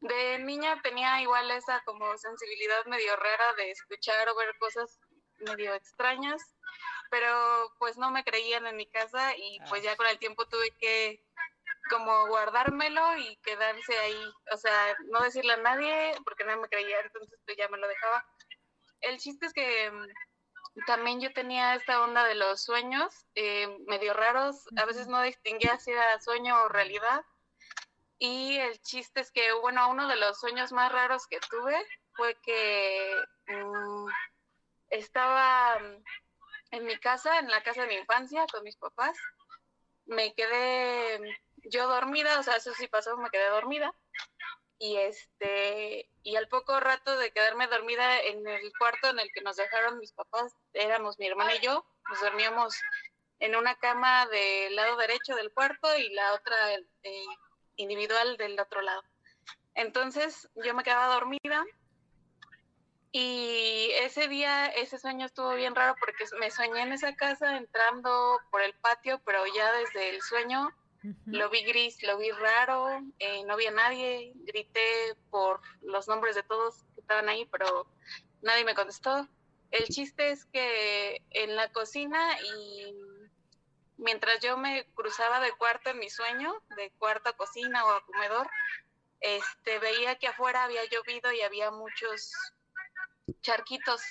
[0.00, 4.98] De niña tenía igual esa como sensibilidad medio rara de escuchar o ver cosas
[5.40, 6.42] medio extrañas,
[7.10, 10.70] pero pues no me creían en mi casa y pues ya con el tiempo tuve
[10.78, 11.22] que
[11.90, 17.00] como guardármelo y quedarse ahí, o sea, no decirle a nadie porque no me creía,
[17.00, 18.24] entonces pues ya me lo dejaba.
[19.00, 24.14] El chiste es que mm, también yo tenía esta onda de los sueños eh, medio
[24.14, 27.24] raros, a veces no distinguía si era sueño o realidad.
[28.18, 31.76] Y el chiste es que, bueno, uno de los sueños más raros que tuve
[32.14, 33.14] fue que
[33.48, 34.06] mm,
[34.90, 36.04] estaba mm,
[36.70, 39.16] en mi casa, en la casa de mi infancia, con mis papás.
[40.06, 43.92] Me quedé mm, yo dormida, o sea, eso sí pasó, me quedé dormida.
[44.78, 49.40] Y este, y al poco rato de quedarme dormida en el cuarto en el que
[49.40, 52.74] nos dejaron mis papás, éramos mi hermana y yo, nos dormíamos
[53.38, 57.24] en una cama del lado derecho del cuarto y la otra eh,
[57.76, 59.02] individual del otro lado.
[59.74, 61.64] Entonces yo me quedaba dormida
[63.12, 68.38] y ese día, ese sueño estuvo bien raro porque me soñé en esa casa entrando
[68.50, 70.70] por el patio, pero ya desde el sueño
[71.26, 76.34] lo vi gris, lo vi raro, eh, no vi a nadie, grité por los nombres
[76.34, 77.86] de todos que estaban ahí, pero
[78.42, 79.28] nadie me contestó.
[79.70, 82.94] El chiste es que en la cocina y
[83.98, 88.04] mientras yo me cruzaba de cuarto en mi sueño, de cuarto a cocina o a
[88.04, 88.50] comedor,
[89.20, 92.32] este, veía que afuera había llovido y había muchos
[93.40, 94.02] charquitos.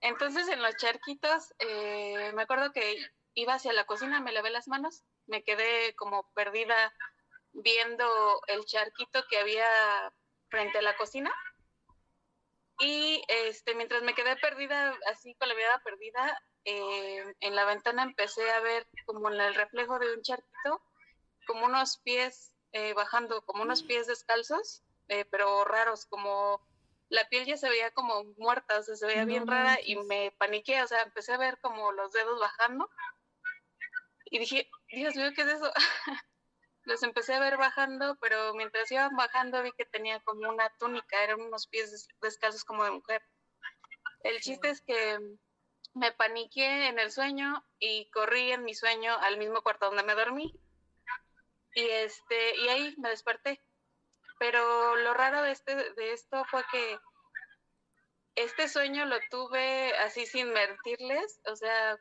[0.00, 2.96] Entonces en los charquitos, eh, me acuerdo que
[3.34, 6.92] iba hacia la cocina, me lavé las manos, me quedé como perdida
[7.52, 9.66] viendo el charquito que había
[10.48, 11.32] frente a la cocina.
[12.80, 18.02] Y este, mientras me quedé perdida, así con la mirada perdida, eh, en la ventana
[18.02, 20.82] empecé a ver como en el reflejo de un charquito
[21.46, 26.60] como unos pies eh, bajando, como unos pies descalzos, eh, pero raros, como
[27.08, 29.96] la piel ya se veía como muerta, o sea, se veía No bien rara y
[29.96, 32.88] me paniqué, o sea, empecé a ver como los dedos bajando
[34.26, 35.72] y dije, Dios mío, ¿qué es eso?
[36.84, 41.22] los empecé a ver bajando, pero mientras iban bajando vi que tenía como una túnica,
[41.24, 43.22] eran unos pies des- descalzos como de mujer.
[44.22, 45.18] El chiste es que
[45.94, 50.14] me paniqué en el sueño y corrí en mi sueño al mismo cuarto donde me
[50.14, 50.54] dormí.
[51.74, 53.62] Y este, y ahí me desperté.
[54.38, 56.98] Pero lo raro de este, de esto fue que
[58.34, 61.98] este sueño lo tuve así sin mentirles, o sea,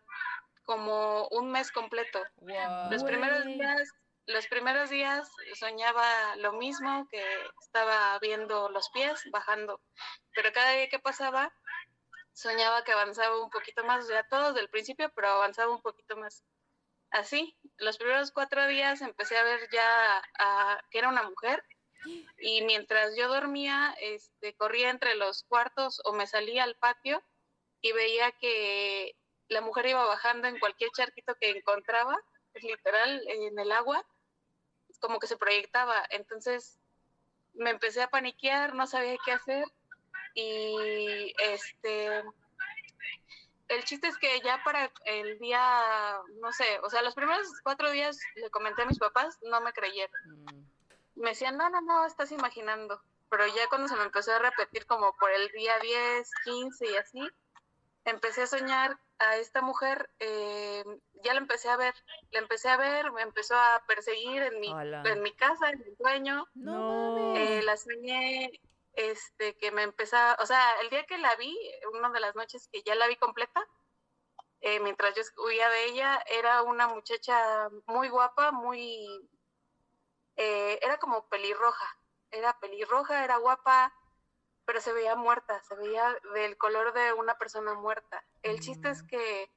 [0.63, 2.23] como un mes completo.
[2.37, 2.91] Wow.
[2.91, 3.89] Los primeros días,
[4.27, 7.23] los primeros días soñaba lo mismo, que
[7.61, 9.81] estaba viendo los pies bajando,
[10.33, 11.51] pero cada día que pasaba
[12.39, 16.15] soñaba que avanzaba un poquito más, o sea, todos del principio, pero avanzaba un poquito
[16.15, 16.43] más.
[17.11, 20.21] Así, los primeros cuatro días empecé a ver ya
[20.89, 21.63] que era una mujer
[22.37, 27.21] y mientras yo dormía, este, corría entre los cuartos o me salía al patio
[27.81, 29.15] y veía que
[29.49, 32.15] la mujer iba bajando en cualquier charquito que encontraba,
[32.53, 34.05] literal, en el agua,
[35.01, 36.05] como que se proyectaba.
[36.11, 36.79] Entonces
[37.53, 39.65] me empecé a paniquear, no sabía qué hacer
[40.33, 42.23] y este...
[43.67, 47.91] El chiste es que ya para el día, no sé, o sea, los primeros cuatro
[47.91, 51.21] días le comenté a mis papás, no me creyeron Mm.
[51.21, 53.01] me decían, no, no, no, estás imaginando.
[53.29, 56.95] Pero ya cuando se me empezó a repetir como por el día 10, 15 y
[56.95, 57.29] así,
[58.05, 60.83] empecé a soñar a esta mujer, eh,
[61.23, 61.93] ya la empecé a ver,
[62.31, 65.95] la empecé a ver, me empezó a perseguir en mi, en mi casa, en mi
[65.95, 68.59] sueño, No, eh, la soñé,
[68.93, 71.57] este, que me empezaba, o sea, el día que la vi,
[71.93, 73.65] una de las noches que ya la vi completa,
[74.61, 79.29] eh, mientras yo huía de ella, era una muchacha muy guapa, muy,
[80.35, 81.97] eh, era como pelirroja,
[82.31, 83.93] era pelirroja, era guapa,
[84.65, 88.23] pero se veía muerta, se veía del color de una persona muerta.
[88.43, 89.07] El chiste es Mm.
[89.07, 89.51] que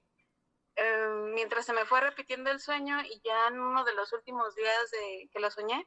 [0.77, 4.55] eh, mientras se me fue repitiendo el sueño y ya en uno de los últimos
[4.55, 5.87] días de que lo soñé,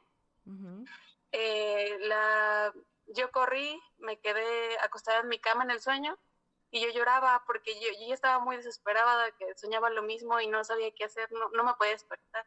[1.32, 2.72] eh, la,
[3.08, 6.18] yo corrí, me quedé acostada en mi cama en el sueño
[6.70, 10.46] y yo lloraba porque yo, yo estaba muy desesperada de que soñaba lo mismo y
[10.46, 12.46] no sabía qué hacer, no, no me podía despertar.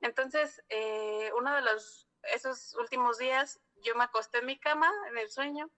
[0.00, 5.18] Entonces, eh, uno de los, esos últimos días, yo me acosté en mi cama en
[5.18, 5.70] el sueño,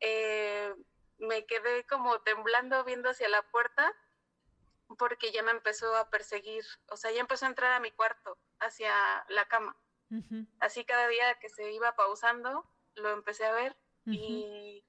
[0.00, 0.74] eh,
[1.18, 3.94] me quedé como temblando viendo hacia la puerta
[4.98, 8.38] porque ya me empezó a perseguir, o sea, ya empezó a entrar a mi cuarto,
[8.60, 8.94] hacia
[9.28, 9.76] la cama
[10.60, 12.64] así cada día que se iba pausando,
[12.96, 14.14] lo empecé a ver ujú.
[14.14, 14.84] y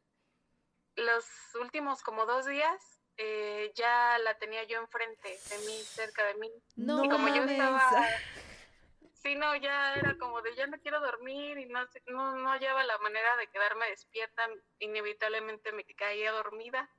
[0.95, 1.25] los
[1.61, 6.51] últimos como dos días eh, ya la tenía yo enfrente de mí, cerca de mí.
[6.75, 7.79] No y como yo estaba,
[9.13, 12.83] sí, no, ya era como de ya no quiero dormir y no, no, no hallaba
[12.83, 14.47] la manera de quedarme despierta,
[14.79, 16.89] inevitablemente me caía dormida.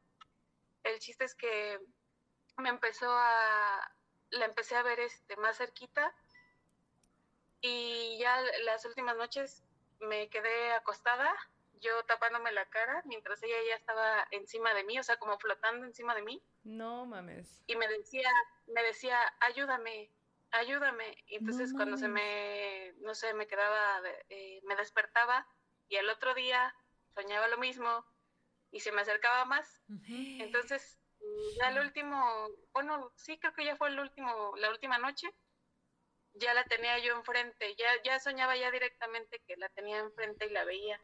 [0.82, 1.78] El chiste es que
[2.56, 3.92] me empezó a,
[4.30, 6.12] la empecé a ver este, más cerquita
[7.60, 9.62] y ya las últimas noches
[10.00, 11.34] me quedé acostada,
[11.80, 15.86] yo tapándome la cara, mientras ella ya estaba encima de mí, o sea, como flotando
[15.86, 17.62] encima de mí, No mames.
[17.66, 18.30] y me decía,
[18.66, 20.10] me decía, ayúdame,
[20.50, 21.16] ayúdame.
[21.26, 25.46] Y entonces cuando se me, no sé, me quedaba, eh, me despertaba
[25.88, 26.74] y al otro día
[27.14, 28.04] soñaba lo mismo
[28.70, 29.82] y se me acercaba más.
[30.40, 30.98] Entonces,
[31.58, 35.28] ya el último, bueno, sí creo que ya fue el último, la última noche,
[36.38, 40.50] ya la tenía yo enfrente, ya, ya soñaba ya directamente que la tenía enfrente y
[40.50, 41.00] la veía.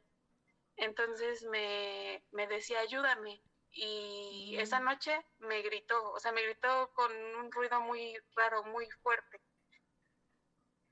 [0.77, 3.43] Entonces me, me decía, ayúdame.
[3.73, 8.89] Y esa noche me gritó, o sea, me gritó con un ruido muy raro, muy
[9.02, 9.40] fuerte.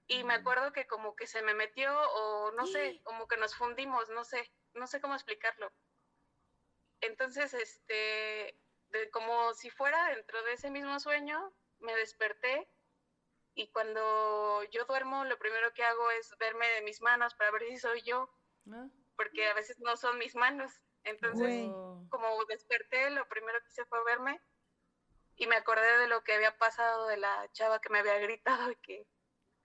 [0.07, 3.57] Y me acuerdo que como que se me metió o no sé, como que nos
[3.57, 5.73] fundimos, no sé, no sé cómo explicarlo.
[7.01, 8.59] Entonces, este,
[8.91, 12.69] de- como si fuera dentro de ese mismo sueño, me desperté
[13.55, 17.63] y cuando yo duermo, lo primero que hago es verme de mis manos para ver
[17.69, 18.31] si soy yo,
[18.71, 18.87] Ah.
[19.17, 20.73] porque a veces no son mis manos.
[21.05, 21.69] Entonces,
[22.11, 24.41] como desperté, lo primero que hice fue verme
[25.37, 28.71] y me acordé de lo que había pasado de la chava que me había gritado
[28.71, 29.07] y que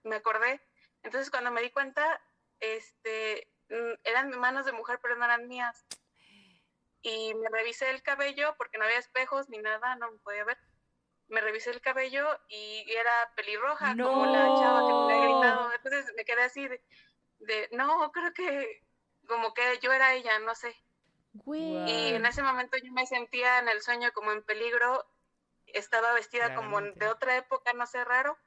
[0.02, 0.60] me acordé.
[1.02, 2.20] Entonces, cuando me di cuenta,
[2.58, 5.86] este, mm, eran manos de mujer, pero no eran mías.
[7.02, 10.58] Y me revisé el cabello porque no había espejos ni nada, no me podía ver.
[11.28, 15.72] Me revisé el cabello y era pelirroja, como la chava que me había gritado.
[15.74, 16.82] Entonces me quedé así de,
[17.40, 18.82] de, no, creo que
[19.26, 20.74] como que yo era ella, no sé.
[21.34, 21.90] Güey.
[21.90, 25.06] Y en ese momento yo me sentía en el sueño como en peligro,
[25.66, 28.38] estaba vestida como de otra época, no sé, raro.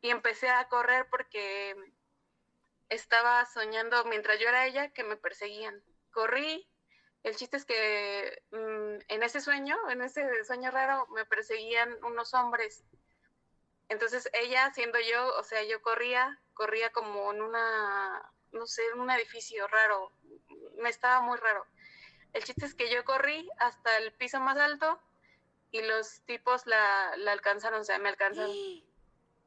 [0.00, 1.74] y empecé a correr porque
[2.88, 5.82] estaba soñando mientras yo era ella que me perseguían.
[6.10, 6.68] Corrí,
[7.24, 12.34] el chiste es que mm, en ese sueño, en ese sueño raro, me perseguían unos
[12.34, 12.84] hombres.
[13.88, 19.00] Entonces ella, siendo yo, o sea, yo corría, corría como en una, no sé, en
[19.00, 20.12] un edificio raro,
[20.76, 21.64] me estaba muy raro.
[22.34, 25.00] El chiste es que yo corrí hasta el piso más alto
[25.70, 28.54] y los tipos la, la alcanzaron, o sea, me alcanzaron.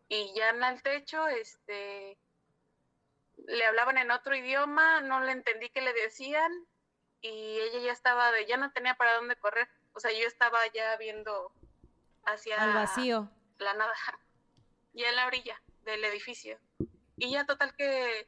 [0.09, 2.17] Y ya en el techo, este,
[3.45, 6.49] le hablaban en otro idioma, no le entendí qué le decían
[7.21, 9.67] y ella ya estaba de, ya no tenía para dónde correr.
[9.93, 11.51] O sea, yo estaba ya viendo
[12.25, 13.29] hacia Al vacío.
[13.57, 13.93] la nada,
[14.93, 16.59] ya en la orilla del edificio.
[17.17, 18.27] Y ya total que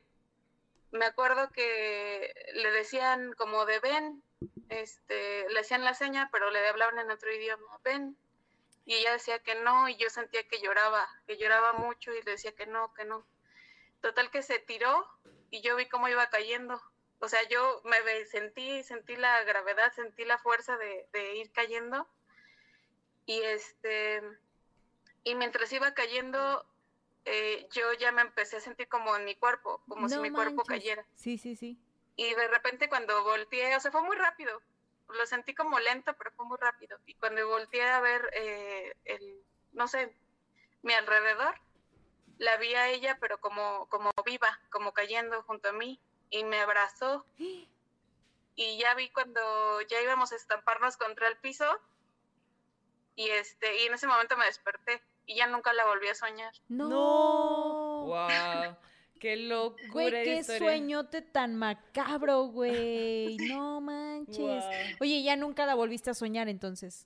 [0.92, 4.24] me acuerdo que le decían como de ven,
[4.70, 8.18] este, le hacían la seña, pero le hablaban en otro idioma, ven.
[8.86, 12.32] Y ella decía que no, y yo sentía que lloraba, que lloraba mucho y le
[12.32, 13.24] decía que no, que no.
[14.02, 15.08] Total que se tiró
[15.52, 16.82] y yo vi cómo iba cayendo.
[17.20, 22.08] O sea, yo me sentí, sentí la gravedad, sentí la fuerza de, de ir cayendo.
[23.26, 24.22] Y este,
[25.24, 26.66] y mientras iba cayendo,
[27.26, 30.32] eh, yo ya me empecé a sentir como en mi cuerpo, como si No mi
[30.32, 30.68] cuerpo manches.
[30.68, 31.06] cayera.
[31.16, 31.78] Sí, sí, sí.
[32.16, 34.62] Y de repente cuando volteé, o sea, fue muy rápido.
[35.10, 36.98] Lo sentí como lento, pero fue muy rápido.
[37.06, 39.44] Y cuando volteé a ver eh, el,
[39.74, 40.16] no sé,
[40.84, 41.56] mi alrededor,
[42.38, 46.00] la vi a ella, pero como, como viva, como cayendo junto a mí.
[46.30, 47.26] Y me abrazó.
[48.56, 49.42] Y ya vi cuando
[49.90, 51.66] ya íbamos a estamparnos contra el piso.
[53.16, 55.02] Y este, y en ese momento me desperté.
[55.26, 56.54] Y ya nunca la volví a soñar.
[56.68, 58.06] No.
[58.06, 58.28] Wow.
[59.20, 60.60] Qué locura Güey, qué historia.
[60.60, 63.36] sueñote tan macabro, güey.
[63.38, 64.64] No manches.
[65.02, 67.06] Oye, ya nunca la volviste a soñar entonces.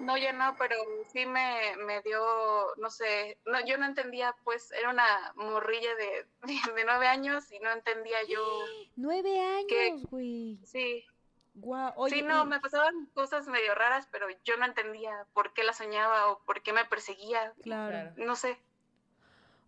[0.00, 0.76] No, ya no, pero
[1.12, 6.26] sí me, me dio, no sé, no, yo no entendía, pues era una morrilla de,
[6.74, 8.40] de nueve años y no entendía yo,
[8.96, 10.58] Nueve años, güey.
[10.64, 11.04] sí.
[11.96, 15.64] Oye, sí, no, y- me pasaban cosas medio raras, pero yo no entendía por qué
[15.64, 17.52] la soñaba o por qué me perseguía.
[17.62, 18.12] Claro.
[18.16, 18.56] no sé.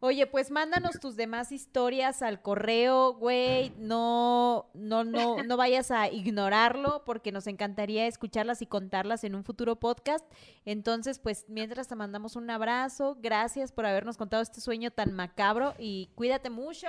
[0.02, 3.70] Oye, pues mándanos tus demás historias al correo, güey.
[3.76, 9.44] No, no, no, no vayas a ignorarlo porque nos encantaría escucharlas y contarlas en un
[9.44, 10.24] futuro podcast.
[10.64, 15.74] Entonces, pues mientras te mandamos un abrazo, gracias por habernos contado este sueño tan macabro
[15.78, 16.86] y cuídate mucho.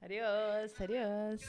[0.00, 1.42] Adiós, adiós.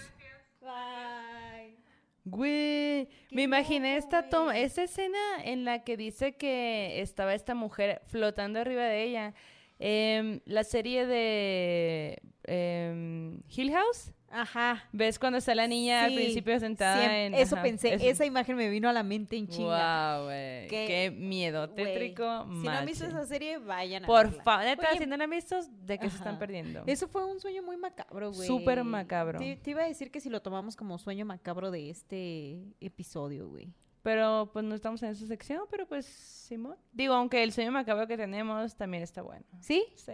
[0.59, 1.77] Bye.
[2.25, 8.01] Güey, me imaginé esta toma, esta escena en la que dice que estaba esta mujer
[8.07, 9.33] flotando arriba de ella.
[9.81, 14.13] Em, la serie de em, Hill House.
[14.29, 14.87] Ajá.
[14.93, 17.33] ¿Ves cuando está la niña al principio sentada en...
[17.33, 18.05] eso ajá, pensé, eso.
[18.05, 20.19] esa imagen me vino a la mente en chinga.
[20.19, 20.67] Wow, güey.
[20.67, 21.69] Qué- Qué, miedo.
[21.69, 25.29] Tétrico, Si no han visto esa serie, vayan a Por favor, si no la han
[25.29, 26.83] visto, ¿de qué se están perdiendo?
[26.87, 28.47] Eso fue un sueño muy macabro, güey.
[28.47, 29.37] Súper macabro.
[29.39, 33.49] Te, te iba a decir que si lo tomamos como sueño macabro de este episodio,
[33.49, 33.73] güey.
[34.03, 36.75] Pero pues no estamos en esa sección, pero pues Simón.
[36.91, 39.45] Digo, aunque el sueño macabro que tenemos también está bueno.
[39.59, 39.85] ¿Sí?
[39.95, 40.13] Sí.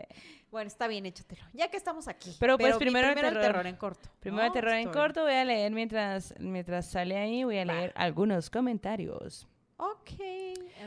[0.52, 1.44] Bueno, está bien, échatelo.
[1.54, 2.36] Ya que estamos aquí.
[2.40, 3.66] Pero, pues, mi primero el primero terror.
[3.66, 4.10] en corto.
[4.20, 4.48] Primero ¿no?
[4.48, 7.74] el terror en corto, voy a leer mientras, mientras sale ahí, voy a Va.
[7.74, 9.48] leer algunos comentarios.
[9.78, 10.12] Ok.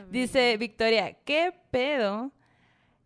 [0.09, 2.31] Dice Victoria, ¿qué pedo?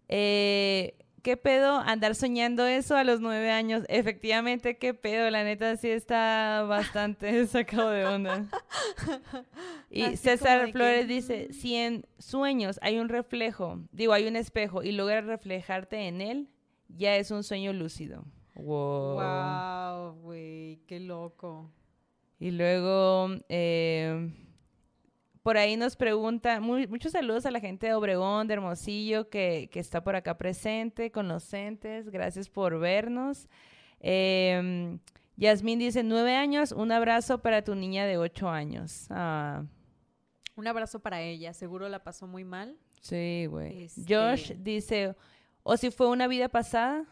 [0.08, 3.84] Eh, ¿Qué pedo andar soñando eso a los nueve años?
[3.90, 5.28] Efectivamente, ¿qué pedo?
[5.32, 8.46] La neta sí está bastante sacado de onda.
[9.90, 14.36] Y Así César que, Flores dice, si en sueños hay un reflejo, digo, hay un
[14.36, 16.48] espejo y logras reflejarte en él,
[16.90, 18.24] ya es un sueño lúcido.
[18.54, 19.16] Wow.
[19.16, 21.72] Wow, güey, qué loco.
[22.38, 24.32] Y luego, eh,
[25.46, 29.70] por ahí nos pregunta, mu- muchos saludos a la gente de Obregón, de Hermosillo, que,
[29.72, 33.48] que está por acá presente, con los entes, gracias por vernos.
[34.00, 34.98] Eh,
[35.38, 39.06] Yasmín dice, nueve años, un abrazo para tu niña de ocho años.
[39.12, 39.64] Ah,
[40.56, 42.76] Un abrazo para ella, seguro la pasó muy mal.
[43.02, 43.84] sí, güey.
[43.84, 45.14] Este- Josh dice,
[45.62, 47.06] o si fue una vida pasada.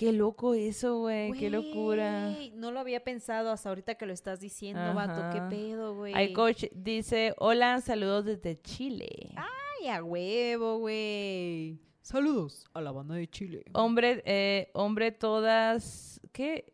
[0.00, 2.34] Qué loco eso, güey, qué locura.
[2.54, 5.28] No lo había pensado hasta ahorita que lo estás diciendo, vato.
[5.30, 5.50] ¿Qué Ajá.
[5.50, 6.14] pedo, güey?
[6.14, 9.34] El coach dice, hola, saludos desde Chile.
[9.36, 11.78] Ay, a huevo, güey.
[12.00, 13.62] Saludos a la banda de Chile.
[13.74, 16.72] Hombre, eh, hombre todas, ¿qué?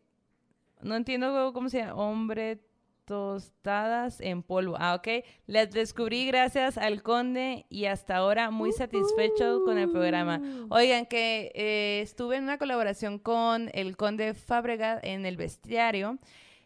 [0.81, 1.95] No entiendo cómo se llama.
[1.95, 2.61] Hombre
[3.07, 4.75] tostadas en polvo.
[4.77, 5.23] Ah, ok.
[5.47, 10.41] Las descubrí gracias al conde y hasta ahora muy satisfecho con el programa.
[10.69, 16.19] Oigan, que eh, estuve en una colaboración con el conde Fábregas en el bestiario.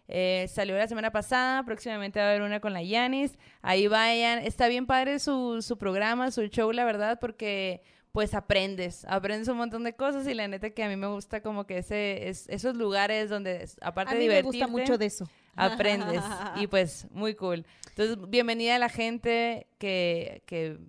[0.07, 3.37] Eh, salió la semana pasada, próximamente va a haber una con la Yanis.
[3.61, 4.39] Ahí vayan.
[4.39, 9.57] Está bien padre su, su programa, su show, la verdad, porque pues aprendes, aprendes un
[9.57, 12.49] montón de cosas y la neta que a mí me gusta como que ese, es,
[12.49, 15.29] esos lugares donde aparte a mí de me gusta mucho de eso.
[15.55, 16.23] Aprendes
[16.57, 17.65] y pues muy cool.
[17.89, 20.79] Entonces, bienvenida a la gente que, que,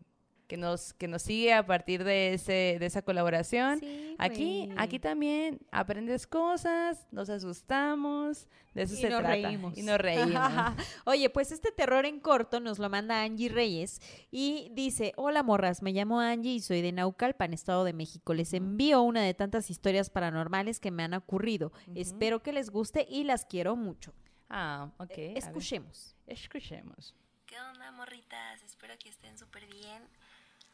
[0.47, 3.81] que nos, que nos sigue a partir de, ese, de esa colaboración.
[3.81, 9.35] Sí, Aquí, aquí también aprendes cosas, nos asustamos, de eso Y se nos trata.
[9.35, 9.77] reímos.
[9.77, 10.33] Y nos reímos.
[11.07, 15.83] Oye, pues este terror en corto nos lo manda Angie Reyes y dice, hola morras,
[15.83, 18.33] me llamo Angie y soy de Naucalpan, Estado de México.
[18.33, 21.73] Les envío una de tantas historias paranormales que me han ocurrido.
[21.95, 24.15] Espero que les guste y las quiero mucho.
[24.53, 25.09] Ah, ok.
[25.09, 25.39] ver.
[25.39, 26.15] Escuchemos.
[26.27, 27.15] Escuchemos.
[27.47, 28.63] ¿Qué onda, morritas?
[28.63, 30.07] Espero que estén súper bien.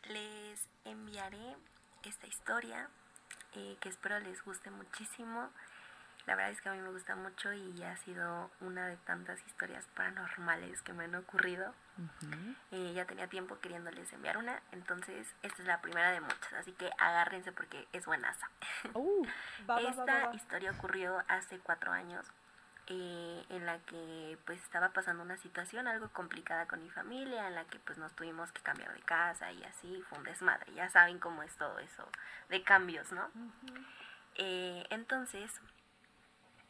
[0.09, 1.56] Les enviaré
[2.02, 2.90] esta historia
[3.55, 5.48] eh, que espero les guste muchísimo.
[6.26, 9.40] La verdad es que a mí me gusta mucho y ha sido una de tantas
[9.46, 11.72] historias paranormales que me han ocurrido.
[12.70, 16.72] Eh, ya tenía tiempo queriéndoles enviar una, entonces esta es la primera de muchas, así
[16.72, 18.50] que agárrense porque es buenaza.
[19.80, 22.26] Esta historia ocurrió hace cuatro años,
[22.90, 27.55] eh, en la que pues estaba pasando una situación algo complicada con mi familia, en
[27.55, 30.73] la que pues nos tuvimos que cambiar de casa y así, fue un desmadre.
[30.73, 32.09] Ya saben cómo es todo eso
[32.48, 33.31] de cambios, ¿no?
[34.36, 35.60] Eh, entonces,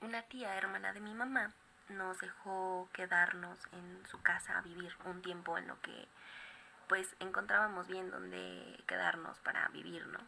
[0.01, 1.53] una tía hermana de mi mamá
[1.89, 6.09] nos dejó quedarnos en su casa a vivir un tiempo en lo que
[6.89, 10.19] pues encontrábamos bien donde quedarnos para vivir, ¿no?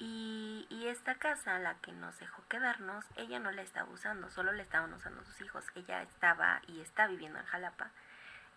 [0.00, 4.50] Y, y esta casa, la que nos dejó quedarnos, ella no la estaba usando, solo
[4.50, 5.66] la estaban usando sus hijos.
[5.74, 7.90] Ella estaba y está viviendo en Jalapa.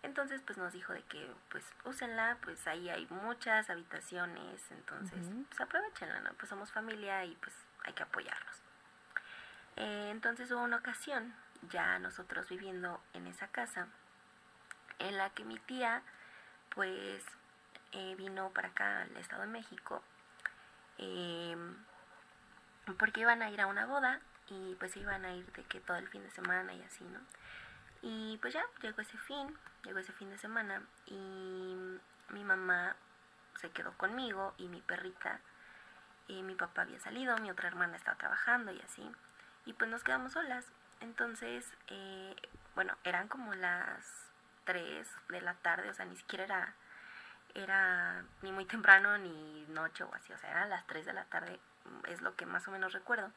[0.02, 5.18] Entonces, pues nos dijo de que, pues, úsenla, pues ahí hay muchas habitaciones, entonces,
[5.48, 6.32] pues aprovechenla, ¿no?
[6.34, 7.54] Pues somos familia y pues
[7.84, 8.62] hay que apoyarnos.
[9.76, 11.34] Eh, entonces hubo una ocasión,
[11.70, 13.88] ya nosotros viviendo en esa casa,
[14.98, 16.02] en la que mi tía,
[16.74, 17.24] pues,
[17.92, 20.02] eh, vino para acá al Estado de México
[20.98, 21.56] eh,
[22.98, 25.96] porque iban a ir a una boda y pues iban a ir de que todo
[25.96, 27.20] el fin de semana y así, ¿no?
[28.02, 31.74] Y pues ya llegó ese fin, llegó ese fin de semana y
[32.28, 32.96] mi mamá
[33.60, 35.40] se quedó conmigo y mi perrita,
[36.28, 39.10] y mi papá había salido, mi otra hermana estaba trabajando y así,
[39.64, 40.66] y pues nos quedamos solas.
[41.00, 42.34] Entonces, eh,
[42.74, 44.30] bueno, eran como las
[44.64, 46.74] 3 de la tarde, o sea, ni siquiera era
[47.54, 51.24] era ni muy temprano ni noche o así, o sea, eran las 3 de la
[51.24, 51.58] tarde,
[52.08, 53.30] es lo que más o menos recuerdo,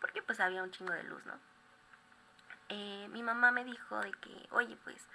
[0.00, 1.34] porque pues había un chingo de luz, ¿no?
[2.68, 5.06] Eh, mi mamá me dijo de que, oye, pues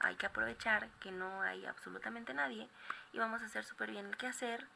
[0.00, 2.68] hay que aprovechar que no hay absolutamente nadie
[3.12, 4.66] y vamos a hacer súper bien el que hacer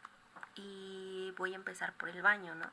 [0.55, 2.71] y voy a empezar por el baño, ¿no?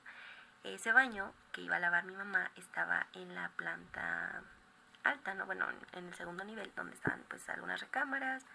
[0.63, 4.41] Ese baño que iba a lavar mi mamá estaba en la planta
[5.03, 5.45] alta, ¿no?
[5.45, 8.45] Bueno, en el segundo nivel, donde estaban pues algunas recámaras,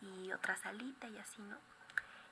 [0.00, 1.56] y otra salita y así, ¿no?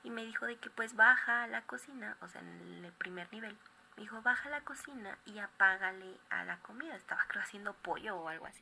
[0.03, 3.31] Y me dijo de que pues baja a la cocina, o sea, en el primer
[3.33, 3.57] nivel.
[3.95, 6.95] Me dijo, baja a la cocina y apágale a la comida.
[6.95, 8.61] Estaba creo haciendo pollo o algo así.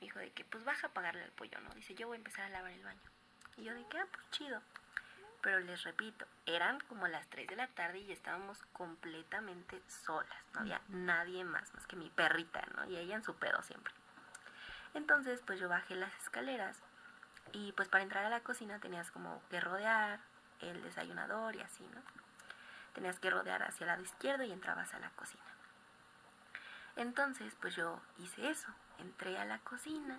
[0.00, 1.70] Me dijo de que pues baja a apagarle al pollo, ¿no?
[1.70, 3.00] Dice, yo voy a empezar a lavar el baño.
[3.56, 4.60] Y yo de que, ah, pues chido.
[5.40, 10.36] Pero les repito, eran como las 3 de la tarde y estábamos completamente solas.
[10.52, 12.84] No había nadie más, más que mi perrita, ¿no?
[12.90, 13.94] Y ella en su pedo siempre.
[14.94, 16.82] Entonces, pues yo bajé las escaleras
[17.52, 20.20] y pues para entrar a la cocina tenías como que rodear
[20.60, 22.00] el desayunador y así, ¿no?
[22.94, 25.44] Tenías que rodear hacia el lado izquierdo y entrabas a la cocina.
[26.96, 28.68] Entonces, pues yo hice eso.
[28.98, 30.18] Entré a la cocina,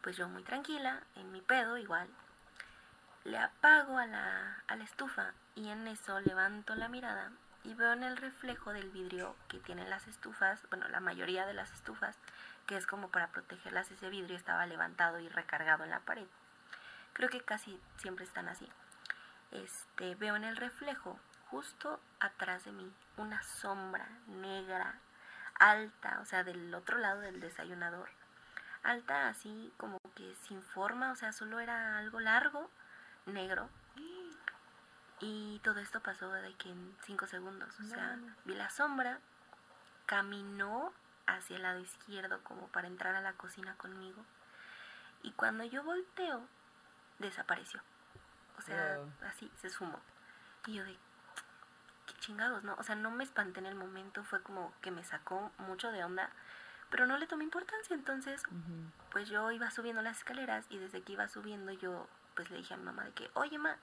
[0.00, 2.08] pues yo muy tranquila, en mi pedo igual.
[3.24, 7.30] Le apago a la, a la estufa y en eso levanto la mirada
[7.64, 11.52] y veo en el reflejo del vidrio que tienen las estufas, bueno, la mayoría de
[11.52, 12.16] las estufas,
[12.66, 16.26] que es como para protegerlas, ese vidrio estaba levantado y recargado en la pared.
[17.12, 18.68] Creo que casi siempre están así.
[19.50, 21.18] Este, veo en el reflejo,
[21.50, 24.94] justo atrás de mí, una sombra negra,
[25.58, 28.08] alta, o sea, del otro lado del desayunador.
[28.82, 32.70] Alta así como que sin forma, o sea, solo era algo largo,
[33.26, 33.68] negro.
[35.22, 39.18] Y todo esto pasó de que en cinco segundos, o sea, vi la sombra,
[40.06, 40.94] caminó
[41.26, 44.24] hacia el lado izquierdo como para entrar a la cocina conmigo.
[45.22, 46.48] Y cuando yo volteo,
[47.20, 47.80] desapareció.
[48.58, 50.00] O sea, así se sumó.
[50.66, 50.96] Y yo de,
[52.06, 52.74] qué chingados, ¿no?
[52.78, 56.04] O sea, no me espanté en el momento, fue como que me sacó mucho de
[56.04, 56.30] onda,
[56.90, 57.94] pero no le tomé importancia.
[57.94, 58.42] Entonces,
[59.10, 62.74] pues yo iba subiendo las escaleras y desde que iba subiendo yo, pues le dije
[62.74, 63.76] a mi mamá de que, oye, ma,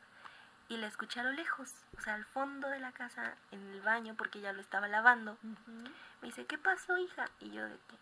[0.70, 3.82] y la escuché a lo lejos, o sea, al fondo de la casa, en el
[3.82, 5.38] baño, porque ella lo estaba lavando.
[6.22, 7.26] Me dice, ¿qué pasó, hija?
[7.40, 7.98] Y yo de que,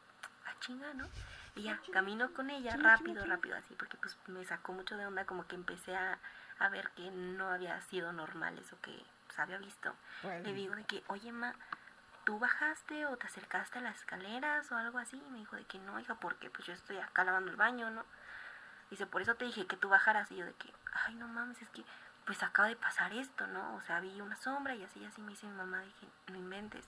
[0.59, 1.07] chinga, ¿no?
[1.55, 5.25] Y ya, camino con ella rápido, rápido, así, porque pues me sacó mucho de onda,
[5.25, 6.19] como que empecé a,
[6.59, 9.93] a ver que no había sido normal eso que pues había visto.
[10.23, 11.53] Le digo de que, oye, ma,
[12.25, 15.17] ¿tú bajaste o te acercaste a las escaleras o algo así?
[15.17, 17.89] Y me dijo de que no, hija, porque pues yo estoy acá lavando el baño,
[17.89, 18.05] ¿no?
[18.89, 20.31] Dice, por eso te dije que tú bajaras.
[20.31, 21.85] Y yo de que, ay, no mames, es que
[22.25, 23.75] pues acaba de pasar esto, ¿no?
[23.75, 26.35] O sea, vi una sombra y así, y así me dice mi mamá, dije, no
[26.35, 26.85] inventes.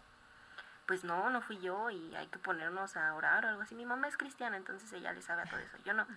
[0.87, 3.75] Pues no, no fui yo y hay que ponernos a orar o algo así.
[3.75, 5.77] Mi mamá es cristiana, entonces ella le sabe a todo eso.
[5.85, 6.07] Yo no.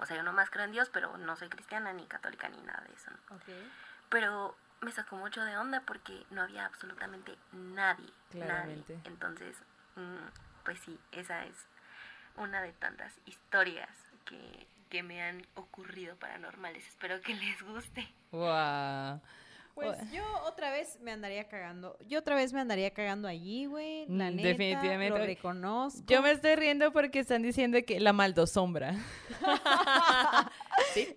[0.00, 2.60] O sea, yo no más creo en Dios, pero no soy cristiana ni católica ni
[2.62, 3.10] nada de eso.
[3.10, 3.40] ¿no?
[4.08, 8.12] Pero me sacó mucho de onda porque no había absolutamente nadie.
[8.30, 8.94] Claramente.
[8.94, 9.08] Nadie.
[9.08, 9.56] Entonces,
[9.96, 11.66] mm, pues sí, esa es
[12.36, 13.90] una de tantas historias
[14.24, 16.86] que, que me han ocurrido paranormales.
[16.86, 18.08] Espero que les guste.
[18.30, 19.20] Wow.
[19.86, 21.96] Pues yo otra vez me andaría cagando.
[22.06, 24.06] Yo otra vez me andaría cagando allí, güey.
[24.08, 25.18] La Mm, neta, definitivamente.
[25.18, 26.02] Lo reconozco.
[26.06, 28.94] Yo me estoy riendo porque están diciendo que la maldosombra.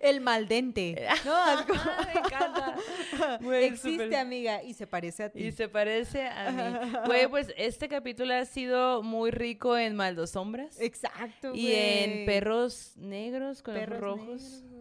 [0.02, 1.08] El maldente.
[1.26, 1.80] No, como-
[2.14, 2.76] me encanta.
[3.42, 5.44] Güey, Existe, amiga, y se parece a ti.
[5.44, 6.92] Y se parece a mí.
[7.06, 10.80] Güey, pues este capítulo ha sido muy rico en maldosombras.
[10.80, 14.42] Exacto, Y en perros negros con Perros ojos rojos.
[14.42, 14.81] negros, güey.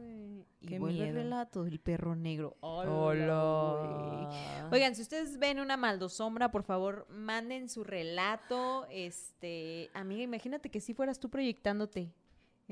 [0.62, 1.22] Y Qué vuelve el miedo.
[1.22, 2.56] relato del perro negro.
[2.60, 4.28] Hola.
[4.70, 8.86] Oigan, si ustedes ven una maldosombra, por favor, manden su relato.
[8.90, 12.12] Este, amiga, imagínate que si fueras tú proyectándote.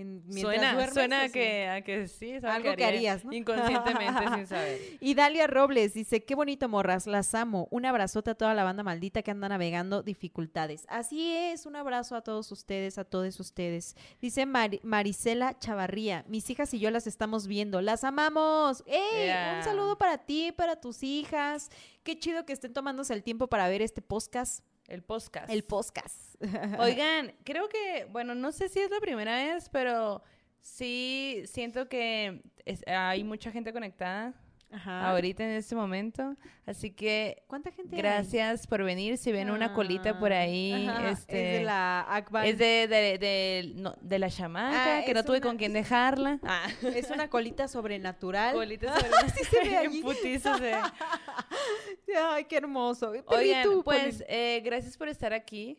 [0.01, 3.33] En- Suena, duermes, suena a que, a que sí, es Algo que haría harías, ¿no?
[3.33, 4.81] Inconscientemente sin saber.
[5.01, 7.69] Y Dalia Robles dice, qué bonito morras, las amo.
[7.71, 10.87] Un abrazote a toda la banda maldita que anda navegando dificultades.
[10.89, 13.97] Así es, un abrazo a todos ustedes, a todos ustedes.
[14.21, 18.85] Dice Mari- Marisela Chavarría, mis hijas y yo las estamos viendo, las amamos.
[18.87, 19.27] ¡Ey!
[19.27, 19.55] Yeah.
[19.59, 21.71] Un saludo para ti, para tus hijas.
[22.05, 24.65] Qué chido que estén tomándose el tiempo para ver este podcast.
[24.89, 25.51] El podcast.
[25.51, 26.35] El podcast.
[26.81, 30.23] Oigan, creo que, bueno, no sé si es la primera vez, pero
[30.61, 34.35] sí siento que es- hay mucha gente conectada
[34.71, 35.11] Ajá.
[35.11, 36.37] ahorita en este momento.
[36.67, 38.03] Así que ¿Cuánta gente hay?
[38.03, 39.17] gracias por venir.
[39.17, 42.47] Si ven una colita por Ah, ahí, este, Es de la Akbar.
[42.47, 45.73] es de, de, de- no, de la chamaca, Ah, que no tuve una- con quién
[45.73, 46.39] dejarla.
[46.43, 46.67] Ah.
[46.95, 48.55] Es una colita sobrenatural.
[48.55, 50.03] Colita sobre Así se ve allí.
[52.31, 53.13] Ay, qué hermoso.
[53.13, 55.79] Pero ¿y Oigan, tú, pues eh, gracias por estar aquí.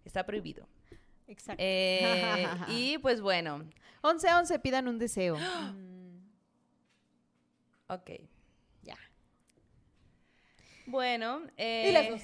[0.05, 0.69] está prohibido.
[1.27, 1.63] Exacto.
[1.65, 3.65] Eh, y pues bueno,
[4.03, 5.39] 11 11 pidan un deseo.
[5.73, 6.19] Mm,
[7.89, 8.11] ok.
[8.83, 8.99] ya.
[10.87, 12.21] Bueno, eh, Y las dos.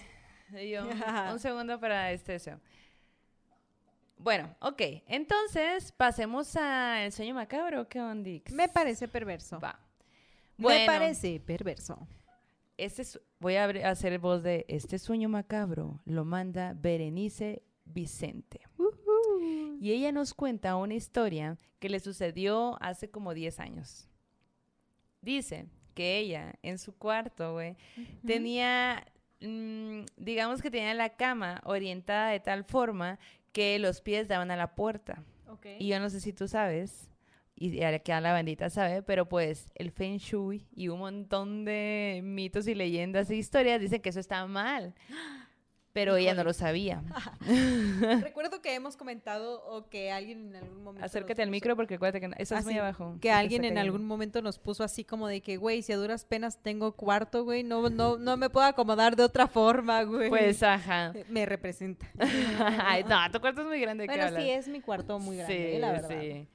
[0.71, 0.87] yo,
[1.33, 2.39] un segundo para este.
[4.19, 4.83] Bueno, ok.
[5.07, 7.89] Entonces, pasemos al sueño macabro.
[7.89, 8.53] ¿Qué ondix?
[8.53, 9.61] Me parece perverso.
[9.61, 9.79] Va.
[10.57, 12.07] Me parece perverso.
[12.77, 13.05] Este
[13.41, 16.01] voy a hacer voz de este sueño macabro.
[16.05, 18.61] Lo manda Berenice Vicente.
[19.81, 24.09] Y ella nos cuenta una historia que le sucedió hace como 10 años.
[25.23, 27.77] Dice que ella en su cuarto, güey,
[28.27, 29.05] tenía,
[29.41, 33.19] mm, digamos que tenía la cama orientada de tal forma
[33.53, 35.23] que los pies daban a la puerta.
[35.79, 37.11] Y yo no sé si tú sabes,
[37.57, 42.21] y aquí a la bandita sabe, pero pues el Feng Shui y un montón de
[42.23, 44.95] mitos y leyendas e historias dicen que eso está mal.
[45.99, 47.03] Pero ella no lo sabía.
[48.23, 51.05] Recuerdo que hemos comentado o que alguien en algún momento.
[51.05, 53.17] Acércate al micro porque acuérdate que estás muy así, abajo.
[53.21, 56.25] Que alguien en algún momento nos puso así como de que, güey, si a duras
[56.25, 60.29] penas tengo cuarto, güey, no, no, no me puedo acomodar de otra forma, güey.
[60.29, 61.13] Pues, ajá.
[61.29, 62.07] Me representa.
[62.87, 64.03] Ay, no, tu cuarto es muy grande.
[64.03, 64.67] ¿de qué bueno, sí, hablas?
[64.67, 66.09] es mi cuarto muy grande, Sí, eh, la verdad.
[66.21, 66.47] sí.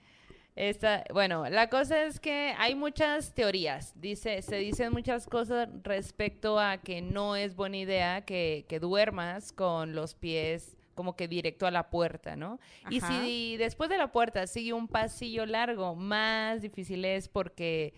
[0.55, 3.93] Esta, bueno, la cosa es que hay muchas teorías.
[3.99, 9.51] Dice, se dicen muchas cosas respecto a que no es buena idea que, que duermas
[9.51, 12.59] con los pies como que directo a la puerta, ¿no?
[12.89, 17.93] Y si después de la puerta sigue un pasillo largo, más difícil es porque,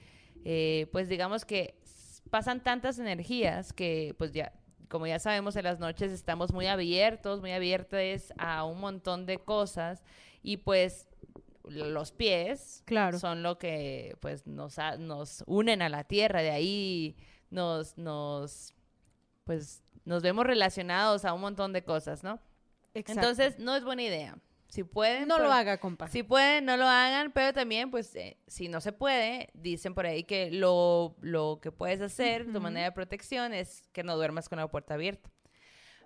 [0.45, 1.75] eh, pues digamos que
[2.29, 4.53] pasan tantas energías que, pues ya,
[4.89, 9.39] como ya sabemos, en las noches estamos muy abiertos, muy abiertos a un montón de
[9.39, 10.03] cosas
[10.41, 11.07] y pues
[11.69, 13.19] los pies Claro.
[13.19, 17.17] son lo que pues nos, ha- nos unen a la tierra, de ahí
[17.49, 18.73] nos, nos,
[19.43, 22.39] pues nos vemos relacionados a un montón de cosas, ¿no?
[22.93, 23.21] Exacto.
[23.21, 24.37] Entonces, no es buena idea.
[24.69, 26.07] Si pueden, no lo pues, haga, compa.
[26.07, 30.05] Si pueden, no lo hagan, pero también, pues, eh, si no se puede, dicen por
[30.05, 32.61] ahí que lo, lo que puedes hacer, tu Ujú.
[32.61, 35.29] manera de protección, es que no duermas con la puerta abierta.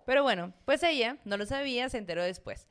[0.10, 2.68] Pero bueno, pues ella no lo sabía, se enteró después.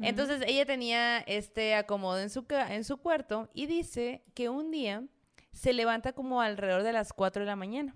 [0.00, 5.04] Entonces ella tenía este acomodo en su, en su cuarto y dice que un día
[5.52, 7.94] se levanta como alrededor de las 4 de la mañana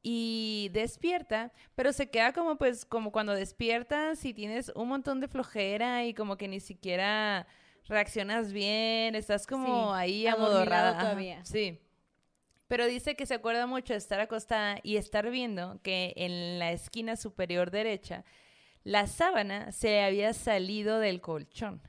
[0.00, 5.26] y despierta, pero se queda como pues como cuando despiertas y tienes un montón de
[5.26, 7.48] flojera y como que ni siquiera
[7.88, 10.90] reaccionas bien, estás como Sí, ahí amodorrada.
[10.90, 11.44] Ajá, todavía.
[11.44, 11.80] Sí.
[12.68, 16.72] Pero dice que se acuerda mucho de estar acostada y estar viendo que en la
[16.72, 18.24] esquina superior derecha
[18.84, 21.82] la sábana se le había salido del colchón.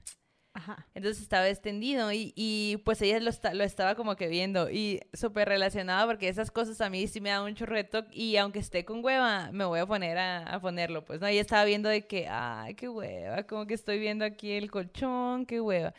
[0.53, 0.87] Ajá.
[0.93, 5.47] Entonces estaba extendido y, y, pues ella lo, lo estaba como que viendo y súper
[5.47, 9.03] relacionado porque esas cosas a mí sí me dan un toque y aunque esté con
[9.05, 12.27] hueva me voy a poner a, a ponerlo pues no ella estaba viendo de que
[12.27, 15.93] ay qué hueva como que estoy viendo aquí el colchón qué hueva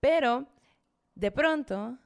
[0.00, 0.48] pero
[1.14, 1.98] de pronto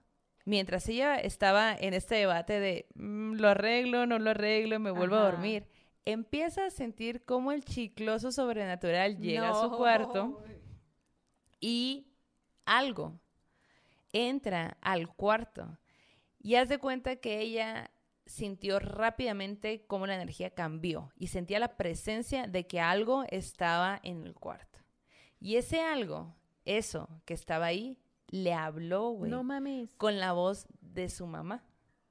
[0.46, 5.16] mientras ella estaba en este debate de "Mm, lo arreglo no lo arreglo me vuelvo
[5.16, 5.68] a dormir
[6.06, 10.42] empieza a sentir como el chicloso sobrenatural llega a su cuarto
[11.60, 12.06] y
[12.64, 13.20] algo
[14.12, 15.78] entra al cuarto.
[16.40, 17.90] Y haz de cuenta que ella
[18.24, 24.24] sintió rápidamente cómo la energía cambió y sentía la presencia de que algo estaba en
[24.24, 24.78] el cuarto.
[25.40, 27.98] Y ese algo, eso que estaba ahí,
[28.28, 29.90] le habló, güey, No mames.
[29.96, 31.64] con la voz de su mamá.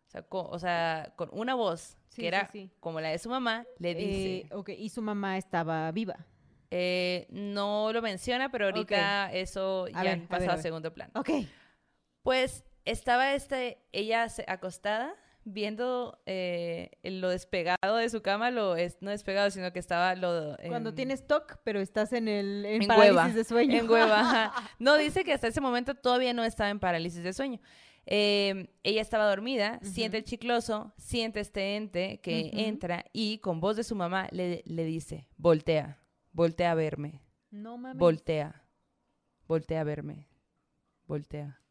[0.07, 2.71] O sea, co- o sea, con una voz Sí, que era sí.
[2.79, 4.35] como la de su mamá, le dice...
[4.37, 6.25] Eh, ok, y su mamá estaba viva.
[6.71, 10.61] Eh, no lo menciona, pero ahorita eso ya ver, a ver, pasó a ver.
[10.63, 11.11] segundo plano.
[11.15, 11.29] Ok.
[12.21, 15.13] Pues estaba este, ella acostada
[15.45, 20.57] viendo eh, lo despegado de su cama, lo es, no despegado, sino que estaba lo...
[20.67, 23.79] Cuando tienes TOC, pero estás en el en en parálisis hueva, de sueño.
[23.79, 24.53] En hueva.
[24.79, 27.61] No, dice que hasta ese momento todavía no estaba en parálisis de sueño.
[28.07, 33.77] Eh, ella estaba dormida, siente el chicloso, siente este ente que entra y con voz
[33.77, 35.99] de su mamá le, le dice, voltea,
[36.31, 37.21] voltea a verme.
[37.49, 37.97] No mames.
[37.97, 38.63] Voltea.
[39.47, 40.27] Voltea a verme.
[41.07, 41.61] Voltea.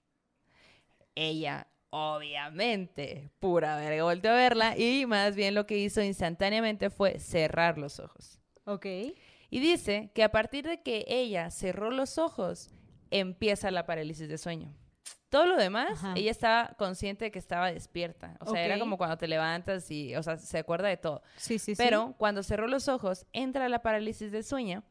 [1.14, 7.18] Ella, obviamente, pura verga, volteó a verla y más bien lo que hizo instantáneamente fue
[7.18, 8.40] cerrar los ojos.
[8.64, 8.86] ok.
[9.50, 12.70] Y dice que a partir de que ella cerró los ojos,
[13.12, 14.74] empieza la parálisis de sueño.
[15.28, 16.14] Todo lo demás, Ajá.
[16.16, 18.36] ella estaba consciente de que estaba despierta.
[18.40, 18.80] O sea, era Ok.
[18.80, 21.22] como cuando te levantas y, o sea, se acuerda de todo.
[21.36, 21.82] Sí, sí, sí.
[21.82, 24.82] Pero cuando cerró los ojos, entra la parálisis del sueño,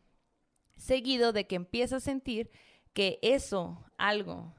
[0.77, 2.49] seguido de que empieza a sentir
[2.93, 4.53] que eso, algo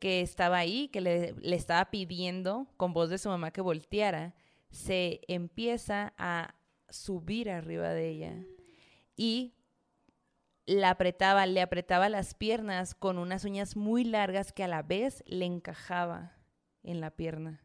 [0.00, 4.34] que estaba ahí, que le, estaba pidiendo con voz de su mamá que volteara,
[4.70, 6.54] se empieza a
[6.88, 8.34] subir arriba de ella
[9.14, 9.54] y
[10.66, 15.22] la apretaba, le apretaba las piernas con unas uñas muy largas que a la vez
[15.26, 16.32] le encajaba
[16.82, 17.60] en la pierna.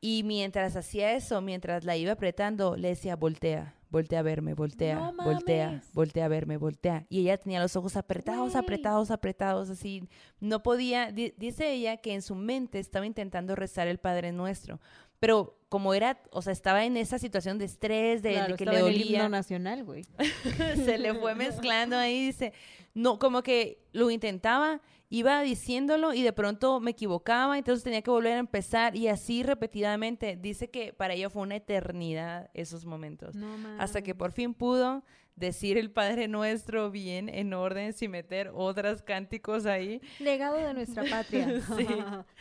[0.00, 4.96] Y mientras hacía eso, mientras la iba apretando, le decía, voltea, voltea a verme, voltea,
[4.96, 7.06] No voltea, voltea a verme, voltea.
[7.08, 10.08] Y ella tenía los ojos apretados, apretados, apretados, así.
[10.38, 14.80] No podía, di- dice ella que en su mente estaba intentando rezar el Padre Nuestro.
[15.18, 18.64] Pero como era, o sea, estaba en esa situación de estrés, de, de Claro, que
[18.64, 20.04] estaba le en el himno dolía, nacional, güey.
[20.84, 22.52] se le fue mezclando ahí, dice,
[22.94, 28.10] no, como que lo intentaba, iba diciéndolo y de pronto me equivocaba, entonces tenía que
[28.10, 30.36] volver a empezar y así repetidamente.
[30.36, 33.34] Dice que para ella fue una eternidad esos momentos.
[33.34, 33.48] No
[33.78, 35.04] Hasta que por fin pudo
[35.36, 40.00] decir el Padre Nuestro bien, en orden, sin meter otras cánticos ahí.
[40.18, 41.60] Legado de nuestra patria.
[41.76, 41.86] Sí.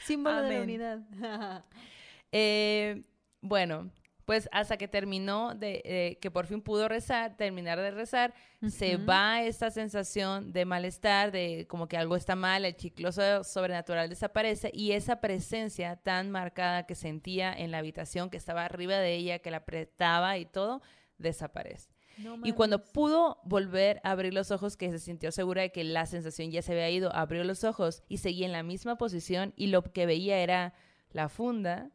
[0.05, 0.63] Símbolo de la Amén.
[0.63, 1.63] unidad.
[2.31, 3.03] Eh,
[3.41, 3.91] bueno,
[4.25, 8.33] pues hasta que terminó de eh, que por fin pudo rezar, terminar de rezar,
[8.67, 14.09] se va esta sensación de malestar, de como que algo está mal, el chicloso sobrenatural
[14.09, 19.13] desaparece y esa presencia tan marcada que sentía en la habitación, que estaba arriba de
[19.13, 20.81] ella, que la apretaba y todo,
[21.19, 21.89] desaparece.
[22.17, 25.83] No Y cuando pudo volver a abrir los ojos, que se sintió segura de que
[25.83, 29.53] la sensación ya se había ido, abrió los ojos y seguía en la misma posición
[29.55, 30.73] y lo que veía era
[31.11, 31.91] la funda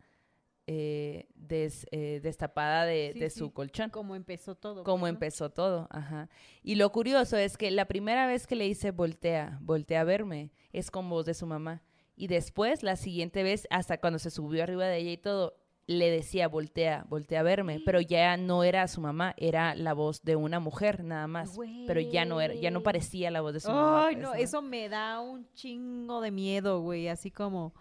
[0.72, 3.38] eh, des- eh, destapada de, Sí, de sí.
[3.40, 3.90] su colchón.
[3.90, 4.84] Cómo empezó todo.
[4.84, 5.16] Como pues, ¿no?
[5.16, 6.28] empezó todo, ajá.
[6.62, 10.52] Y lo curioso es que la primera vez que le hice voltea, voltea a verme,
[10.72, 11.82] es con voz de su mamá.
[12.14, 15.56] Y después, la siguiente vez, hasta cuando se subió arriba de ella y todo,
[15.88, 20.22] le decía voltea, voltea a verme, pero ya no era su mamá, era la voz
[20.22, 21.58] de una mujer nada más.
[21.88, 24.06] Pero ya no era, ya no parecía la voz de su mamá.
[24.06, 27.08] Ay, pues, no, eso me da un chingo de miedo, güey.
[27.08, 27.74] Así como,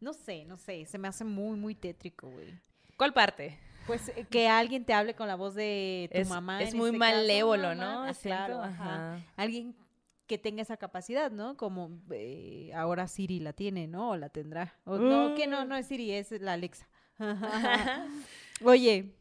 [0.00, 2.54] no sé, no sé, se me hace muy, muy tétrico, güey.
[2.96, 3.58] ¿Cuál parte?
[3.86, 6.62] Pues eh, que alguien te hable con la voz de tu Es, mamá.
[6.62, 9.14] es muy este malévolo, no claro, ajá.
[9.14, 9.24] ajá.
[9.36, 9.76] Alguien
[10.26, 11.56] que tenga esa capacidad, ¿no?
[11.56, 14.10] Como eh, ahora Siri la tiene, ¿no?
[14.10, 14.74] O la tendrá.
[14.84, 16.88] O, No, que no, no es Siri, es la Alexa.
[18.64, 19.14] Oye,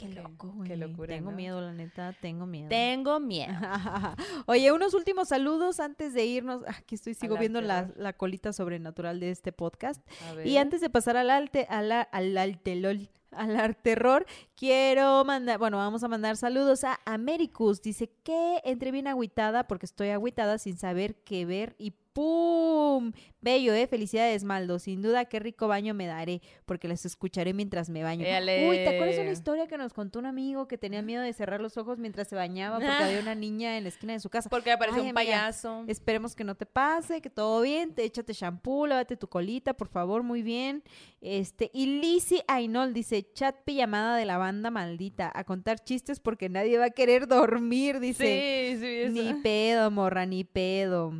[0.00, 0.76] Qué Qué- loco, qué güey.
[0.78, 1.36] locura, Tengo ¿no?
[1.36, 2.70] miedo, la neta, tengo miedo.
[2.70, 3.52] Tengo miedo.
[4.46, 6.62] Oye, unos últimos saludos antes de irnos.
[6.66, 10.00] Ah, Aquí estoy, sigo Al viendo la, la colita sobrenatural de este podcast.
[10.30, 10.46] A ver.
[10.46, 14.24] Y antes de pasar al alte, al, al altelol, al arterror,
[14.56, 17.82] quiero mandar, bueno, vamos a mandar saludos a Americus.
[17.82, 23.12] Dice que entré bien agüitada porque estoy agüitada sin saber qué ver y ¡pum!
[23.40, 23.86] Bello, ¿eh?
[23.86, 24.78] Felicidades, Maldo.
[24.78, 28.26] Sin duda, qué rico baño me daré porque les escucharé mientras me baño.
[28.26, 28.68] Éale.
[28.68, 31.32] Uy, ¿te acuerdas de una historia que nos contó un amigo que tenía miedo de
[31.32, 33.06] cerrar los ojos mientras se bañaba porque Ah.
[33.06, 34.50] había una niña en la esquina de su casa?
[34.50, 35.84] Porque apareció Ay, un amiga, payaso.
[35.86, 39.88] Esperemos que no te pase, que todo bien, te échate shampoo, lávate tu colita, por
[39.88, 40.82] favor, muy bien.
[41.22, 46.48] Este, y Lizzie Ainol dice, chat pijamada de la banda maldita, a contar chistes porque
[46.48, 48.74] nadie va a querer dormir, dice.
[48.74, 49.12] Sí, sí, eso.
[49.12, 51.12] Ni pedo, morra, ni pedo.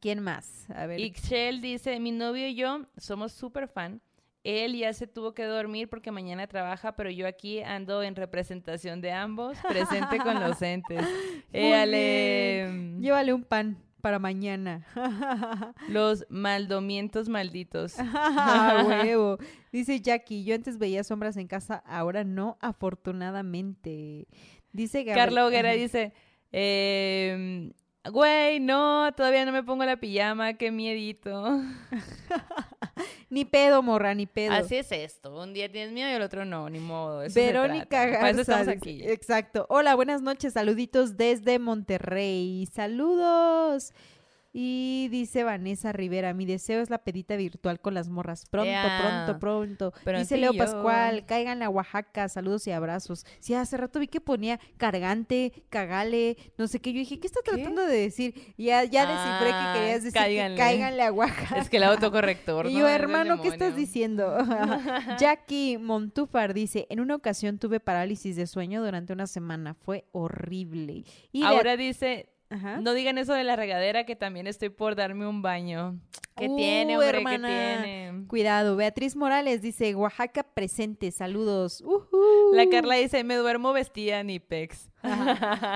[0.00, 0.66] ¿Quién más?
[0.70, 1.00] A ver.
[1.00, 4.00] Ixchel dice, mi novio y yo somos súper fan.
[4.44, 9.00] Él ya se tuvo que dormir porque mañana trabaja, pero yo aquí ando en representación
[9.00, 11.04] de ambos, presente con los entes.
[11.52, 12.66] Éale.
[12.68, 13.00] bien.
[13.02, 14.86] Llévale un pan para mañana.
[15.88, 17.94] Los maldomientos malditos.
[18.14, 19.38] Ah, huevo.
[19.72, 24.28] Dice Jackie, yo antes veía sombras en casa, ahora no, afortunadamente.
[24.72, 25.78] Dice Gabriel- Carla Hoguera Ajá.
[25.78, 26.12] dice,
[26.52, 27.72] em,
[28.10, 31.60] güey, no, todavía no me pongo la pijama, qué miedito.
[33.28, 34.52] Ni pedo, morra, ni pedo.
[34.52, 37.22] Así es esto, un día tienes miedo y el otro no, ni modo.
[37.22, 38.06] eso Verónica.
[38.06, 38.18] Garza.
[38.20, 39.00] Para eso estamos aquí.
[39.02, 39.66] Exacto.
[39.68, 40.52] Hola, buenas noches.
[40.52, 42.66] Saluditos desde Monterrey.
[42.72, 43.92] Saludos.
[44.58, 48.46] Y dice Vanessa Rivera, mi deseo es la pedita virtual con las morras.
[48.48, 48.70] Pronto,
[49.38, 50.18] pronto, pronto.
[50.18, 50.54] Dice Leo.
[50.56, 53.26] Pascual, caigan a Oaxaca, saludos y abrazos.
[53.38, 56.94] Sí, hace rato vi que ponía cargante, cagale, no sé qué.
[56.94, 57.50] Yo dije, ¿qué está ¿Qué?
[57.52, 58.54] tratando de decir?
[58.56, 60.56] Ya, ya descifré Ah, que querías decir cáiganle.
[60.56, 61.58] que cáiganle a Oaxaca.
[61.58, 62.66] Es que el autocorrector.
[62.70, 62.78] Y ¿no?
[62.80, 64.38] yo, Es del hermano, ¿qué estás diciendo?
[65.18, 69.74] Jackie Montúfar dice, en una ocasión tuve parálisis de sueño durante una semana.
[69.74, 71.04] Fue horrible.
[71.32, 72.78] Y de- Ahora dice, Ajá.
[72.80, 75.98] no digan eso de la regadera que también estoy por darme un baño.
[76.36, 77.18] ¿Qué Uh, tiene, hombre?
[77.18, 77.48] hermana.
[77.48, 78.26] ¿Qué tiene?
[78.28, 78.76] Cuidado.
[78.76, 81.82] Beatriz Morales dice, Oaxaca presente, saludos.
[82.52, 84.90] La Carla dice, me duermo vestida ni pex.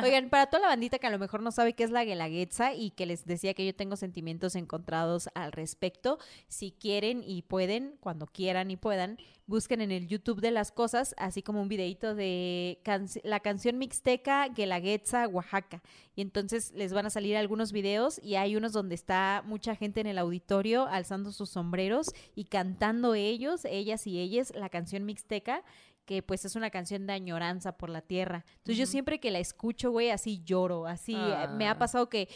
[0.02, 2.74] Oigan, para toda la bandita que a lo mejor no sabe qué es la guelaguetza
[2.74, 6.18] y que les decía que yo tengo sentimientos encontrados al respecto,
[6.48, 11.14] si quieren y pueden, cuando quieran y puedan, busquen en el YouTube de las cosas,
[11.16, 15.80] así como un videito de canc- la canción mixteca Guelaguetza, Oaxaca.
[16.16, 20.00] Y entonces les van a salir algunos videos y hay unos donde está mucha gente
[20.00, 25.62] en el auditorio alzando sus sombreros y cantando ellos, ellas y ellas, la canción mixteca
[26.06, 28.44] que pues es una canción de añoranza por la tierra.
[28.56, 31.78] Entonces yo siempre que la escucho, güey, así lloro, así eh, me ha Ah.
[31.78, 32.28] pasado que,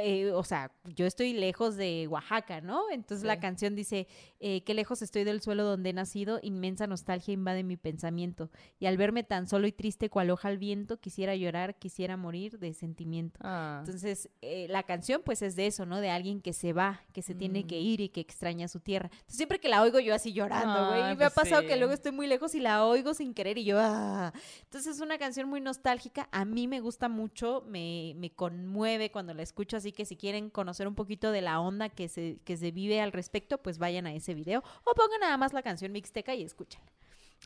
[0.00, 2.90] eh, o sea, yo estoy lejos de Oaxaca, ¿no?
[2.90, 3.40] Entonces la Sí.
[3.40, 4.06] canción dice,
[4.40, 8.50] eh, qué lejos estoy del suelo donde he nacido, inmensa nostalgia invade mi pensamiento.
[8.80, 12.58] Y al verme tan solo y triste cual hoja al viento, quisiera llorar, quisiera morir
[12.58, 13.38] de sentimiento.
[13.42, 13.82] Ah.
[13.84, 16.00] Entonces, eh, la canción pues es de eso, ¿no?
[16.00, 17.84] De alguien que se va, que se tiene que Mm.
[17.84, 19.08] ir y que extraña su tierra.
[19.12, 21.02] Entonces, siempre que la oigo yo así llorando, güey.
[21.02, 21.78] Ay, y me ha pues pasado que sí.
[21.78, 24.32] luego estoy muy lejos y la oigo sin querer y yo, ah.
[24.64, 26.28] Entonces, es una canción muy nostálgica.
[26.32, 29.67] A mí me gusta mucho, me, me conmueve cuando la escucho.
[29.76, 33.00] Así que si quieren conocer un poquito de la onda que se, que se vive
[33.00, 34.62] al respecto, pues vayan a ese video.
[34.84, 36.82] O pongan nada más la canción mixteca y escuchan.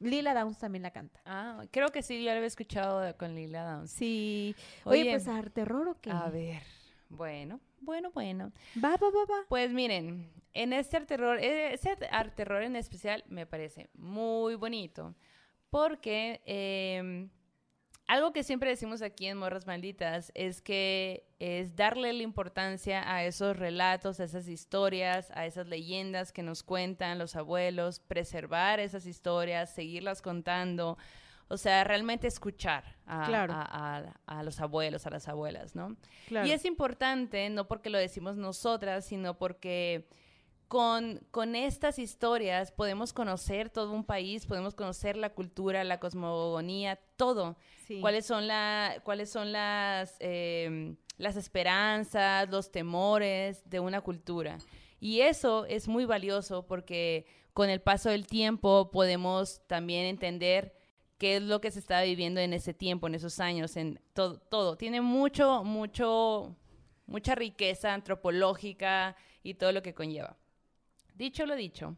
[0.00, 1.20] Lila Downs también la canta.
[1.26, 3.90] Ah, creo que sí, yo lo había escuchado con Lila Downs.
[3.90, 4.54] Sí.
[4.84, 6.10] Oye, Oye, pues a terror o qué?
[6.10, 6.62] A ver,
[7.08, 8.52] bueno, bueno, bueno.
[8.82, 9.44] Va, va, va, va.
[9.48, 11.96] Pues miren, en este terror, ese
[12.34, 15.14] terror en especial me parece muy bonito
[15.70, 17.30] porque em,
[18.08, 23.24] algo que siempre decimos aquí en Morras Malditas es que es darle la importancia a
[23.24, 29.06] esos relatos, a esas historias, a esas leyendas que nos cuentan los abuelos, preservar esas
[29.06, 30.98] historias, seguirlas contando.
[31.48, 33.52] O sea, realmente escuchar a, Claro.
[33.54, 35.96] a- a- a los abuelos, a las abuelas, ¿no?
[36.28, 36.46] Claro.
[36.46, 40.08] Y es importante, no porque lo decimos nosotras, sino porque
[40.72, 46.98] con, con estas historias podemos conocer todo un país, podemos conocer la cultura, la cosmogonía,
[47.16, 47.58] todo.
[47.86, 48.00] Sí.
[48.00, 54.56] ¿Cuáles son, la, cuáles son las, eh, las esperanzas, los temores de una cultura?
[54.98, 60.74] Y eso es muy valioso porque con el paso del tiempo podemos también entender
[61.18, 64.38] qué es lo que se estaba viviendo en ese tiempo, en esos años, en todo,
[64.38, 64.78] todo.
[64.78, 66.56] Tiene mucho, mucho,
[67.04, 70.38] mucha riqueza antropológica y todo lo que conlleva.
[71.14, 71.96] Dicho lo dicho,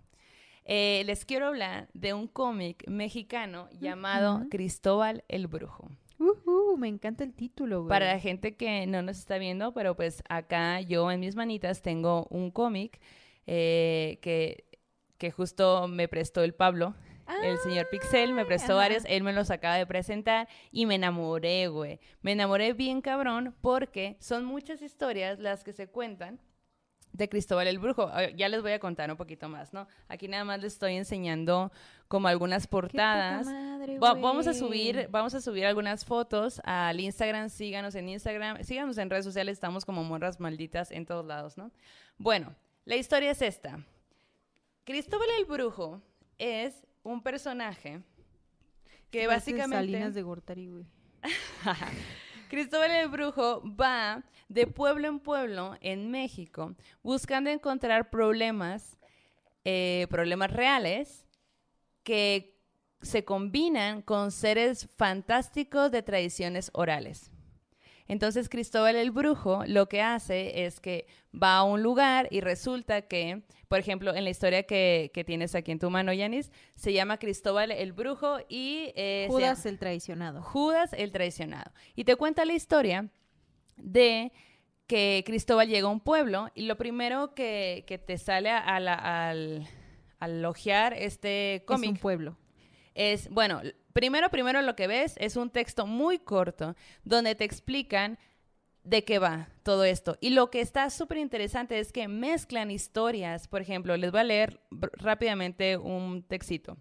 [0.64, 4.46] eh, les quiero hablar de un cómic mexicano llamado.
[4.50, 5.90] Cristóbal el Brujo.
[6.18, 7.88] Ujú, me encanta el título, güey.
[7.88, 11.82] Para la gente que no nos está viendo, pero pues acá yo en mis manitas
[11.82, 13.00] tengo un cómic
[13.46, 14.64] eh, que,
[15.18, 16.94] que justo me prestó el Pablo.
[17.42, 18.82] el señor Pixel me prestó ajá.
[18.82, 22.00] varios, él me los acaba de presentar y me enamoré, güey.
[22.22, 26.40] Me enamoré bien cabrón porque son muchas historias las que se cuentan
[27.14, 28.10] de Cristóbal el Brujo.
[28.36, 29.86] Ya les voy a contar un poquito más, ¿no?
[30.08, 31.72] Aquí nada más les estoy enseñando
[32.08, 33.46] como algunas portadas.
[33.46, 38.62] madre, Va- vamos a subir, vamos a subir algunas fotos al Instagram, síganos en Instagram,
[38.64, 41.70] síganos en redes sociales, estamos como morras malditas en todos lados, ¿no?
[42.18, 42.54] Bueno,
[42.84, 43.78] la historia es esta.
[44.84, 46.02] Cristóbal el Brujo
[46.36, 48.02] es un personaje
[49.10, 50.84] que básicamente Salinas de Gortari, güey.
[52.54, 58.96] Cristóbal el Brujo va de pueblo en pueblo en México buscando encontrar problemas,
[59.64, 61.26] eh, problemas reales
[62.04, 62.56] que
[63.02, 67.32] se combinan con seres fantásticos de tradiciones orales.
[68.06, 73.02] Entonces Cristóbal el Brujo lo que hace es que va a un lugar y resulta
[73.02, 76.92] que, por ejemplo, en la historia que, que tienes aquí en tu mano, Yanis, se
[76.92, 78.92] llama Cristóbal el Brujo y...
[78.94, 80.42] eh, Judas llama- el traicionado.
[80.42, 81.72] Judas el traicionado.
[81.94, 83.08] Y te cuenta la historia
[83.76, 84.32] de
[84.86, 89.28] que Cristóbal llega a un pueblo y lo primero que, que te sale a la-
[89.28, 89.66] al,
[90.20, 92.36] al ojear este Es un cómic pueblo.
[92.94, 93.60] Es, bueno,
[93.92, 98.18] primero, primero lo que ves es un texto muy corto donde te explican
[98.84, 100.16] de qué va todo esto.
[100.20, 103.48] Y lo que está súper interesante es que mezclan historias.
[103.48, 106.76] Por ejemplo, les voy a leer rápidamente un textito.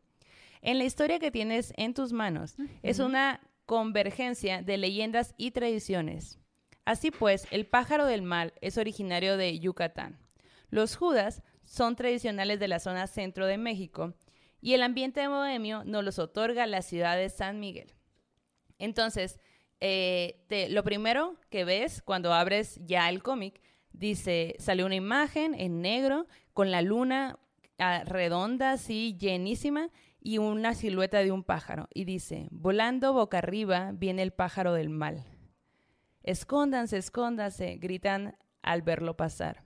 [0.61, 6.40] En la historia que tienes en tus manos es una convergencia de leyendas y tradiciones.
[6.85, 10.19] Así pues, el pájaro del mal es originario de Yucatán.
[10.69, 14.14] Los judas son tradicionales de la zona centro de México
[14.64, 17.94] y el ambiente bohemio nos los otorga la ciudad de San Miguel.
[18.80, 19.38] Entonces,
[19.81, 23.61] eh, te- lo primero que ves cuando abres ya el cómic,
[23.91, 27.40] dice, sale una imagen en negro con la luna
[27.77, 29.90] ah, redonda, así llenísima,
[30.22, 31.90] y una silueta de un pájaro.
[31.94, 35.26] Y dice, volando boca arriba viene el pájaro del mal.
[36.23, 39.65] Escóndanse, escóndanse, gritan al verlo pasar.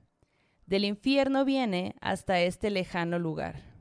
[0.65, 3.76] Del infierno viene hasta este lejano lugar.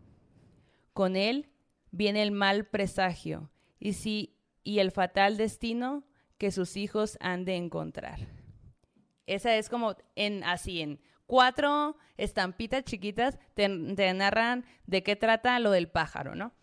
[0.97, 1.51] Con él
[1.91, 6.05] viene el mal presagio y, si, y el fatal destino
[6.39, 8.19] que sus hijos han de encontrar.
[9.27, 15.59] Esa es como en así en cuatro estampitas chiquitas te, te narran de qué trata
[15.59, 16.55] lo del pájaro, ¿no?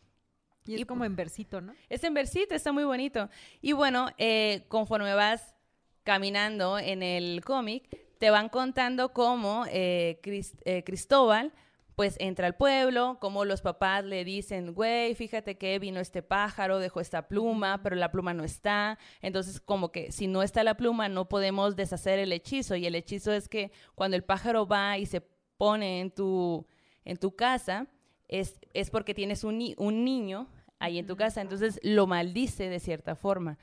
[0.65, 1.75] Y es Y- como en versito, ¿no?
[1.87, 3.29] Es en versito, está muy bonito.
[3.61, 5.53] Y bueno, eh, conforme vas
[6.01, 7.87] caminando en el cómic,
[8.17, 10.19] te van contando cómo eh,
[10.65, 11.53] eh, Cristóbal
[11.95, 16.79] pues entra al pueblo, cómo los papás le dicen, güey, fíjate que vino este pájaro,
[16.79, 18.97] dejó esta pluma, pero la pluma no está.
[19.21, 22.75] Entonces, como que si no está la pluma, no podemos deshacer el hechizo.
[22.75, 25.21] Y el hechizo es que cuando el pájaro va y se
[25.57, 26.65] pone en tu,
[27.05, 27.87] en tu casa,
[28.27, 30.49] es, es porque tienes un, un niño
[30.79, 33.57] ahí en tu casa, entonces lo maldice de cierta forma.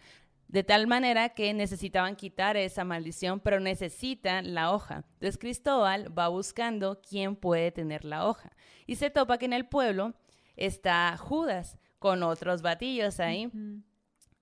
[0.50, 5.04] De tal manera que necesitaban quitar esa maldición, pero necesitan la hoja.
[5.12, 8.50] Entonces Cristóbal va buscando quién puede tener la hoja.
[8.84, 10.12] Y se topa que en el pueblo
[10.56, 13.48] está Judas con otros batillos ahí.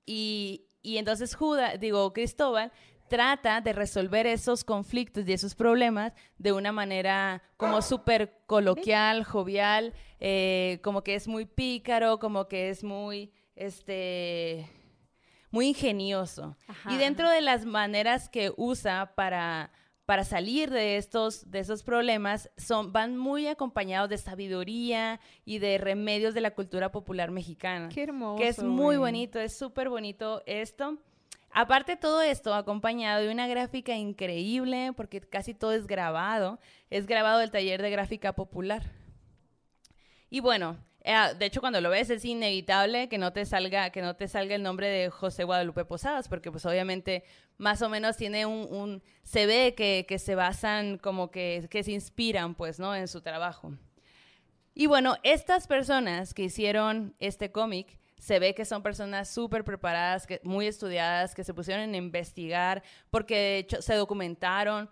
[0.07, 2.73] Y, y entonces Judas, digo, Cristóbal
[3.11, 9.93] trata de resolver esos conflictos y esos problemas de una manera como súper coloquial, jovial,
[10.21, 14.71] eh, como que es muy pícaro, como que es muy, este,
[15.51, 16.57] muy ingenioso.
[16.67, 19.71] Ajá, y dentro de las maneras que usa para,
[20.05, 25.79] para salir de estos, de esos problemas, son, van muy acompañados de sabiduría y de
[25.79, 28.41] remedios de la cultura popular mexicana Qué hermoso.
[28.41, 29.13] que es muy güey.
[29.13, 30.99] bonito, es súper bonito esto.
[31.51, 36.61] Aparte todo esto acompañado de una gráfica increíble, porque casi todo es grabado,
[36.91, 38.93] es grabado del taller de gráfica popular.
[40.31, 40.77] Y bueno,
[41.09, 44.29] eh, de hecho cuando lo ves es inevitable que no te salga que no te
[44.29, 47.25] salga el nombre de José Guadalupe Posadas, porque pues obviamente
[47.57, 52.55] más o menos tiene un, se ve que, se basan como que, que se inspiran
[52.55, 52.95] pues, ¿no?
[52.95, 53.73] En su trabajo.
[54.75, 60.27] Y bueno, estas personas que hicieron este cómic, se ve que son personas súper preparadas,
[60.27, 64.91] que, muy estudiadas, que se pusieron a investigar, porque de hecho se documentaron,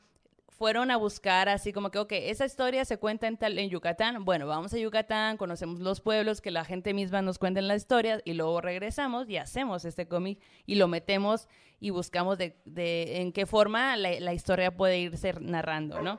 [0.57, 4.25] fueron a buscar así como que, ok, esa historia se cuenta en, tal, en Yucatán,
[4.25, 8.21] bueno, vamos a Yucatán, conocemos los pueblos, que la gente misma nos cuente la historia
[8.25, 13.33] y luego regresamos y hacemos este cómic y lo metemos y buscamos de, de en
[13.33, 16.19] qué forma la, la historia puede irse narrando, ¿no?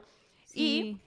[0.54, 0.98] Y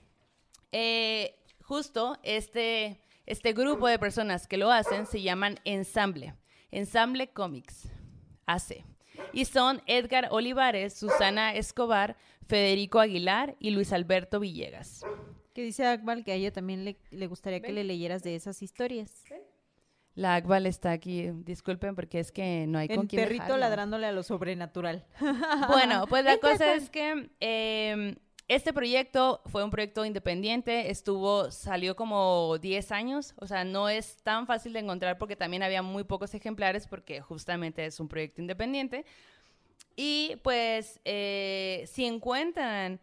[0.71, 6.35] eh, justo este, este grupo de personas que lo hacen se llaman Ensamble,
[6.69, 7.89] Ensamble Comics,
[8.45, 8.83] AC.
[9.33, 12.17] Y son Edgar Olivares, Susana Escobar,
[12.51, 15.05] Federico Aguilar y Luis Alberto Villegas.
[15.53, 18.61] Que dice Akmal que a ella también le, le gustaría que le leyeras de esas
[18.61, 19.23] historias.
[20.15, 24.05] La Akbal está aquí, disculpen porque es que no hay con El quién perrito ladrándole
[24.05, 25.05] a lo sobrenatural.
[25.69, 28.17] Bueno, pues la cosa es que eh,
[28.49, 34.17] este proyecto fue un proyecto independiente, estuvo, salió como 10 años, o sea, no es
[34.23, 38.41] tan fácil de encontrar porque también había muy pocos ejemplares porque justamente es un proyecto
[38.41, 39.05] independiente.
[39.95, 42.99] Y pues eh, si encuentran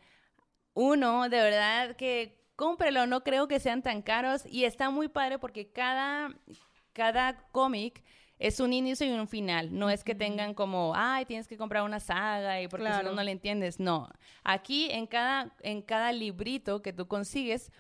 [0.74, 5.39] uno, de verdad que cómprelo, no creo que sean tan caros y está muy padre
[5.39, 6.35] porque cada,
[6.93, 8.02] cada cómic
[8.39, 11.82] es un inicio y un final, no es que tengan como, ay, tienes que comprar
[11.82, 13.10] una saga y porque si Claro.
[13.10, 14.09] no, no le entiendes, no.
[14.44, 17.73] Aquí en cada, en cada librito que tú consigues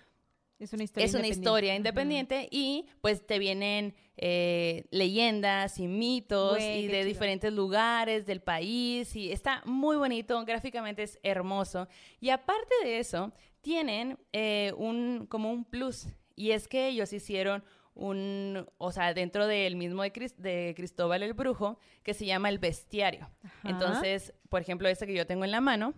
[0.58, 1.38] Es una historia es una independiente.
[1.48, 1.76] historia Ujú.
[1.76, 7.04] independiente y pues te vienen eh, leyendas y mitos Güey, y de chido.
[7.06, 11.86] diferentes lugares del país y está muy bonito, gráficamente es hermoso
[12.20, 17.62] y aparte de eso tienen eh, un como un plus y es que ellos hicieron
[17.94, 22.48] un, o sea, dentro del mismo de, Cris- de Cristóbal el Brujo, que se llama
[22.48, 23.28] el bestiario.
[23.42, 23.68] Ajá.
[23.70, 25.94] Entonces, por ejemplo, este que yo tengo en la mano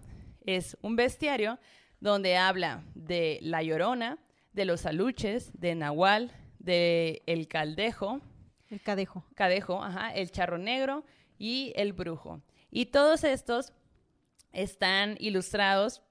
[0.46, 1.58] es un bestiario
[2.00, 4.18] donde habla de la llorona,
[4.52, 8.20] de los aluches, de Nahual, de el caldejo,
[8.70, 9.24] El cadejo.
[9.34, 11.04] cadejo, ajá, el charro negro
[11.38, 12.42] y el brujo.
[12.70, 13.72] Y todos estos
[14.52, 16.02] están ilustrados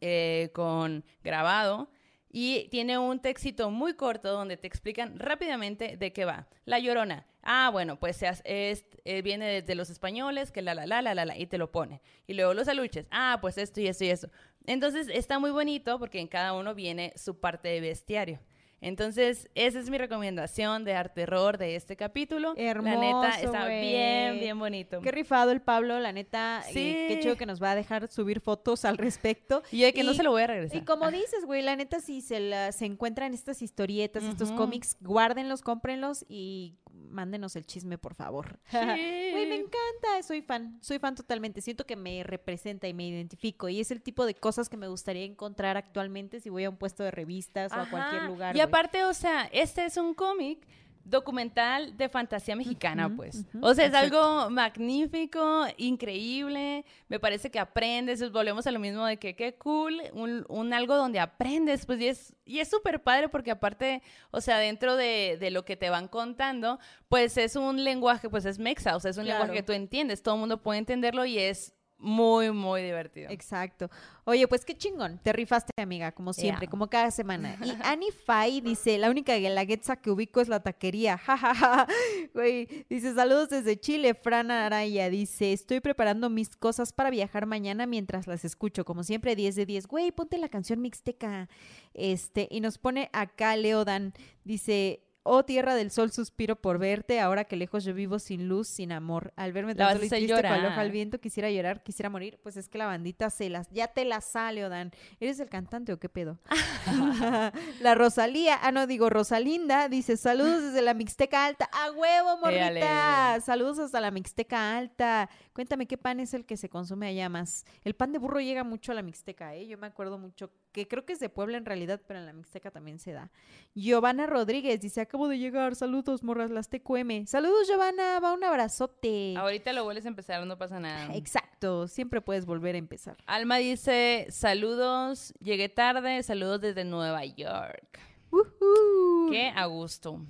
[0.00, 1.90] eh, con grabado
[2.30, 6.46] y tiene un textito muy corto donde te explican rápidamente de qué va.
[6.64, 7.26] La llorona.
[7.50, 11.14] Ah, bueno, pues hace- es- eh, viene desde los españoles, que la, la, la, la,
[11.14, 12.02] la, la, y te lo pone.
[12.26, 13.06] Y luego los aluches.
[13.10, 14.28] Ah, pues esto y esto y esto.
[14.66, 18.40] Entonces está muy bonito porque en cada uno viene su parte de bestiario.
[18.80, 22.54] Entonces, esa es mi recomendación de arte terror de este capítulo.
[22.56, 25.00] la Hermoso, neta, está bien, bien bonito.
[25.00, 26.62] Qué rifado el Pablo, la neta.
[26.68, 26.94] eh, Sí.
[27.08, 29.62] qué chido que nos va a dejar subir fotos al respecto.
[29.72, 30.76] Y de que no se lo voy a regresar.
[30.76, 34.96] Y como dices, güey, la neta, si se, la- se encuentran estas historietas, estos cómics,
[35.00, 38.60] guárdenlos, cómprenlos y mándenos el chisme, por favor.
[38.72, 41.60] Güey, me encanta, soy fan, soy fan totalmente.
[41.60, 43.68] Siento que me representa y me identifico.
[43.68, 46.76] Y es el tipo de cosas que me gustaría encontrar actualmente si voy a un
[46.76, 48.56] puesto de revistas o a cualquier lugar.
[48.56, 48.67] Y.
[48.68, 50.66] aparte, o sea, este es un cómic
[51.04, 53.36] documental de fantasía mexicana, pues.
[53.54, 56.84] ujú, o sea, es algo magnífico, increíble.
[57.08, 58.18] Me parece que aprendes.
[58.20, 62.00] pues, Volvemos a lo mismo de que qué cool, un, un algo donde aprendes, pues,
[62.00, 65.76] y es y es súper padre porque aparte, o sea, dentro de, de lo que
[65.76, 66.78] te van contando,
[67.08, 69.40] pues es un lenguaje, pues es mexa, o sea, es un Claro.
[69.40, 73.30] lenguaje que tú entiendes, todo el mundo puede entenderlo y es muy, muy divertido.
[73.30, 73.90] Exacto.
[74.24, 75.18] Oye, pues qué chingón.
[75.22, 76.70] Te rifaste, amiga, como siempre, Yeah.
[76.70, 77.56] como cada semana.
[77.64, 81.18] Y Annie Fay dice, la única guelaguetza que ubico es la taquería.
[81.26, 81.86] Ja, ja, ja.
[82.34, 84.14] Güey, dice, saludos desde Chile.
[84.14, 88.84] Fran Araya dice, estoy preparando mis cosas para viajar mañana mientras las escucho.
[88.84, 89.86] Como siempre, 10 de 10.
[89.88, 91.48] Güey, ponte la canción mixteca.
[91.94, 94.12] Este, y nos pone acá Leodan.
[94.44, 95.02] Dice...
[95.30, 98.92] Oh, tierra del sol, suspiro por verte, ahora que lejos yo vivo sin luz, sin
[98.92, 99.34] amor.
[99.36, 102.40] Al verme tan solo y triste, al viento, quisiera llorar, quisiera morir.
[102.42, 104.90] Pues es que la bandita se las, ya te la sale, Odan.
[105.20, 106.38] ¿Eres el cantante o qué pedo?
[107.80, 111.68] la Rosalía, ah, no, digo Rosalinda, dice, saludos desde la Mixteca Alta.
[111.72, 113.34] ¡A huevo, morrita!
[113.34, 113.40] Éale.
[113.42, 115.28] Saludos hasta la Mixteca Alta.
[115.52, 117.66] Cuéntame, ¿qué pan es el que se consume allá más?
[117.84, 119.66] El pan de burro llega mucho a la Mixteca, ¿eh?
[119.66, 122.32] Yo me acuerdo mucho, que creo que es de Puebla en realidad, pero en la
[122.32, 123.30] Mixteca también se da.
[123.74, 127.26] Giovanna Rodríguez dice, acabo de llegar, saludos, morras, las TQM.
[127.26, 129.34] Saludos, Giovanna, va un abrazote.
[129.36, 131.08] Ahorita lo vuelves a empezar, no pasa nada.
[131.14, 133.16] Exacto, siempre puedes volver a empezar.
[133.26, 137.98] Alma dice, saludos, llegué tarde, saludos desde Nueva York.
[138.30, 139.30] Ujú.
[139.30, 140.20] Qué a gusto.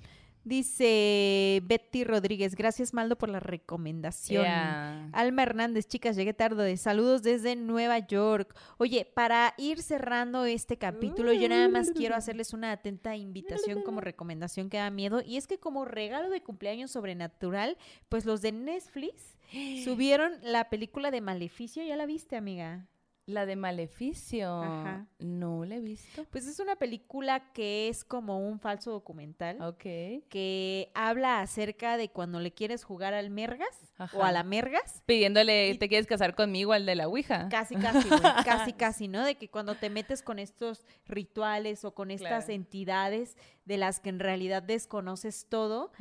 [0.43, 4.43] Dice Betty Rodríguez, gracias Maldo por la recomendación.
[4.43, 5.09] Yeah.
[5.11, 6.77] Alma Hernández, chicas, llegué tarde.
[6.77, 8.55] Saludos desde Nueva York.
[8.77, 14.01] Oye, para ir cerrando este capítulo, yo nada más quiero hacerles una atenta invitación como
[14.01, 15.21] recomendación que da miedo.
[15.25, 19.37] Y es que como regalo de cumpleaños sobrenatural, pues los de Netflix
[19.83, 21.83] subieron la película de Maleficio.
[21.83, 22.87] ¿Ya la viste, amiga?
[23.29, 24.61] La de Maleficio.
[24.63, 25.05] Ajá.
[25.19, 26.25] No la he visto.
[26.31, 29.61] Pues es una película que es como un falso documental.
[29.61, 29.83] Ok.
[30.29, 33.67] que habla acerca de cuando le quieres jugar al mergas
[34.13, 35.03] o a la mergas.
[35.05, 37.47] Pidiéndole, Y- ¿te quieres casar conmigo al de la Ouija?
[37.49, 39.23] Casi, casi, güey, casi, casi, ¿no?
[39.23, 42.53] De que cuando te metes con estos rituales o con estas Claro.
[42.53, 43.35] entidades
[43.65, 45.91] de las que en realidad desconoces todo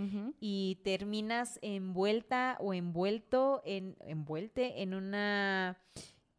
[0.41, 5.77] y terminas envuelta o envuelto en envuelte en una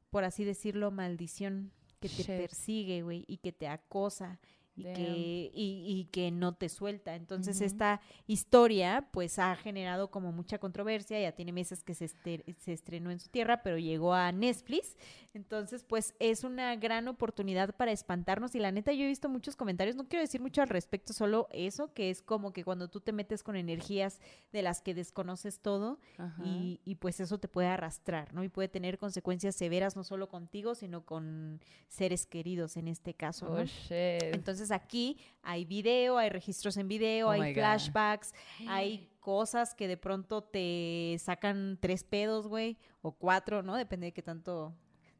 [0.09, 2.27] por así decirlo maldición que te Shit.
[2.27, 4.39] persigue, güey, y que te acosa
[4.79, 7.15] y que, y, y que no te suelta.
[7.15, 12.73] Entonces esta historia pues ha generado como mucha controversia, ya tiene meses que se, se
[12.73, 14.95] estrenó en su tierra, pero llegó a Netflix.
[15.33, 19.55] Entonces pues es una gran oportunidad para espantarnos y la neta yo he visto muchos
[19.55, 23.01] comentarios, no quiero decir mucho al respecto, solo eso, que es como que cuando tú
[23.01, 24.19] te metes con energías
[24.51, 25.99] de las que desconoces todo,
[26.43, 28.43] y, y, pues eso te puede arrastrar, ¿no?
[28.43, 33.47] Y puede tener consecuencias severas no solo contigo, sino con seres queridos en este caso,
[33.47, 33.61] ¿no?
[33.61, 34.23] Oh, shit.
[34.33, 37.59] Entonces aquí hay video, hay registros en video, Oh hay God.
[37.59, 38.33] flashbacks,
[38.67, 43.75] hay cosas que de pronto te sacan tres pedos, güey, o cuatro, ¿no?
[43.75, 44.73] Depende de qué tanto,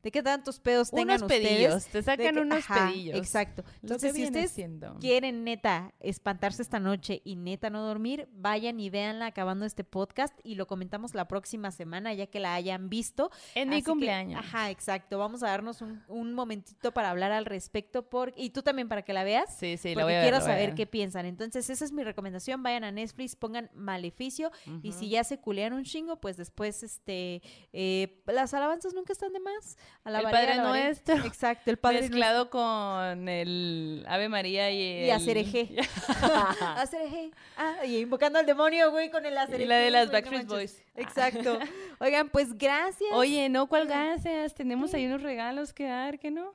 [0.03, 1.47] de qué tantos pedos tengan unos ustedes.
[1.49, 3.17] pedillos, te de sacan que- unos ajá, pedillos.
[3.17, 3.63] Exacto.
[3.81, 4.95] Entonces, si ustedes siendo.
[4.99, 10.34] quieren neta espantarse esta noche y neta no dormir, vayan y véanla acabando este podcast
[10.43, 13.30] y lo comentamos la próxima semana ya que la hayan visto.
[13.55, 14.39] En mi que, cumpleaños.
[14.39, 15.17] ajá, exacto.
[15.19, 19.01] Vamos a darnos un, un momentito para hablar al respecto por, y tú también para
[19.01, 19.55] que la veas.
[19.57, 20.23] Sí, sí, la voy a ver.
[20.26, 20.76] quiero la voy a saber ver.
[20.76, 21.26] qué piensan.
[21.26, 22.63] Entonces, esa es mi recomendación.
[22.63, 24.51] Vayan a Netflix, pongan Maleficio.
[24.81, 27.41] Y si ya se culean un chingo, pues después, este,
[27.73, 29.77] eh, las alabanzas nunca están de más.
[30.03, 30.57] Alabaré, Padre.
[30.61, 31.16] Nuestro.
[31.26, 35.06] Exacto, el Padre Mezclado con el Ave María y el...
[35.07, 35.70] Y Acerejé.
[36.78, 37.32] Acerejé.
[37.57, 39.64] Ah, y invocando al demonio, güey, con el acerejé.
[39.64, 40.48] Y la de las Backstreet.
[40.48, 40.82] Boys.
[40.95, 41.60] Exacto.
[41.99, 43.11] Oigan, pues gracias.
[43.14, 44.56] Oye, no, ¿cuál gracias?
[44.56, 46.53] Tenemos ahí unos regalos que dar, ¿que no?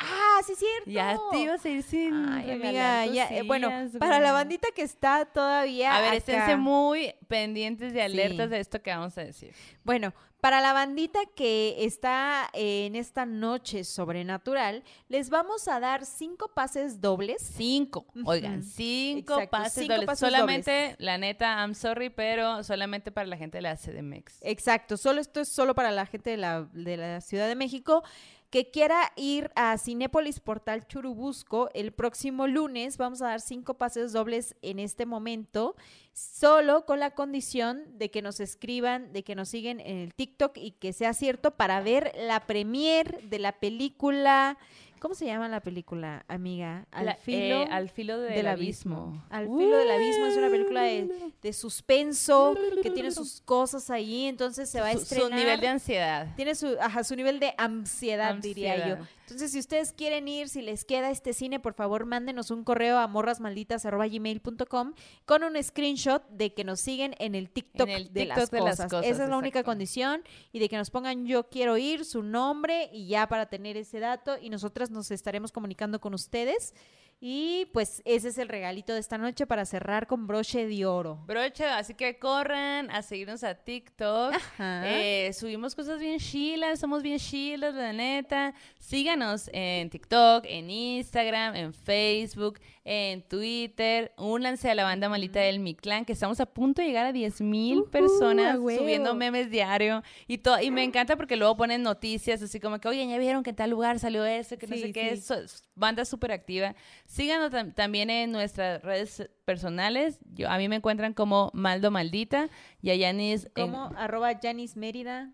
[0.00, 0.88] Ah, sí, es cierto.
[0.90, 3.68] Ya te ibas a ir sin Ay, amiga, ya, eh, bueno,
[3.98, 5.92] para la bandita que está todavía.
[5.96, 8.50] A ver, acá- esténse muy pendientes y alertas Sí.
[8.50, 9.52] de esto que vamos a decir.
[9.82, 16.48] Bueno, para la bandita que está en esta noche sobrenatural, les vamos a dar cinco
[16.48, 17.42] pases dobles.
[17.42, 20.06] Cinco, oigan, cinco Exacto, pases cinco dobles.
[20.06, 24.38] pases solamente, la neta, I'm sorry, pero solamente para la gente de la CDMX.
[24.42, 28.04] Exacto, solo esto es solo para la gente de la, de la Ciudad de México
[28.50, 32.96] que quiera ir a Cinépolis Portal Churubusco el próximo lunes.
[32.96, 35.76] Vamos a dar cinco pases dobles en este momento,
[36.12, 40.56] solo con la condición de que nos escriban, de que nos siguen en el TikTok
[40.56, 44.58] y que sea cierto para ver la premier de la película.
[45.00, 46.86] ¿Cómo se llama la película, amiga?
[46.90, 47.62] Al La- filo.
[47.62, 48.96] eh, al filo del, del abismo.
[49.06, 49.24] abismo.
[49.30, 54.26] Al filo del abismo es una película de, de suspenso que tiene sus cosas ahí,
[54.26, 55.38] entonces se va a Su- su, estrenar.
[55.38, 56.26] nivel de ansiedad.
[56.36, 58.96] Tiene su, ajá, su nivel de ansiedad, diría yo.
[59.28, 62.96] Entonces, si ustedes quieren ir, si les queda este cine, por favor, mándenos un correo
[62.96, 64.94] a morrasmalditas.gmail.com
[65.26, 68.60] con un screenshot de que nos siguen en el TikTok, En el de, las de
[68.62, 69.04] las cosas.
[69.04, 70.22] Esa es la única condición.
[70.50, 74.00] Y de que nos pongan yo quiero ir, su nombre y ya para tener ese
[74.00, 74.38] dato.
[74.40, 76.72] Y nosotras nos estaremos comunicando con ustedes.
[77.20, 81.18] Y pues ese es el regalito de esta noche para cerrar con broche de oro.
[81.26, 84.34] Broche, así que corran a seguirnos a TikTok.
[84.34, 84.82] Ajá.
[84.88, 88.54] Eh, subimos cosas bien chilas, somos bien chilas, la neta.
[88.78, 94.12] Síganos en TikTok, en Instagram, en Facebook, en Twitter.
[94.16, 97.12] Únanse a la banda malita del Mi Clan, que estamos a punto de llegar a
[97.12, 100.04] 10 mil personas subiendo memes diario.
[100.28, 103.50] Y, y me encanta porque luego ponen noticias así como que, oye, ya vieron que
[103.50, 105.16] en tal lugar salió eso, que no sé qué.
[105.16, 105.34] sí.
[105.78, 106.74] Banda súper activa.
[107.06, 110.18] Síganos tam- también en nuestras redes personales.
[110.34, 112.48] Yo, a mí me encuentran como Maldo Maldita
[112.82, 115.32] y a Yanis en- Como arroba Janis Mérida.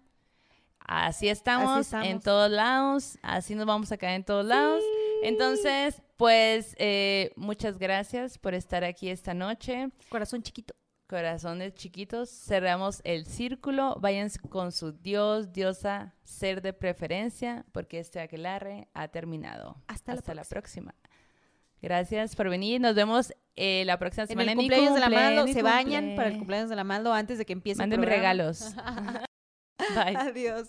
[0.86, 2.06] Así estamos, estamos.
[2.08, 4.82] en todos lados, así nos vamos a caer en todos lados.
[5.22, 9.88] Entonces, pues eh, muchas gracias por estar aquí esta noche.
[10.10, 10.74] Corazón chiquito.
[11.14, 18.18] Corazones chiquitos, cerramos el círculo, vayan con su dios, diosa, ser de preferencia, porque este
[18.18, 19.76] aquelarre ha terminado.
[19.86, 20.92] Hasta la próxima.
[21.80, 24.50] Gracias por venir, nos vemos eh, la próxima En semana.
[24.50, 27.38] el mi cumpleaños de la Maldo, se bañan para el cumpleaños de la Maldo antes
[27.38, 28.20] de que empiece el Mándenme programa.
[28.20, 28.74] regalos.
[29.94, 30.16] Bye.
[30.16, 30.68] Adiós.